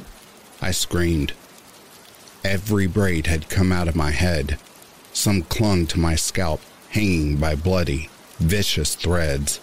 I 0.62 0.70
screamed. 0.70 1.34
Every 2.42 2.86
braid 2.86 3.26
had 3.26 3.50
come 3.50 3.70
out 3.70 3.86
of 3.86 3.94
my 3.94 4.12
head. 4.12 4.58
Some 5.12 5.42
clung 5.42 5.86
to 5.88 6.00
my 6.00 6.14
scalp, 6.14 6.62
hanging 6.88 7.36
by 7.36 7.54
bloody, 7.54 8.08
vicious 8.38 8.94
threads. 8.94 9.60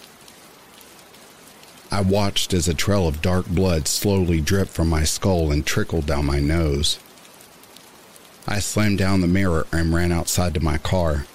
I 1.89 2.01
watched 2.01 2.53
as 2.53 2.67
a 2.67 2.75
trail 2.75 3.07
of 3.07 3.19
dark 3.19 3.47
blood 3.47 3.87
slowly 3.87 4.41
dripped 4.41 4.69
from 4.69 4.89
my 4.89 5.05
skull 5.05 5.51
and 5.51 5.65
trickled 5.65 6.05
down 6.05 6.27
my 6.27 6.39
nose. 6.39 6.99
I 8.47 8.59
slammed 8.59 8.99
down 8.99 9.21
the 9.21 9.27
mirror 9.27 9.65
and 9.71 9.91
ran 9.91 10.11
outside 10.11 10.53
to 10.53 10.59
my 10.59 10.77
car. 10.77 11.25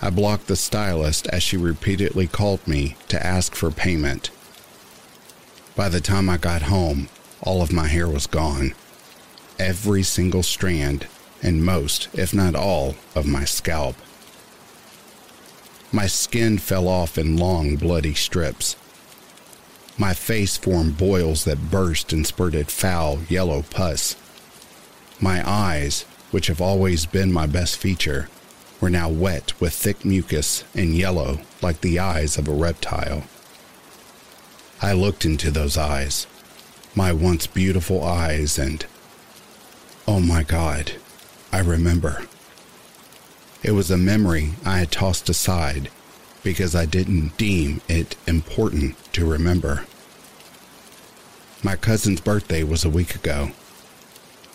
I 0.00 0.10
blocked 0.10 0.46
the 0.46 0.56
stylist 0.56 1.26
as 1.28 1.42
she 1.42 1.56
repeatedly 1.56 2.28
called 2.28 2.66
me 2.68 2.96
to 3.08 3.24
ask 3.24 3.54
for 3.54 3.70
payment. 3.70 4.30
By 5.74 5.88
the 5.88 6.00
time 6.00 6.28
I 6.28 6.36
got 6.36 6.62
home, 6.62 7.08
all 7.42 7.62
of 7.62 7.72
my 7.72 7.88
hair 7.88 8.08
was 8.08 8.26
gone. 8.26 8.74
Every 9.58 10.04
single 10.04 10.44
strand, 10.44 11.08
and 11.42 11.64
most, 11.64 12.08
if 12.12 12.32
not 12.32 12.54
all, 12.54 12.94
of 13.16 13.26
my 13.26 13.44
scalp. 13.44 13.96
My 15.90 16.06
skin 16.06 16.58
fell 16.58 16.86
off 16.86 17.18
in 17.18 17.36
long, 17.36 17.76
bloody 17.76 18.14
strips. 18.14 18.76
My 19.96 20.14
face 20.14 20.56
formed 20.56 20.96
boils 20.96 21.44
that 21.44 21.70
burst 21.70 22.12
and 22.12 22.24
spurted 22.24 22.70
foul, 22.70 23.20
yellow 23.28 23.62
pus. 23.62 24.14
My 25.18 25.42
eyes, 25.48 26.02
which 26.30 26.46
have 26.46 26.60
always 26.60 27.04
been 27.04 27.32
my 27.32 27.46
best 27.46 27.76
feature, 27.76 28.28
were 28.80 28.90
now 28.90 29.08
wet 29.08 29.60
with 29.60 29.72
thick 29.72 30.04
mucus 30.04 30.64
and 30.74 30.94
yellow 30.94 31.40
like 31.62 31.80
the 31.80 31.98
eyes 31.98 32.36
of 32.38 32.48
a 32.48 32.52
reptile. 32.52 33.24
I 34.80 34.92
looked 34.92 35.24
into 35.24 35.50
those 35.50 35.76
eyes, 35.76 36.26
my 36.94 37.12
once 37.12 37.46
beautiful 37.46 38.04
eyes, 38.04 38.58
and 38.58 38.86
oh 40.06 40.20
my 40.20 40.42
God, 40.42 40.92
I 41.52 41.60
remember. 41.60 42.26
It 43.62 43.72
was 43.72 43.90
a 43.90 43.96
memory 43.96 44.50
I 44.64 44.78
had 44.78 44.92
tossed 44.92 45.28
aside 45.28 45.90
because 46.44 46.74
I 46.74 46.86
didn't 46.86 47.36
deem 47.36 47.80
it 47.88 48.16
important 48.26 48.96
to 49.14 49.26
remember. 49.26 49.86
My 51.62 51.74
cousin's 51.74 52.20
birthday 52.20 52.62
was 52.62 52.84
a 52.84 52.90
week 52.90 53.16
ago. 53.16 53.50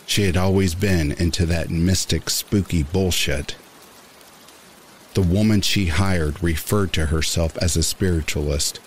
She 0.06 0.22
had 0.22 0.36
always 0.36 0.74
been 0.74 1.12
into 1.12 1.44
that 1.46 1.68
mystic, 1.68 2.30
spooky 2.30 2.82
bullshit. 2.82 3.56
The 5.14 5.22
woman 5.22 5.60
she 5.60 5.86
hired 5.86 6.42
referred 6.42 6.92
to 6.94 7.06
herself 7.06 7.56
as 7.58 7.76
a 7.76 7.84
spiritualist. 7.84 8.80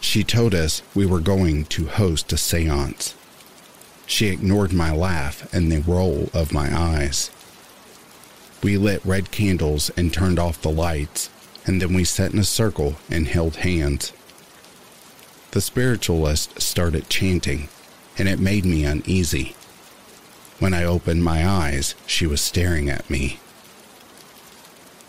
She 0.00 0.22
told 0.22 0.54
us 0.54 0.82
we 0.94 1.04
were 1.04 1.20
going 1.20 1.64
to 1.66 1.86
host 1.86 2.32
a 2.32 2.36
seance. 2.36 3.16
She 4.06 4.28
ignored 4.28 4.72
my 4.72 4.92
laugh 4.92 5.52
and 5.52 5.70
the 5.70 5.80
roll 5.80 6.30
of 6.32 6.52
my 6.52 6.70
eyes. 6.72 7.30
We 8.62 8.76
lit 8.76 9.04
red 9.04 9.32
candles 9.32 9.90
and 9.96 10.12
turned 10.12 10.38
off 10.38 10.62
the 10.62 10.70
lights, 10.70 11.28
and 11.66 11.82
then 11.82 11.92
we 11.92 12.04
sat 12.04 12.32
in 12.32 12.38
a 12.38 12.44
circle 12.44 12.96
and 13.10 13.26
held 13.26 13.56
hands. 13.56 14.12
The 15.50 15.60
spiritualist 15.60 16.62
started 16.62 17.08
chanting, 17.08 17.68
and 18.16 18.28
it 18.28 18.38
made 18.38 18.64
me 18.64 18.84
uneasy. 18.84 19.56
When 20.60 20.72
I 20.72 20.84
opened 20.84 21.24
my 21.24 21.46
eyes, 21.48 21.96
she 22.06 22.26
was 22.26 22.40
staring 22.40 22.88
at 22.88 23.10
me. 23.10 23.40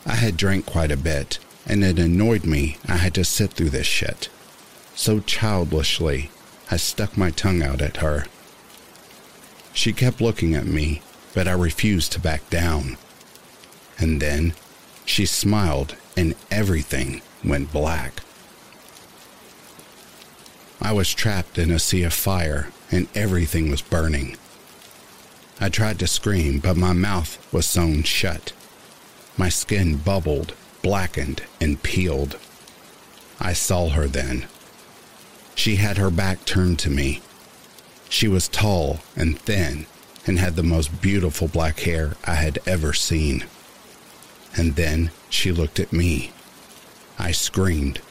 I 0.06 0.16
had 0.16 0.38
drank 0.38 0.66
quite 0.66 0.91
a 0.91 0.97
bit, 0.97 1.39
and 1.66 1.84
it 1.84 1.99
annoyed 1.99 2.45
me 2.45 2.78
I 2.88 2.97
had 2.97 3.14
to 3.16 3.24
sit 3.24 3.52
through 3.54 3.70
this 3.70 3.88
shit. 3.88 4.30
So 4.95 5.20
childishly, 5.20 6.32
I 6.70 6.78
stuck 6.78 7.18
my 7.18 7.32
tongue 7.32 7.62
out 7.62 7.82
at 7.82 7.97
her. 7.97 8.26
She 9.74 9.93
kept 9.93 10.22
looking 10.22 10.56
at 10.56 10.66
me, 10.66 11.02
but 11.34 11.47
I 11.47 11.54
refused 11.54 12.12
to 12.14 12.20
back 12.20 12.49
down. 12.49 12.97
And 13.97 14.22
then 14.22 14.54
she 15.06 15.26
smiled, 15.26 15.95
and 16.18 16.36
everything 16.49 17.22
went 17.43 17.72
black. 17.72 18.22
I 20.82 20.93
was 20.93 21.14
trapped 21.14 21.58
in 21.58 21.70
a 21.70 21.80
sea 21.80 22.04
of 22.04 22.14
fire, 22.14 22.70
and 22.91 23.08
everything 23.14 23.70
was 23.70 23.82
burning. 23.82 24.36
I 25.60 25.70
tried 25.70 25.99
to 25.99 26.08
scream, 26.08 26.60
but 26.60 26.76
my 26.76 26.91
mouth 26.91 27.38
was 27.54 27.68
sewn 27.68 28.04
shut. 28.04 28.52
My 29.38 29.50
skin 29.50 29.98
bubbled, 29.98 30.54
blackened, 30.82 31.44
and 31.60 31.82
peeled. 31.82 32.38
I 33.40 33.54
saw 33.54 33.90
her 33.90 34.08
then. 34.08 34.46
She 35.56 35.78
had 35.78 35.98
her 35.98 36.10
back 36.12 36.46
turned 36.46 36.80
to 36.80 36.90
me. 36.90 37.22
She 38.10 38.28
was 38.28 38.48
tall 38.48 39.00
and 39.16 39.40
thin 39.40 39.86
and 40.28 40.38
had 40.38 40.56
the 40.56 40.64
most 40.64 41.02
beautiful 41.02 41.48
black 41.48 41.80
hair 41.82 42.16
I 42.26 42.36
had 42.36 42.60
ever 42.66 42.94
seen. 42.94 43.46
And 44.56 44.76
then 44.76 45.12
she 45.30 45.52
looked 45.52 45.80
at 45.80 45.94
me. 45.94 46.32
I 47.18 47.32
screamed. 47.32 48.02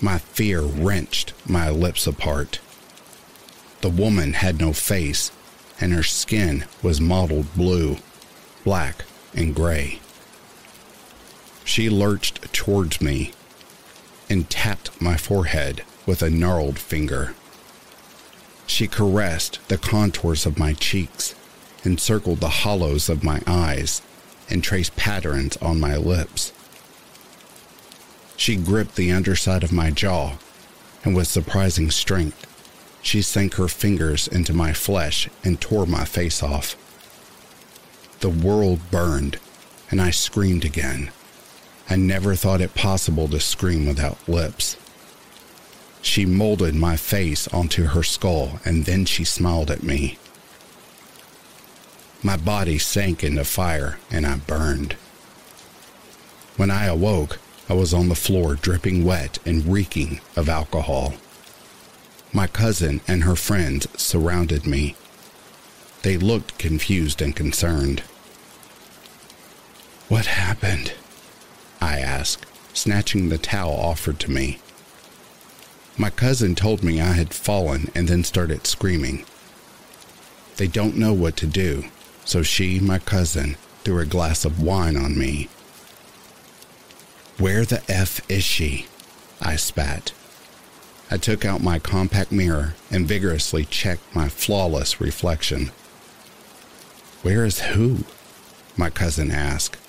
My 0.00 0.18
fear 0.18 0.60
wrenched 0.60 1.32
my 1.48 1.70
lips 1.70 2.06
apart. 2.06 2.58
The 3.80 3.88
woman 3.88 4.34
had 4.34 4.60
no 4.60 4.72
face, 4.72 5.30
and 5.80 5.92
her 5.92 6.02
skin 6.02 6.64
was 6.82 7.00
mottled 7.00 7.54
blue, 7.54 7.98
black, 8.64 9.04
and 9.34 9.54
gray. 9.54 10.01
She 11.64 11.88
lurched 11.88 12.52
towards 12.52 13.00
me 13.00 13.32
and 14.28 14.48
tapped 14.48 15.00
my 15.00 15.16
forehead 15.16 15.84
with 16.06 16.22
a 16.22 16.30
gnarled 16.30 16.78
finger. 16.78 17.34
She 18.66 18.86
caressed 18.86 19.58
the 19.68 19.78
contours 19.78 20.46
of 20.46 20.58
my 20.58 20.72
cheeks, 20.72 21.34
encircled 21.84 22.40
the 22.40 22.48
hollows 22.48 23.08
of 23.08 23.24
my 23.24 23.42
eyes, 23.46 24.02
and 24.48 24.62
traced 24.62 24.96
patterns 24.96 25.56
on 25.58 25.80
my 25.80 25.96
lips. 25.96 26.52
She 28.36 28.56
gripped 28.56 28.96
the 28.96 29.12
underside 29.12 29.62
of 29.62 29.72
my 29.72 29.90
jaw, 29.90 30.38
and 31.04 31.14
with 31.14 31.28
surprising 31.28 31.90
strength, 31.90 32.46
she 33.02 33.20
sank 33.20 33.54
her 33.54 33.68
fingers 33.68 34.28
into 34.28 34.52
my 34.52 34.72
flesh 34.72 35.28
and 35.44 35.60
tore 35.60 35.86
my 35.86 36.04
face 36.04 36.42
off. 36.42 36.76
The 38.20 38.30
world 38.30 38.80
burned, 38.90 39.38
and 39.90 40.00
I 40.00 40.10
screamed 40.10 40.64
again. 40.64 41.10
I 41.88 41.96
never 41.96 42.34
thought 42.34 42.60
it 42.60 42.74
possible 42.74 43.28
to 43.28 43.40
scream 43.40 43.86
without 43.86 44.28
lips. 44.28 44.76
She 46.00 46.26
molded 46.26 46.74
my 46.74 46.96
face 46.96 47.46
onto 47.48 47.86
her 47.86 48.02
skull, 48.02 48.60
and 48.64 48.84
then 48.84 49.04
she 49.04 49.24
smiled 49.24 49.70
at 49.70 49.82
me. 49.82 50.18
My 52.22 52.36
body 52.36 52.78
sank 52.78 53.24
into 53.24 53.44
fire, 53.44 53.98
and 54.10 54.26
I 54.26 54.36
burned. 54.36 54.94
When 56.56 56.70
I 56.70 56.86
awoke, 56.86 57.38
I 57.68 57.74
was 57.74 57.94
on 57.94 58.08
the 58.08 58.14
floor 58.14 58.54
dripping 58.54 59.04
wet 59.04 59.38
and 59.46 59.66
reeking 59.66 60.20
of 60.36 60.48
alcohol. 60.48 61.14
My 62.32 62.46
cousin 62.46 63.00
and 63.06 63.24
her 63.24 63.36
friends 63.36 63.86
surrounded 64.00 64.66
me. 64.66 64.96
They 66.02 66.16
looked 66.16 66.58
confused 66.58 67.22
and 67.22 67.34
concerned. 67.34 68.00
What 70.08 70.26
happened? 70.26 70.92
I 71.82 71.98
asked, 71.98 72.46
snatching 72.72 73.28
the 73.28 73.38
towel 73.38 73.74
offered 73.74 74.20
to 74.20 74.30
me. 74.30 74.60
My 75.98 76.10
cousin 76.10 76.54
told 76.54 76.84
me 76.84 77.00
I 77.00 77.14
had 77.14 77.34
fallen 77.34 77.90
and 77.92 78.06
then 78.06 78.22
started 78.22 78.68
screaming. 78.68 79.24
They 80.58 80.68
don't 80.68 80.96
know 80.96 81.12
what 81.12 81.36
to 81.38 81.46
do, 81.48 81.86
so 82.24 82.44
she, 82.44 82.78
my 82.78 83.00
cousin, 83.00 83.56
threw 83.82 83.98
a 83.98 84.06
glass 84.06 84.44
of 84.44 84.62
wine 84.62 84.96
on 84.96 85.18
me. 85.18 85.48
Where 87.36 87.64
the 87.64 87.82
F 87.90 88.20
is 88.30 88.44
she? 88.44 88.86
I 89.40 89.56
spat. 89.56 90.12
I 91.10 91.16
took 91.16 91.44
out 91.44 91.64
my 91.64 91.80
compact 91.80 92.30
mirror 92.30 92.74
and 92.92 93.08
vigorously 93.08 93.64
checked 93.64 94.14
my 94.14 94.28
flawless 94.28 95.00
reflection. 95.00 95.72
Where 97.22 97.44
is 97.44 97.62
who? 97.62 98.04
My 98.76 98.88
cousin 98.88 99.32
asked. 99.32 99.81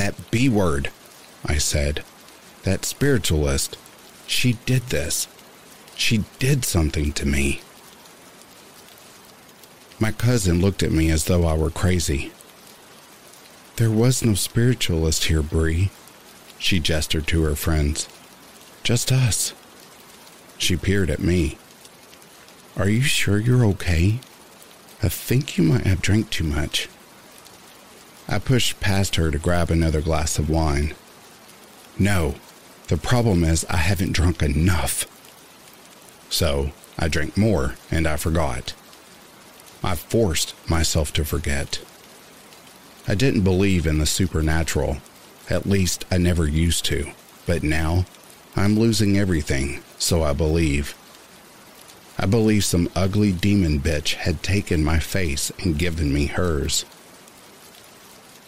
That 0.00 0.30
B 0.30 0.48
word, 0.48 0.90
I 1.44 1.58
said. 1.58 2.04
That 2.62 2.86
spiritualist. 2.86 3.76
She 4.26 4.54
did 4.64 4.84
this. 4.84 5.28
She 5.94 6.24
did 6.38 6.64
something 6.64 7.12
to 7.12 7.26
me. 7.26 7.60
My 9.98 10.10
cousin 10.10 10.62
looked 10.62 10.82
at 10.82 10.90
me 10.90 11.10
as 11.10 11.26
though 11.26 11.44
I 11.44 11.52
were 11.52 11.68
crazy. 11.68 12.32
There 13.76 13.90
was 13.90 14.24
no 14.24 14.32
spiritualist 14.32 15.24
here, 15.24 15.42
Bree. 15.42 15.90
She 16.58 16.80
gestured 16.80 17.26
to 17.26 17.42
her 17.42 17.54
friends. 17.54 18.08
Just 18.82 19.12
us. 19.12 19.52
She 20.56 20.78
peered 20.78 21.10
at 21.10 21.20
me. 21.20 21.58
Are 22.74 22.88
you 22.88 23.02
sure 23.02 23.38
you're 23.38 23.66
okay? 23.66 24.20
I 25.02 25.10
think 25.10 25.58
you 25.58 25.64
might 25.64 25.84
have 25.84 26.00
drank 26.00 26.30
too 26.30 26.44
much. 26.44 26.88
I 28.30 28.38
pushed 28.38 28.78
past 28.78 29.16
her 29.16 29.32
to 29.32 29.38
grab 29.38 29.72
another 29.72 30.00
glass 30.00 30.38
of 30.38 30.48
wine. 30.48 30.94
No, 31.98 32.36
the 32.86 32.96
problem 32.96 33.42
is 33.42 33.66
I 33.68 33.78
haven't 33.78 34.12
drunk 34.12 34.40
enough. 34.40 35.04
So 36.30 36.70
I 36.96 37.08
drank 37.08 37.36
more 37.36 37.74
and 37.90 38.06
I 38.06 38.16
forgot. 38.16 38.72
I 39.82 39.96
forced 39.96 40.54
myself 40.70 41.12
to 41.14 41.24
forget. 41.24 41.80
I 43.08 43.16
didn't 43.16 43.42
believe 43.42 43.84
in 43.84 43.98
the 43.98 44.06
supernatural. 44.06 44.98
At 45.48 45.66
least 45.66 46.04
I 46.08 46.18
never 46.18 46.46
used 46.46 46.84
to. 46.84 47.10
But 47.46 47.64
now 47.64 48.06
I'm 48.54 48.78
losing 48.78 49.18
everything, 49.18 49.82
so 49.98 50.22
I 50.22 50.34
believe. 50.34 50.94
I 52.16 52.26
believe 52.26 52.64
some 52.64 52.90
ugly 52.94 53.32
demon 53.32 53.80
bitch 53.80 54.14
had 54.14 54.44
taken 54.44 54.84
my 54.84 55.00
face 55.00 55.50
and 55.58 55.76
given 55.76 56.12
me 56.12 56.26
hers. 56.26 56.84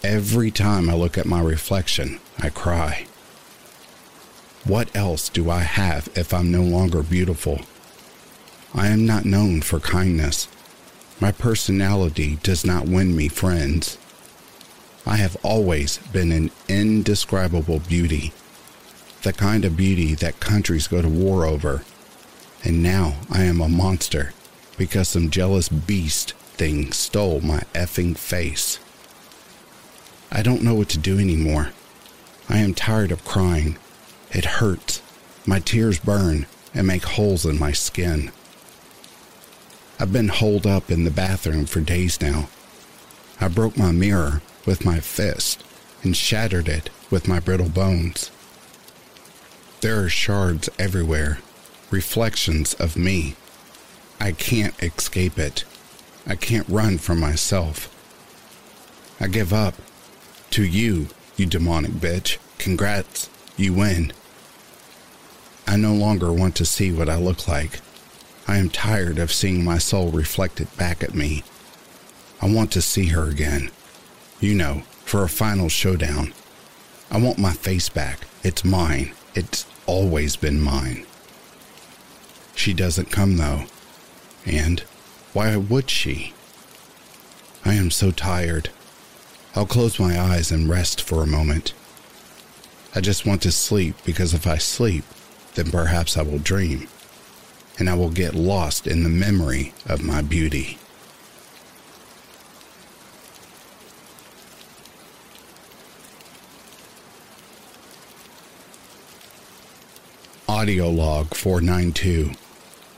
Every 0.05 0.51
time 0.51 0.91
I 0.91 0.95
look 0.95 1.17
at 1.17 1.27
my 1.27 1.41
reflection, 1.41 2.19
I 2.41 2.49
cry. 2.49 3.07
What 4.65 4.95
else 4.97 5.29
do 5.29 5.49
I 5.49 5.61
have 5.61 6.09
if 6.17 6.35
I'm 6.35 6.51
no 6.51 6.63
longer 6.63 7.05
beautiful? 7.05 7.61
I 8.75 8.89
am 8.89 9.07
not 9.07 9.25
known 9.25 9.61
for 9.61 9.79
kindness. 9.79 10.49
My 11.21 11.31
personality 11.31 12.39
does 12.43 12.65
not 12.65 12.89
win 12.89 13.15
me 13.15 13.29
friends. 13.29 13.97
I 15.07 15.19
have 15.19 15.37
always 15.45 15.99
been 16.13 16.33
an 16.33 16.51
indescribable 16.69 17.79
beauty, 17.79 18.33
the 19.23 19.33
kind 19.33 19.65
of 19.65 19.77
beauty 19.77 20.15
that 20.17 20.41
countries 20.41 20.89
go 20.89 21.01
to 21.01 21.09
war 21.09 21.47
over. 21.47 21.85
And 22.65 22.83
now 22.83 23.19
I 23.31 23.45
am 23.45 23.61
a 23.61 23.69
monster 23.69 24.33
because 24.77 25.11
some 25.11 25.31
jealous 25.31 25.69
beast 25.69 26.33
thing 26.57 26.91
stole 26.91 27.41
my 27.41 27.61
effing 27.73 28.17
face. 28.19 28.81
I 30.35 30.41
don't 30.41 30.63
know 30.63 30.75
what 30.75 30.89
to 30.89 30.99
do 30.99 31.19
anymore. 31.19 31.73
I 32.49 32.59
am 32.59 32.73
tired 32.73 33.13
of 33.13 33.23
crying. 33.23 33.77
It 34.31 34.47
hurts. 34.47 35.03
My 35.47 35.61
tears 35.61 36.01
burn 36.01 36.47
and 36.73 36.87
make 36.87 37.05
holes 37.05 37.45
in 37.45 37.59
my 37.59 37.73
skin. 37.73 38.33
I've 40.01 40.13
been 40.13 40.29
holed 40.29 40.67
up 40.67 40.91
in 40.91 41.05
the 41.05 41.11
bathroom 41.11 41.67
for 41.67 41.81
days 41.81 42.19
now. 42.19 42.49
I 43.43 43.49
broke 43.49 43.77
my 43.77 43.93
mirror 43.93 44.41
with 44.65 44.87
my 44.87 45.01
fist 45.01 45.63
and 46.03 46.17
shattered 46.17 46.67
it 46.67 46.89
with 47.11 47.29
my 47.29 47.39
brittle 47.39 47.69
bones. 47.69 48.31
There 49.83 50.03
are 50.03 50.09
shards 50.09 50.71
everywhere, 50.79 51.41
reflections 51.91 52.73
of 52.75 52.97
me. 52.97 53.37
I 54.19 54.33
can't 54.33 54.83
escape 54.83 55.39
it. 55.39 55.65
I 56.27 56.37
can't 56.37 56.69
run 56.71 56.97
from 56.97 57.21
myself. 57.21 57.95
I 59.21 59.27
give 59.27 59.53
up. 59.53 59.75
To 60.53 60.65
you, 60.65 61.09
you 61.39 61.47
demonic 61.47 61.93
bitch. 61.93 62.37
Congrats, 62.59 63.31
you 63.57 63.73
win. 63.73 64.13
I 65.67 65.77
no 65.77 65.95
longer 65.95 66.31
want 66.31 66.57
to 66.57 66.67
see 66.67 66.93
what 66.93 67.09
I 67.09 67.17
look 67.17 67.49
like. 67.49 67.81
I 68.47 68.59
am 68.59 68.69
tired 68.69 69.19
of 69.19 69.33
seeing 69.33 69.65
my 69.65 69.79
soul 69.79 70.11
reflected 70.11 70.69
back 70.77 71.03
at 71.03 71.15
me. 71.15 71.43
I 72.43 72.53
want 72.53 72.71
to 72.73 72.83
see 72.83 73.07
her 73.07 73.31
again. 73.31 73.71
You 74.41 74.55
know, 74.55 74.83
for 75.07 75.23
a 75.23 75.29
final 75.31 75.71
showdown. 75.71 76.35
I 77.11 77.17
want 77.17 77.39
my 77.39 77.53
face 77.53 77.89
back. 77.89 78.27
It's 78.43 78.63
mine. 78.63 79.15
It's 79.35 79.65
always 79.87 80.37
been 80.37 80.61
mine. 80.61 81.07
She 82.55 82.75
doesn't 82.75 83.11
come, 83.11 83.39
though. 83.39 83.63
And 84.45 84.81
why 85.33 85.57
would 85.57 85.89
she? 85.89 86.35
I 87.65 87.73
am 87.73 87.91
so 87.91 88.11
tired. 88.11 88.69
I'll 89.55 89.67
close 89.67 90.01
my 90.01 90.19
eyes 90.19 90.51
and 90.51 90.69
rest 90.69 91.03
for 91.03 91.23
a 91.23 91.27
moment. 91.27 91.75
I 92.95 93.01
just 93.01 93.27
want 93.27 93.43
to 93.43 93.53
sleep 93.53 93.97
because 94.05 94.33
if 94.33 94.47
I 94.47 94.57
sleep, 94.57 95.05
then 95.55 95.71
perhaps 95.71 96.17
I 96.17 96.23
will 96.23 96.39
dream 96.39 96.89
and 97.79 97.91
I 97.91 97.95
will 97.95 98.11
get 98.11 98.35
lost 98.35 98.87
in 98.87 99.03
the 99.03 99.11
memory 99.11 99.75
of 99.87 100.03
my 100.03 100.23
beauty. 100.23 100.79
Audio 110.49 110.89
log 110.89 111.35
492. 111.35 112.33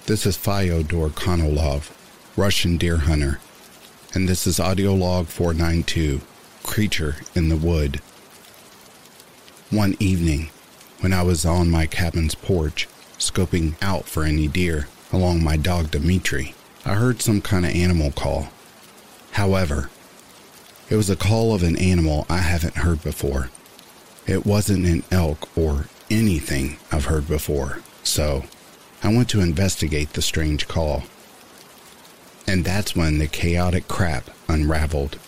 This 0.06 0.26
is 0.26 0.36
Fyodor 0.36 1.08
Konolov, 1.08 1.90
Russian 2.36 2.76
deer 2.76 2.98
hunter, 2.98 3.40
and 4.12 4.28
this 4.28 4.46
is 4.46 4.60
audio 4.60 4.92
log 4.92 5.26
492, 5.28 6.20
Creature 6.64 7.16
in 7.36 7.50
the 7.50 7.56
Wood. 7.56 8.00
One 9.70 9.94
evening, 10.00 10.50
when 10.98 11.12
I 11.12 11.22
was 11.22 11.44
on 11.44 11.70
my 11.70 11.86
cabin's 11.86 12.34
porch, 12.34 12.88
scoping 13.18 13.74
out 13.80 14.06
for 14.06 14.24
any 14.24 14.48
deer 14.48 14.88
along 15.12 15.44
my 15.44 15.56
dog 15.56 15.92
Dimitri, 15.92 16.54
I 16.84 16.94
heard 16.94 17.22
some 17.22 17.40
kind 17.40 17.64
of 17.64 17.72
animal 17.72 18.10
call. 18.10 18.48
However, 19.32 19.90
it 20.90 20.96
was 20.96 21.08
a 21.08 21.16
call 21.16 21.54
of 21.54 21.62
an 21.62 21.76
animal 21.76 22.26
I 22.28 22.38
haven't 22.38 22.78
heard 22.78 23.02
before. 23.04 23.50
It 24.26 24.44
wasn't 24.44 24.86
an 24.86 25.04
elk 25.10 25.56
or 25.56 25.86
anything 26.10 26.78
I've 26.90 27.04
heard 27.06 27.28
before, 27.28 27.80
so 28.02 28.44
I 29.02 29.08
went 29.14 29.28
to 29.30 29.40
investigate 29.40 30.14
the 30.14 30.22
strange 30.22 30.66
call. 30.66 31.04
And 32.46 32.64
that's 32.64 32.96
when 32.96 33.18
the 33.18 33.28
chaotic 33.28 33.86
crap 33.86 34.30
unraveled. 34.48 35.18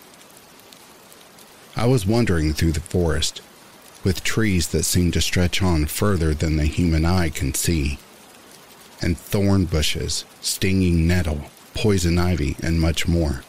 I 1.79 1.85
was 1.85 2.07
wandering 2.07 2.55
through 2.55 2.73
the 2.73 2.81
forest 2.81 3.43
with 4.03 4.25
trees 4.25 4.69
that 4.69 4.85
seemed 4.85 5.13
to 5.13 5.21
stretch 5.21 5.61
on 5.63 5.85
further 5.85 6.33
than 6.33 6.57
the 6.57 6.65
human 6.65 7.05
eye 7.05 7.29
can 7.29 7.53
see, 7.53 7.99
and 9.03 9.19
thorn 9.19 9.67
bushes, 9.67 10.25
stinging 10.41 11.07
nettle, 11.07 11.51
poison 11.75 12.19
ivy, 12.19 12.57
and 12.63 12.81
much 12.81 13.07
more, 13.07 13.43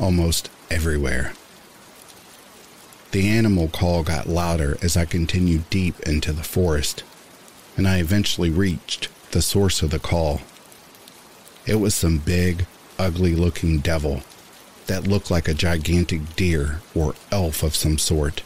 almost 0.00 0.48
everywhere. 0.70 1.34
The 3.10 3.28
animal 3.28 3.68
call 3.68 4.02
got 4.02 4.30
louder 4.30 4.78
as 4.80 4.96
I 4.96 5.04
continued 5.04 5.68
deep 5.68 6.00
into 6.00 6.32
the 6.32 6.44
forest, 6.44 7.02
and 7.76 7.86
I 7.86 7.98
eventually 7.98 8.50
reached 8.50 9.08
the 9.32 9.42
source 9.42 9.82
of 9.82 9.90
the 9.90 9.98
call. 9.98 10.40
It 11.66 11.76
was 11.76 11.94
some 11.94 12.16
big, 12.16 12.64
ugly 12.98 13.34
looking 13.34 13.80
devil 13.80 14.22
that 14.88 15.06
looked 15.06 15.30
like 15.30 15.46
a 15.48 15.54
gigantic 15.54 16.34
deer 16.34 16.80
or 16.94 17.14
elf 17.30 17.62
of 17.62 17.76
some 17.76 17.96
sort. 17.98 18.42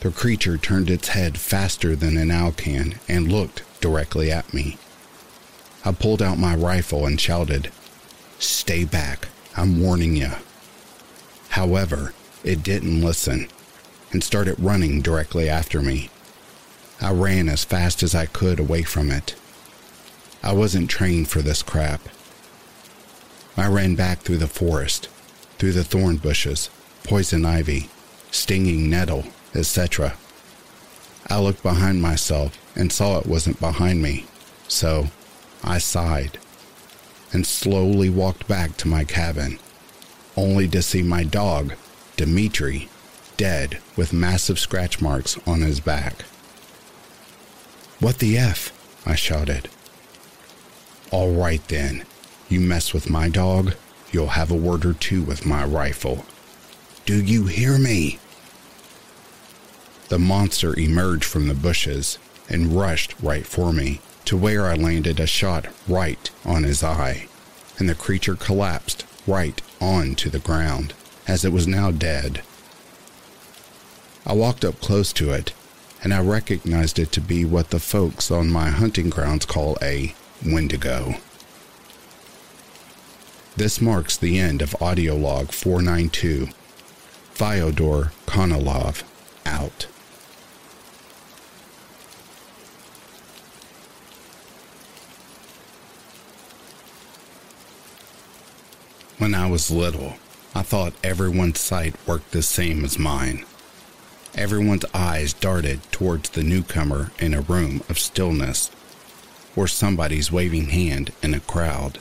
The 0.00 0.10
creature 0.10 0.58
turned 0.58 0.90
its 0.90 1.08
head 1.08 1.38
faster 1.38 1.94
than 1.94 2.16
an 2.16 2.30
owl 2.30 2.52
can 2.52 2.96
and 3.08 3.30
looked 3.32 3.62
directly 3.80 4.30
at 4.30 4.52
me. 4.52 4.76
I 5.84 5.92
pulled 5.92 6.20
out 6.20 6.38
my 6.38 6.54
rifle 6.54 7.06
and 7.06 7.20
shouted, 7.20 7.70
Stay 8.38 8.84
back, 8.84 9.28
I'm 9.56 9.80
warning 9.80 10.16
you. 10.16 10.32
However, 11.50 12.12
it 12.44 12.62
didn't 12.62 13.02
listen 13.02 13.48
and 14.12 14.22
started 14.22 14.58
running 14.58 15.00
directly 15.00 15.48
after 15.48 15.80
me. 15.80 16.10
I 17.00 17.12
ran 17.12 17.48
as 17.48 17.64
fast 17.64 18.02
as 18.02 18.14
I 18.14 18.26
could 18.26 18.58
away 18.58 18.82
from 18.82 19.10
it. 19.10 19.34
I 20.42 20.52
wasn't 20.52 20.90
trained 20.90 21.28
for 21.28 21.42
this 21.42 21.62
crap. 21.62 22.08
I 23.56 23.68
ran 23.68 23.94
back 23.94 24.20
through 24.20 24.38
the 24.38 24.46
forest, 24.46 25.08
through 25.58 25.72
the 25.72 25.84
thorn 25.84 26.16
bushes, 26.16 26.68
poison 27.04 27.44
ivy, 27.44 27.88
stinging 28.30 28.90
nettle, 28.90 29.24
etc. 29.54 30.16
I 31.28 31.40
looked 31.40 31.62
behind 31.62 32.02
myself 32.02 32.58
and 32.76 32.92
saw 32.92 33.18
it 33.18 33.26
wasn't 33.26 33.58
behind 33.58 34.02
me, 34.02 34.26
so 34.68 35.06
I 35.64 35.78
sighed 35.78 36.38
and 37.32 37.46
slowly 37.46 38.08
walked 38.08 38.46
back 38.46 38.76
to 38.78 38.88
my 38.88 39.04
cabin, 39.04 39.58
only 40.36 40.68
to 40.68 40.82
see 40.82 41.02
my 41.02 41.24
dog, 41.24 41.74
Dimitri, 42.16 42.88
dead 43.36 43.78
with 43.96 44.12
massive 44.12 44.58
scratch 44.58 45.00
marks 45.00 45.38
on 45.46 45.60
his 45.60 45.80
back. 45.80 46.22
What 48.00 48.18
the 48.18 48.38
F? 48.38 48.72
I 49.06 49.14
shouted. 49.14 49.68
All 51.10 51.32
right 51.32 51.66
then, 51.68 52.04
you 52.48 52.60
mess 52.60 52.92
with 52.92 53.10
my 53.10 53.28
dog, 53.28 53.74
you'll 54.12 54.28
have 54.28 54.50
a 54.50 54.54
word 54.54 54.84
or 54.84 54.94
two 54.94 55.22
with 55.22 55.46
my 55.46 55.64
rifle. 55.64 56.24
Do 57.04 57.22
you 57.22 57.46
hear 57.46 57.78
me? 57.78 58.18
The 60.08 60.18
monster 60.18 60.78
emerged 60.78 61.24
from 61.24 61.48
the 61.48 61.54
bushes 61.54 62.18
and 62.48 62.72
rushed 62.72 63.14
right 63.20 63.46
for 63.46 63.72
me 63.72 64.00
to 64.24 64.36
where 64.36 64.66
I 64.66 64.74
landed 64.74 65.20
a 65.20 65.26
shot 65.26 65.66
right 65.88 66.30
on 66.44 66.64
his 66.64 66.82
eye, 66.82 67.28
and 67.78 67.88
the 67.88 67.94
creature 67.94 68.36
collapsed 68.36 69.04
right 69.26 69.60
onto 69.80 70.30
the 70.30 70.38
ground 70.38 70.94
as 71.26 71.44
it 71.44 71.52
was 71.52 71.66
now 71.66 71.90
dead. 71.90 72.42
I 74.24 74.32
walked 74.32 74.64
up 74.64 74.80
close 74.80 75.12
to 75.14 75.32
it, 75.32 75.52
and 76.02 76.12
I 76.12 76.20
recognized 76.20 76.98
it 76.98 77.12
to 77.12 77.20
be 77.20 77.44
what 77.44 77.70
the 77.70 77.80
folks 77.80 78.30
on 78.30 78.50
my 78.50 78.70
hunting 78.70 79.10
grounds 79.10 79.46
call 79.46 79.76
a 79.80 80.14
wendigo. 80.44 81.16
This 83.56 83.80
marks 83.80 84.18
the 84.18 84.38
end 84.38 84.60
of 84.60 84.76
audio 84.82 85.16
log 85.16 85.50
492. 85.50 86.48
Fyodor 87.30 88.12
Konolov 88.26 89.02
out. 89.46 89.86
When 99.16 99.34
I 99.34 99.48
was 99.48 99.70
little, 99.70 100.16
I 100.54 100.60
thought 100.60 100.92
everyone's 101.02 101.58
sight 101.58 101.94
worked 102.06 102.32
the 102.32 102.42
same 102.42 102.84
as 102.84 102.98
mine. 102.98 103.46
Everyone's 104.34 104.84
eyes 104.92 105.32
darted 105.32 105.80
towards 105.90 106.28
the 106.28 106.42
newcomer 106.42 107.10
in 107.18 107.32
a 107.32 107.40
room 107.40 107.82
of 107.88 107.98
stillness 107.98 108.70
or 109.56 109.66
somebody's 109.66 110.30
waving 110.30 110.66
hand 110.66 111.12
in 111.22 111.32
a 111.32 111.40
crowd. 111.40 111.98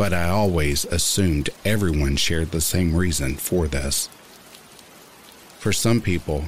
But 0.00 0.14
I 0.14 0.30
always 0.30 0.86
assumed 0.86 1.50
everyone 1.62 2.16
shared 2.16 2.52
the 2.52 2.62
same 2.62 2.96
reason 2.96 3.34
for 3.34 3.68
this. 3.68 4.08
For 5.58 5.74
some 5.74 6.00
people, 6.00 6.46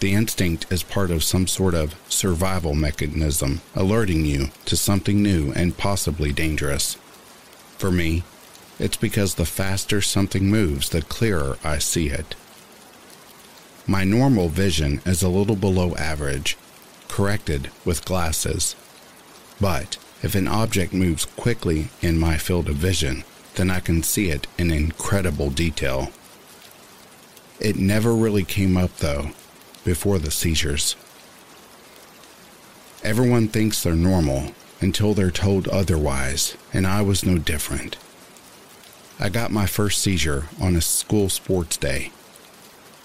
the 0.00 0.14
instinct 0.14 0.64
is 0.72 0.82
part 0.82 1.10
of 1.10 1.22
some 1.22 1.46
sort 1.46 1.74
of 1.74 1.96
survival 2.08 2.74
mechanism 2.74 3.60
alerting 3.74 4.24
you 4.24 4.48
to 4.64 4.74
something 4.74 5.22
new 5.22 5.52
and 5.52 5.76
possibly 5.76 6.32
dangerous. 6.32 6.94
For 7.76 7.90
me, 7.90 8.22
it's 8.78 8.96
because 8.96 9.34
the 9.34 9.44
faster 9.44 10.00
something 10.00 10.48
moves, 10.48 10.88
the 10.88 11.02
clearer 11.02 11.58
I 11.62 11.80
see 11.80 12.08
it. 12.08 12.34
My 13.86 14.04
normal 14.04 14.48
vision 14.48 15.02
is 15.04 15.22
a 15.22 15.28
little 15.28 15.56
below 15.56 15.94
average, 15.96 16.56
corrected 17.08 17.70
with 17.84 18.06
glasses. 18.06 18.74
But 19.60 19.98
if 20.24 20.34
an 20.34 20.48
object 20.48 20.94
moves 20.94 21.26
quickly 21.26 21.88
in 22.00 22.18
my 22.18 22.38
field 22.38 22.66
of 22.70 22.76
vision, 22.76 23.22
then 23.56 23.70
I 23.70 23.80
can 23.80 24.02
see 24.02 24.30
it 24.30 24.46
in 24.56 24.70
incredible 24.70 25.50
detail. 25.50 26.08
It 27.60 27.76
never 27.76 28.14
really 28.14 28.42
came 28.42 28.74
up, 28.74 28.96
though, 28.96 29.32
before 29.84 30.18
the 30.18 30.30
seizures. 30.30 30.96
Everyone 33.02 33.48
thinks 33.48 33.82
they're 33.82 33.94
normal 33.94 34.52
until 34.80 35.12
they're 35.12 35.30
told 35.30 35.68
otherwise, 35.68 36.56
and 36.72 36.86
I 36.86 37.02
was 37.02 37.26
no 37.26 37.36
different. 37.36 37.98
I 39.20 39.28
got 39.28 39.50
my 39.50 39.66
first 39.66 40.00
seizure 40.00 40.46
on 40.58 40.74
a 40.74 40.80
school 40.80 41.28
sports 41.28 41.76
day. 41.76 42.12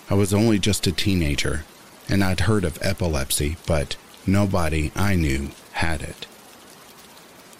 I 0.09 0.13
was 0.13 0.33
only 0.33 0.57
just 0.57 0.87
a 0.87 0.93
teenager, 0.93 1.65
and 2.07 2.23
I'd 2.23 2.41
heard 2.41 2.63
of 2.63 2.79
epilepsy, 2.81 3.57
but 3.65 3.97
nobody 4.25 4.93
I 4.95 5.15
knew 5.15 5.49
had 5.73 6.01
it. 6.01 6.25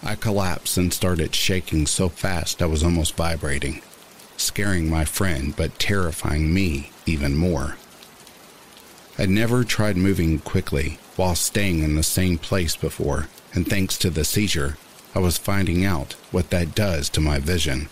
I 0.02 0.14
collapsed 0.14 0.78
and 0.78 0.92
started 0.92 1.34
shaking 1.34 1.86
so 1.86 2.08
fast 2.08 2.62
I 2.62 2.66
was 2.66 2.82
almost 2.82 3.16
vibrating, 3.16 3.82
scaring 4.36 4.88
my 4.88 5.04
friend 5.04 5.54
but 5.54 5.78
terrifying 5.78 6.54
me 6.54 6.90
even 7.04 7.36
more. 7.36 7.76
I'd 9.18 9.28
never 9.28 9.64
tried 9.64 9.98
moving 9.98 10.38
quickly 10.38 10.98
while 11.16 11.34
staying 11.34 11.82
in 11.82 11.96
the 11.96 12.02
same 12.02 12.38
place 12.38 12.76
before, 12.76 13.28
and 13.52 13.66
thanks 13.66 13.98
to 13.98 14.08
the 14.08 14.24
seizure, 14.24 14.78
I 15.14 15.18
was 15.18 15.36
finding 15.36 15.84
out 15.84 16.14
what 16.30 16.48
that 16.50 16.74
does 16.74 17.10
to 17.10 17.20
my 17.20 17.38
vision. 17.38 17.90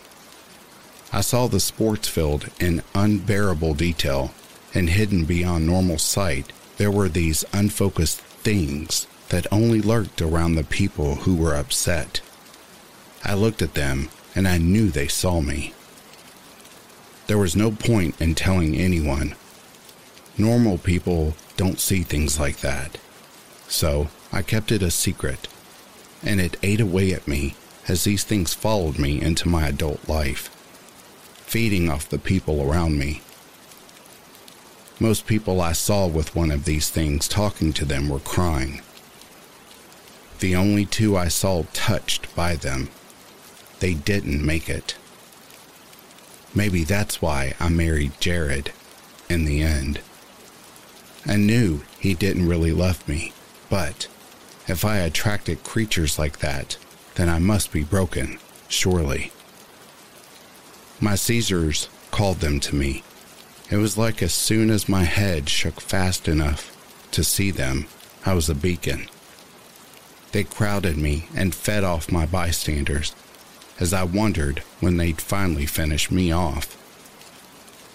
I 1.13 1.21
saw 1.21 1.47
the 1.47 1.61
sports 1.61 2.09
field 2.09 2.49
in 2.59 2.83
unbearable 2.95 3.75
detail, 3.75 4.33
and 4.73 4.89
hidden 4.89 5.25
beyond 5.25 5.67
normal 5.67 5.99
sight, 5.99 6.53
there 6.79 6.91
were 6.91 7.09
these 7.09 7.45
unfocused 7.53 8.21
things 8.21 9.08
that 9.29 9.47
only 9.53 9.81
lurked 9.81 10.22
around 10.22 10.55
the 10.55 10.64
people 10.64 11.16
who 11.16 11.37
were 11.37 11.55
upset. 11.55 12.20
I 13.24 13.35
looked 13.35 13.62
at 13.62 13.74
them, 13.74 14.09
and 14.35 14.47
I 14.47 14.59
knew 14.59 14.89
they 14.89 15.09
saw 15.09 15.41
me. 15.41 15.74
There 17.26 17.39
was 17.39 17.57
no 17.57 17.70
point 17.70 18.20
in 18.20 18.35
telling 18.35 18.74
anyone. 18.74 19.35
Normal 20.37 20.79
people 20.79 21.35
don't 21.57 21.81
see 21.81 22.03
things 22.03 22.39
like 22.39 22.59
that. 22.59 22.99
So 23.66 24.09
I 24.33 24.43
kept 24.43 24.72
it 24.72 24.83
a 24.83 24.91
secret, 24.91 25.49
and 26.22 26.41
it 26.41 26.57
ate 26.62 26.81
away 26.81 27.12
at 27.12 27.29
me 27.29 27.55
as 27.87 28.05
these 28.05 28.24
things 28.24 28.55
followed 28.55 28.99
me 28.99 29.20
into 29.20 29.49
my 29.49 29.68
adult 29.68 30.09
life 30.09 30.51
feeding 31.49 31.89
off 31.89 32.07
the 32.11 32.18
people 32.18 32.61
around 32.62 32.99
me. 32.99 33.22
Most 35.01 35.26
people 35.26 35.62
I 35.62 35.72
saw 35.72 36.07
with 36.07 36.37
one 36.37 36.51
of 36.51 36.66
these 36.66 36.91
things 36.91 37.26
talking 37.26 37.72
to 37.72 37.87
them 37.87 38.11
were 38.11 38.18
crying. 38.18 38.83
The 40.41 40.55
only 40.55 40.84
two 40.86 41.16
I 41.16 41.28
saw 41.28 41.64
touched 41.72 42.34
by 42.36 42.55
them, 42.55 42.91
they 43.80 43.95
didn't 43.95 44.45
make 44.45 44.68
it. 44.68 44.95
Maybe 46.55 46.84
that's 46.84 47.20
why 47.20 47.55
I 47.59 47.68
married 47.68 48.12
Jared 48.20 48.72
in 49.28 49.45
the 49.45 49.62
end. 49.62 50.01
I 51.26 51.36
knew 51.36 51.82
he 51.99 52.14
didn't 52.14 52.49
really 52.49 52.72
love 52.72 53.07
me, 53.09 53.32
but 53.68 54.09
if 54.68 54.84
I 54.84 54.99
attracted 54.99 55.64
creatures 55.64 56.18
like 56.18 56.39
that, 56.39 56.76
then 57.16 57.28
I 57.28 57.39
must 57.39 57.72
be 57.72 57.82
broken, 57.82 58.39
surely. 58.68 59.32
My 61.01 61.16
seizures 61.16 61.89
called 62.11 62.39
them 62.39 62.61
to 62.61 62.76
me. 62.76 63.03
It 63.70 63.76
was 63.76 63.99
like 63.99 64.22
as 64.22 64.32
soon 64.32 64.70
as 64.70 64.89
my 64.89 65.05
head 65.05 65.49
shook 65.49 65.80
fast 65.80 66.28
enough 66.28 66.74
to 67.11 67.24
see 67.24 67.51
them, 67.51 67.86
I 68.24 68.34
was 68.34 68.49
a 68.49 68.55
beacon. 68.55 69.09
They 70.33 70.45
crowded 70.45 70.97
me 70.97 71.29
and 71.35 71.55
fed 71.55 71.85
off 71.85 72.12
my 72.12 72.26
bystanders 72.26 73.14
as 73.81 73.93
I 73.93 74.03
wondered 74.03 74.62
when 74.81 74.97
they'd 74.97 75.20
finally 75.20 75.66
finish 75.66 76.11
me 76.11 76.33
off. 76.33 76.74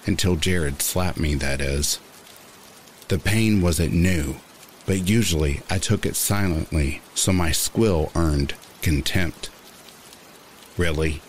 Until 0.05 0.35
Jared 0.35 0.81
slapped 0.81 1.19
me, 1.19 1.35
that 1.35 1.61
is. 1.61 1.99
The 3.09 3.19
pain 3.19 3.61
wasn't 3.61 3.93
new, 3.93 4.37
but 4.85 5.07
usually 5.07 5.61
I 5.69 5.77
took 5.77 6.05
it 6.05 6.15
silently, 6.15 7.01
so 7.13 7.31
my 7.31 7.51
squill 7.51 8.11
earned 8.15 8.55
contempt. 8.81 9.49
Really? 10.77 11.21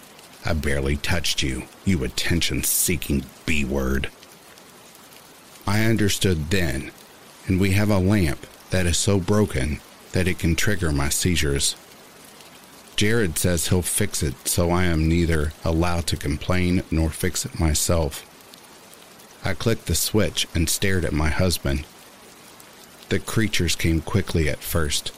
I 0.45 0.53
barely 0.53 0.97
touched 0.97 1.43
you, 1.43 1.65
you 1.85 2.05
attention 2.05 2.65
seeking 2.65 3.25
B 3.47 3.65
word. 3.65 4.11
I 5.67 5.85
understood 5.85 6.51
then, 6.51 6.91
and 7.47 7.61
we 7.61 7.73
have 7.73 7.91
a 7.91 7.99
lamp 7.99 8.47
that 8.71 8.87
is 8.87 8.97
so 8.97 9.19
broken 9.19 9.81
that 10.15 10.29
it 10.29 10.39
can 10.39 10.55
trigger 10.55 10.93
my 10.93 11.09
seizures. 11.09 11.75
Jared 12.95 13.37
says 13.37 13.67
he'll 13.67 13.83
fix 13.83 14.23
it 14.23 14.47
so 14.47 14.71
I 14.71 14.85
am 14.85 15.09
neither 15.09 15.53
allowed 15.65 16.07
to 16.07 16.17
complain 16.17 16.85
nor 16.89 17.11
fix 17.11 17.45
it 17.45 17.59
myself. 17.59 18.25
I 19.45 19.55
clicked 19.55 19.87
the 19.87 19.97
switch 19.97 20.47
and 20.55 20.71
stared 20.71 21.05
at 21.05 21.13
my 21.13 21.31
husband. 21.31 21.85
The 23.09 23.19
creatures 23.19 23.75
came 23.75 24.01
quickly 24.01 24.49
at 24.49 24.63
first 24.63 25.11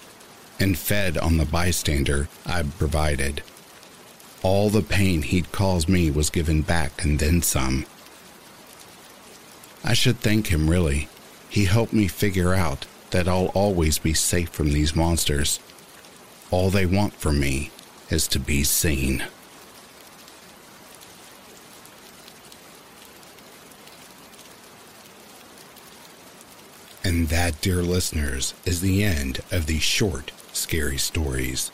and 0.59 0.79
fed 0.79 1.19
on 1.19 1.37
the 1.37 1.45
bystander 1.45 2.29
I 2.47 2.63
provided. 2.63 3.43
All 4.43 4.71
the 4.71 4.81
pain 4.81 5.21
he'd 5.21 5.53
caused 5.53 5.91
me 5.91 6.11
was 6.11 6.31
given 6.31 6.63
back 6.63 7.05
and 7.05 7.19
then 7.19 7.43
some. 7.43 7.85
I 9.85 9.93
should 9.93 10.21
thank 10.21 10.47
him, 10.47 10.71
really. 10.71 11.11
He 11.51 11.67
helped 11.67 11.93
me 11.93 12.09
figure 12.09 12.55
out 12.55 12.87
that 13.11 13.29
I'll 13.29 13.47
always 13.55 13.99
be 13.99 14.15
safe 14.15 14.51
from 14.51 14.71
these 14.71 14.95
monsters. 14.97 15.61
All 16.51 16.71
they 16.71 16.87
want 16.87 17.15
from 17.15 17.41
me 17.41 17.71
is 18.11 18.29
to 18.29 18.39
be 18.39 18.65
seen. 18.65 19.25
And 27.05 27.29
that, 27.29 27.61
dear 27.61 27.83
listeners, 27.83 28.55
is 28.65 28.81
the 28.81 29.05
end 29.05 29.41
of 29.53 29.67
these 29.67 29.83
short, 29.83 30.33
scary 30.53 30.99
stories. 30.99 31.71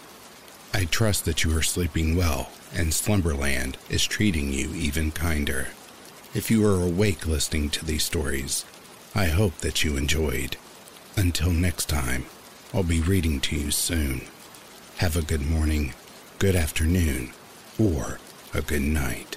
I 0.74 0.84
trust 0.84 1.24
that 1.24 1.42
you 1.44 1.56
are 1.56 1.62
sleeping 1.62 2.16
well 2.16 2.50
and 2.74 2.94
Slumberland 2.94 3.76
is 3.90 4.04
treating 4.04 4.52
you 4.52 4.74
even 4.74 5.10
kinder. 5.10 5.68
If 6.34 6.50
you 6.50 6.66
are 6.66 6.82
awake 6.82 7.26
listening 7.26 7.70
to 7.70 7.84
these 7.84 8.04
stories, 8.04 8.64
I 9.14 9.26
hope 9.26 9.58
that 9.58 9.84
you 9.84 9.96
enjoyed. 9.96 10.56
Until 11.16 11.50
next 11.50 11.88
time, 11.88 12.24
I'll 12.72 12.82
be 12.82 13.00
reading 13.00 13.40
to 13.40 13.56
you 13.56 13.70
soon. 13.70 14.22
Have 14.96 15.16
a 15.16 15.22
good 15.22 15.46
morning, 15.46 15.94
good 16.38 16.56
afternoon, 16.56 17.32
or 17.78 18.18
a 18.54 18.62
good 18.62 18.82
night. 18.82 19.36